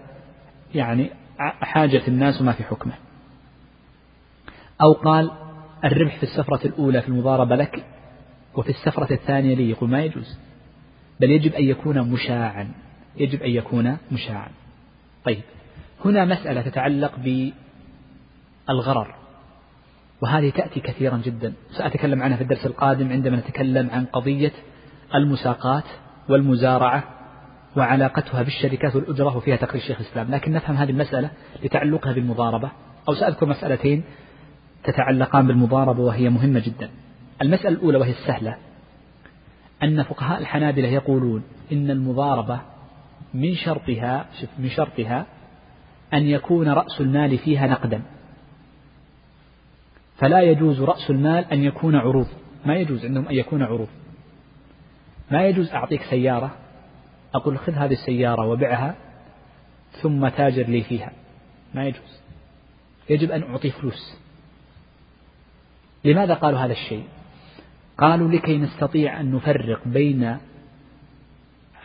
يعني 0.76 1.10
حاجة 1.62 2.02
الناس 2.08 2.42
وما 2.42 2.52
في 2.52 2.64
حكمه. 2.64 2.94
أو 4.82 4.94
قال 4.94 5.32
الربح 5.86 6.18
في 6.18 6.24
السفرة 6.24 6.68
الأولى 6.68 7.02
في 7.02 7.08
المضاربة 7.08 7.56
لك 7.56 7.86
وفي 8.56 8.70
السفرة 8.70 9.14
الثانية 9.14 9.56
لي. 9.56 9.70
يقول 9.70 9.90
ما 9.90 10.04
يجوز. 10.04 10.38
بل 11.22 11.32
يجب 11.32 11.54
أن 11.54 11.64
يكون 11.64 12.02
مشاعا 12.02 12.72
يجب 13.18 13.44
أن 13.44 13.50
يكون 13.50 13.98
مشاعا. 14.12 14.50
طيب 15.26 15.42
هنا 16.06 16.26
مسألة 16.26 16.62
تتعلق 16.62 17.12
بالغرر 18.68 19.16
وهذه 20.22 20.50
تأتي 20.50 20.80
كثيرا 20.80 21.18
جدا. 21.18 21.54
سأتكلم 21.72 22.24
عنها 22.24 22.38
في 22.38 22.44
الدرس 22.44 22.66
القادم 22.66 23.12
عندما 23.12 23.38
نتكلم 23.38 23.90
عن 23.90 24.06
قضية 24.06 24.52
المساقات 25.16 25.84
والمزارعة 26.30 27.04
وعلاقتها 27.78 28.44
بالشركات 28.44 28.96
والأجرة 28.96 29.38
وفيها 29.38 29.56
تقرير 29.56 29.82
شيخ 29.82 30.00
الإسلام. 30.02 30.32
لكن 30.32 30.52
نفهم 30.52 30.76
هذه 30.76 30.90
المسألة 30.90 31.30
لتعلقها 31.64 32.14
بالمضاربة. 32.14 32.72
أو 33.10 33.14
سأذكر 33.14 33.46
مسألتين 33.46 34.04
تتعلقان 34.84 35.48
بالمضاربة 35.48 36.02
وهي 36.02 36.30
مهمة 36.30 36.60
جدا. 36.60 36.90
المسألة 37.42 37.70
الأولى 37.70 37.98
وهي 37.98 38.12
السهلة. 38.12 38.58
أن 39.84 40.04
فقهاء 40.04 40.40
الحنابلة 40.40 40.88
يقولون 40.88 41.44
إن 41.72 41.92
المضاربة 41.92 42.62
من 43.34 43.56
شرطها 43.56 44.26
من 44.60 44.70
شرطها 44.70 45.26
أن 46.14 46.24
يكون 46.24 46.70
رأس 46.70 47.02
المال 47.02 47.38
فيها 47.38 47.68
نقدا. 47.68 48.02
فلا 50.18 50.42
يجوز 50.42 50.82
رأس 50.82 51.10
المال 51.10 51.46
أن 51.46 51.64
يكون 51.64 51.96
عروض. 51.96 52.28
ما 52.66 52.76
يجوز 52.76 53.06
عندهم 53.06 53.28
أن 53.28 53.36
يكون 53.36 53.64
عروض. 53.64 53.88
ما 55.32 55.48
يجوز 55.48 55.72
أعطيك 55.72 56.04
سيارة 56.04 56.56
أقول 57.36 57.60
خذ 57.60 57.74
هذه 57.74 57.94
السيارة 57.94 58.48
وبعها 58.48 58.96
ثم 59.92 60.28
تاجر 60.28 60.64
لي 60.64 60.84
فيها. 60.84 61.12
ما 61.74 61.86
يجوز. 61.86 62.22
يجب 63.10 63.32
أن 63.32 63.44
أعطي 63.44 63.70
فلوس. 63.70 64.18
لماذا 66.06 66.34
قالوا 66.34 66.60
هذا 66.60 66.72
الشيء؟ 66.72 67.04
قالوا 68.02 68.32
لكي 68.32 68.58
نستطيع 68.58 69.20
أن 69.20 69.32
نفرق 69.32 69.88
بين 69.88 70.38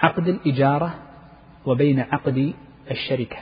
عقد 0.00 0.28
الإجارة 0.28 0.94
وبين 1.66 2.00
عقد 2.00 2.54
الشركة. 2.90 3.36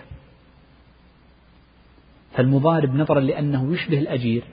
فالمضارب 2.32 2.94
نظرا 2.94 3.20
لأنه 3.20 3.74
يشبه 3.74 3.98
الأجير 3.98 4.44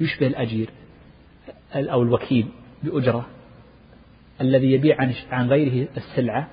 يشبه 0.00 0.26
الأجير 0.26 0.70
أو 1.74 2.02
الوكيل 2.02 2.48
بأجرة 2.82 3.26
الذي 4.40 4.72
يبيع 4.72 4.96
عن 5.30 5.48
غيره 5.48 5.88
السلعة. 5.96 6.48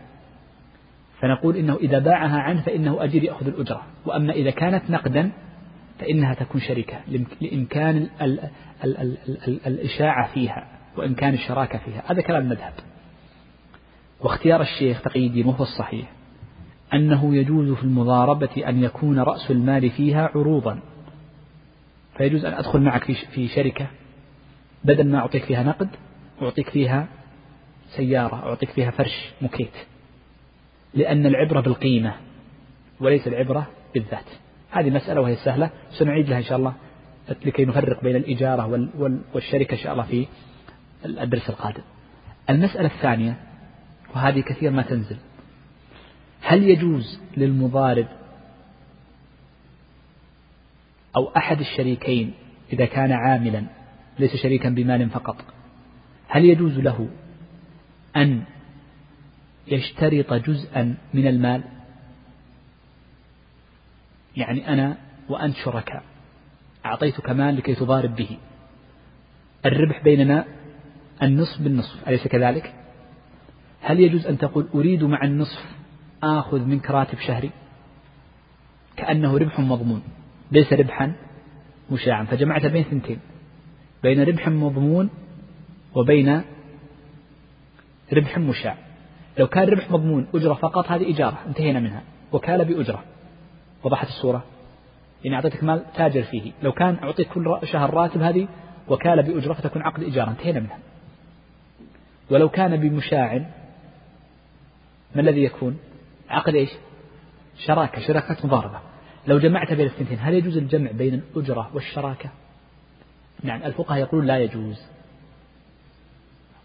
فنقول 1.21 1.55
إنه 1.55 1.75
إذا 1.75 1.99
باعها 1.99 2.39
عنه 2.39 2.61
فإنه 2.61 3.03
أجير 3.03 3.23
يأخذ 3.23 3.47
الأجرة. 3.47 3.83
وأما 4.05 4.33
إذا 4.33 4.51
كانت 4.51 4.89
نقدا 4.89 5.31
فإنها 5.99 6.33
تكون 6.33 6.61
شركة 6.61 7.01
لإمكان 7.41 8.09
ال 8.21 8.39
ال 8.83 8.97
ال 8.97 9.17
ال 9.27 9.37
ال 9.47 9.59
الإشاعة 9.67 10.33
فيها 10.33 10.67
وإمكان 10.97 11.33
الشراكة 11.33 11.77
فيها. 11.77 12.03
هذا 12.05 12.21
كلام 12.21 12.41
المذهب. 12.41 12.73
واختيار 14.19 14.61
الشيخ 14.61 15.01
تقي 15.01 15.27
الدين 15.27 15.45
وهو 15.45 15.63
الصحيح. 15.63 16.11
أنه 16.93 17.35
يجوز 17.35 17.71
في 17.71 17.83
المضاربة 17.83 18.69
أن 18.69 18.83
يكون 18.83 19.19
رأس 19.19 19.51
المال 19.51 19.89
فيها 19.89 20.31
عروضا. 20.35 20.79
فيجوز 22.17 22.45
أن 22.45 22.53
أدخل 22.53 22.81
معك 22.81 23.11
في 23.11 23.47
شركة 23.47 23.87
بدل 24.83 25.11
ما 25.11 25.17
أعطيك 25.17 25.43
فيها 25.43 25.63
نقد 25.63 25.89
أعطيك 26.41 26.69
فيها 26.69 27.07
سيارة 27.87 28.35
أعطيك 28.35 28.69
فيها 28.69 28.91
فرش 28.91 29.29
مكيت. 29.41 29.73
لأن 30.93 31.25
العبرة 31.25 31.61
بالقيمة 31.61 32.15
وليس 32.99 33.27
العبرة 33.27 33.67
بالذات. 33.93 34.44
هذه 34.75 34.89
مسألة 34.89 35.21
وهي 35.21 35.35
سهلة 35.35 35.69
سنعيد 35.91 36.29
لها 36.29 36.37
إن 36.37 36.43
شاء 36.43 36.57
الله 36.57 36.73
لكي 37.45 37.65
نفرق 37.65 38.03
بين 38.03 38.15
الإجارة 38.15 38.89
والشركة 39.33 39.73
إن 39.73 39.77
شاء 39.77 39.93
الله 39.93 40.03
في 40.03 40.27
الدرس 41.05 41.49
القادم. 41.49 41.83
المسألة 42.49 42.87
الثانية 42.95 43.37
وهذه 44.15 44.39
كثير 44.39 44.71
ما 44.71 44.81
تنزل 44.81 45.17
هل 46.41 46.63
يجوز 46.63 47.19
للمضارب 47.37 48.07
أو 51.15 51.31
أحد 51.37 51.59
الشريكين 51.59 52.33
إذا 52.73 52.85
كان 52.85 53.11
عاملا 53.11 53.63
ليس 54.19 54.35
شريكا 54.35 54.69
بمال 54.69 55.09
فقط 55.09 55.35
هل 56.27 56.45
يجوز 56.45 56.79
له 56.79 57.09
أن 58.15 58.43
يشترط 59.67 60.33
جزءا 60.33 60.95
من 61.13 61.27
المال؟ 61.27 61.63
يعني 64.37 64.73
أنا 64.73 64.97
وأنت 65.29 65.55
شركاء. 65.55 66.03
أعطيتك 66.85 67.29
مال 67.29 67.55
لكي 67.55 67.75
تضارب 67.75 68.15
به. 68.15 68.37
الربح 69.65 70.03
بيننا 70.03 70.45
النصف 71.23 71.61
بالنصف 71.61 72.07
أليس 72.07 72.27
كذلك؟ 72.27 72.73
هل 73.81 73.99
يجوز 73.99 74.27
أن 74.27 74.37
تقول 74.37 74.67
أريد 74.75 75.03
مع 75.03 75.23
النصف 75.23 75.65
آخذ 76.23 76.59
منك 76.59 76.91
راتب 76.91 77.19
شهري؟ 77.19 77.51
كأنه 78.97 79.37
ربح 79.37 79.59
مضمون. 79.59 80.03
ليس 80.51 80.73
ربحا 80.73 81.13
مشاعا. 81.91 82.23
فجمعت 82.23 82.65
بين 82.65 82.83
ثنتين. 82.83 83.19
بين 84.03 84.23
ربح 84.23 84.47
مضمون 84.47 85.09
وبين 85.95 86.41
ربح 88.13 88.37
مشاع. 88.37 88.77
لو 89.39 89.47
كان 89.47 89.69
ربح 89.69 89.91
مضمون 89.91 90.27
أجرة 90.35 90.53
فقط 90.53 90.91
هذه 90.91 91.11
إجارة. 91.13 91.37
انتهينا 91.47 91.79
منها. 91.79 92.03
وكالة 92.31 92.63
بأجرة. 92.63 93.03
وضحت 93.85 94.07
الصورة 94.07 94.43
يعني 95.23 95.35
أعطيتك 95.35 95.63
مال 95.63 95.83
تاجر 95.95 96.23
فيه. 96.23 96.51
لو 96.63 96.71
كان 96.71 96.97
أعطيك 97.03 97.27
كل 97.27 97.59
شهر 97.63 97.93
راتب 97.93 98.21
هذه 98.21 98.47
وكالة 98.87 99.21
بأجرة 99.21 99.53
فتكون 99.53 99.81
عقد 99.81 100.03
إجارة 100.03 100.29
انتهينا 100.29 100.59
منها. 100.59 100.79
ولو 102.29 102.49
كان 102.49 102.77
بمشاع 102.77 103.45
ما 105.15 105.21
الذي 105.21 105.43
يكون؟ 105.43 105.77
عقد 106.29 106.55
إيش؟ 106.55 106.69
شراكة 107.65 108.01
شراكة 108.01 108.47
مضاربة. 108.47 108.79
لو 109.27 109.39
جمعت 109.39 109.73
بين 109.73 109.85
الثنتين 109.85 110.19
هل 110.21 110.33
يجوز 110.33 110.57
الجمع 110.57 110.91
بين 110.91 111.13
الأجرة 111.13 111.69
والشراكة؟ 111.73 112.29
نعم 113.43 113.63
الفقهاء 113.63 113.99
يقولون 113.99 114.25
لا 114.27 114.39
يجوز. 114.39 114.81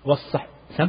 والصح 0.04 0.46
سم؟ 0.76 0.88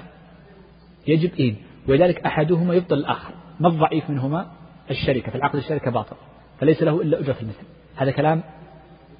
يجب 1.07 1.33
إيه 1.33 1.55
ولذلك 1.87 2.25
أحدهما 2.25 2.73
يبطل 2.73 2.95
الآخر. 2.95 3.33
ما 3.59 3.67
الضعيف 3.67 4.09
منهما؟ 4.09 4.60
الشركة 4.89 5.31
في 5.31 5.37
العقد 5.37 5.55
الشركة 5.55 5.91
باطل 5.91 6.15
فليس 6.59 6.83
له 6.83 7.01
إلا 7.01 7.19
أجرة 7.19 7.35
المثل. 7.41 7.65
هذا 7.95 8.11
كلام 8.11 8.43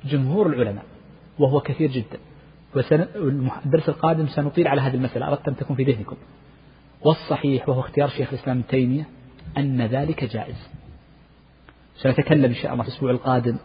جمهور 0.06 0.48
العلماء 0.48 0.84
وهو 1.40 1.60
كثير 1.60 1.92
جدا. 1.92 2.20
والدرس 2.76 3.90
القادم 3.90 4.28
سنطيل 4.28 4.68
على 4.68 4.82
هذه 4.82 4.96
المسألة. 4.96 5.28
أردت 5.28 5.48
أن 5.48 5.56
تكون 5.56 5.76
في 5.76 5.84
ذهنكم. 5.84 6.16
والصحيح 7.02 7.70
وهو 7.70 7.80
اختيار 7.80 8.10
شيخ 8.10 8.34
الإسلام 8.34 8.58
ابن 8.58 8.68
تيمية 8.68 9.08
أن 9.58 9.82
ذلك 9.82 10.24
جائز. 10.24 10.70
سنتكلم 11.96 12.46
إن 12.46 12.56
شاء 12.56 12.74
الله 12.74 12.84
في 12.84 12.90
الأسبوع 12.90 13.12
القادم 13.12 13.58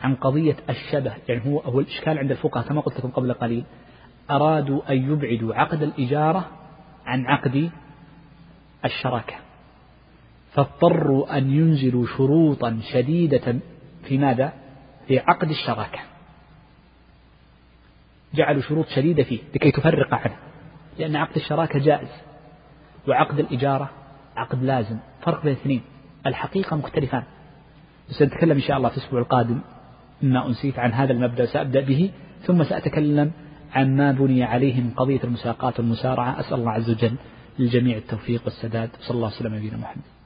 عن 0.00 0.14
قضية 0.14 0.56
الشبه 0.70 1.14
يعني 1.28 1.46
هو 1.46 1.60
هو 1.60 1.80
الإشكال 1.80 2.18
عند 2.18 2.30
الفقهاء 2.30 2.68
كما 2.68 2.80
قلت 2.80 2.98
لكم 2.98 3.10
قبل 3.10 3.32
قليل. 3.32 3.64
أرادوا 4.30 4.92
أن 4.92 5.12
يبعدوا 5.12 5.54
عقد 5.54 5.82
الإجارة 5.82 6.48
عن 7.06 7.26
عقد 7.26 7.70
الشراكة. 8.84 9.34
فاضطروا 10.52 11.38
أن 11.38 11.50
ينزلوا 11.50 12.06
شروطا 12.06 12.80
شديدة 12.92 13.56
في 14.04 14.18
ماذا؟ 14.18 14.52
في 15.08 15.18
عقد 15.18 15.50
الشراكة. 15.50 15.98
جعلوا 18.34 18.62
شروط 18.62 18.88
شديدة 18.88 19.22
فيه 19.22 19.38
لكي 19.54 19.70
تفرق 19.70 20.14
عنه 20.14 20.36
لأن 20.98 21.16
عقد 21.16 21.36
الشراكة 21.36 21.78
جائز 21.78 22.08
وعقد 23.08 23.38
الإجارة 23.38 23.90
عقد 24.36 24.62
لازم. 24.62 24.98
فرق 25.22 25.42
بين 25.42 25.52
الاثنين 25.52 25.82
الحقيقة 26.26 26.76
مختلفان. 26.76 27.22
سنتكلم 28.08 28.56
إن 28.56 28.62
شاء 28.62 28.76
الله 28.76 28.88
في 28.88 28.96
الأسبوع 28.96 29.20
القادم 29.20 29.60
مما 30.22 30.46
أنسيت 30.46 30.78
عن 30.78 30.92
هذا 30.92 31.12
المبدأ 31.12 31.46
سأبدأ 31.46 31.80
به 31.80 32.10
ثم 32.42 32.64
سأتكلم 32.64 33.32
عن 33.72 33.96
ما 33.96 34.12
بني 34.12 34.44
عليه 34.44 34.80
من 34.80 34.90
قضية 34.90 35.20
المساقات 35.24 35.80
والمسارعة. 35.80 36.40
أسأل 36.40 36.58
الله 36.58 36.70
عز 36.70 36.90
وجل 36.90 37.14
للجميع 37.58 37.96
التوفيق 37.96 38.42
والسداد. 38.44 38.90
صلى 39.00 39.14
الله 39.14 39.26
وسلم 39.26 39.52
على 39.52 39.58
نبينا 39.58 39.76
محمد. 39.76 40.19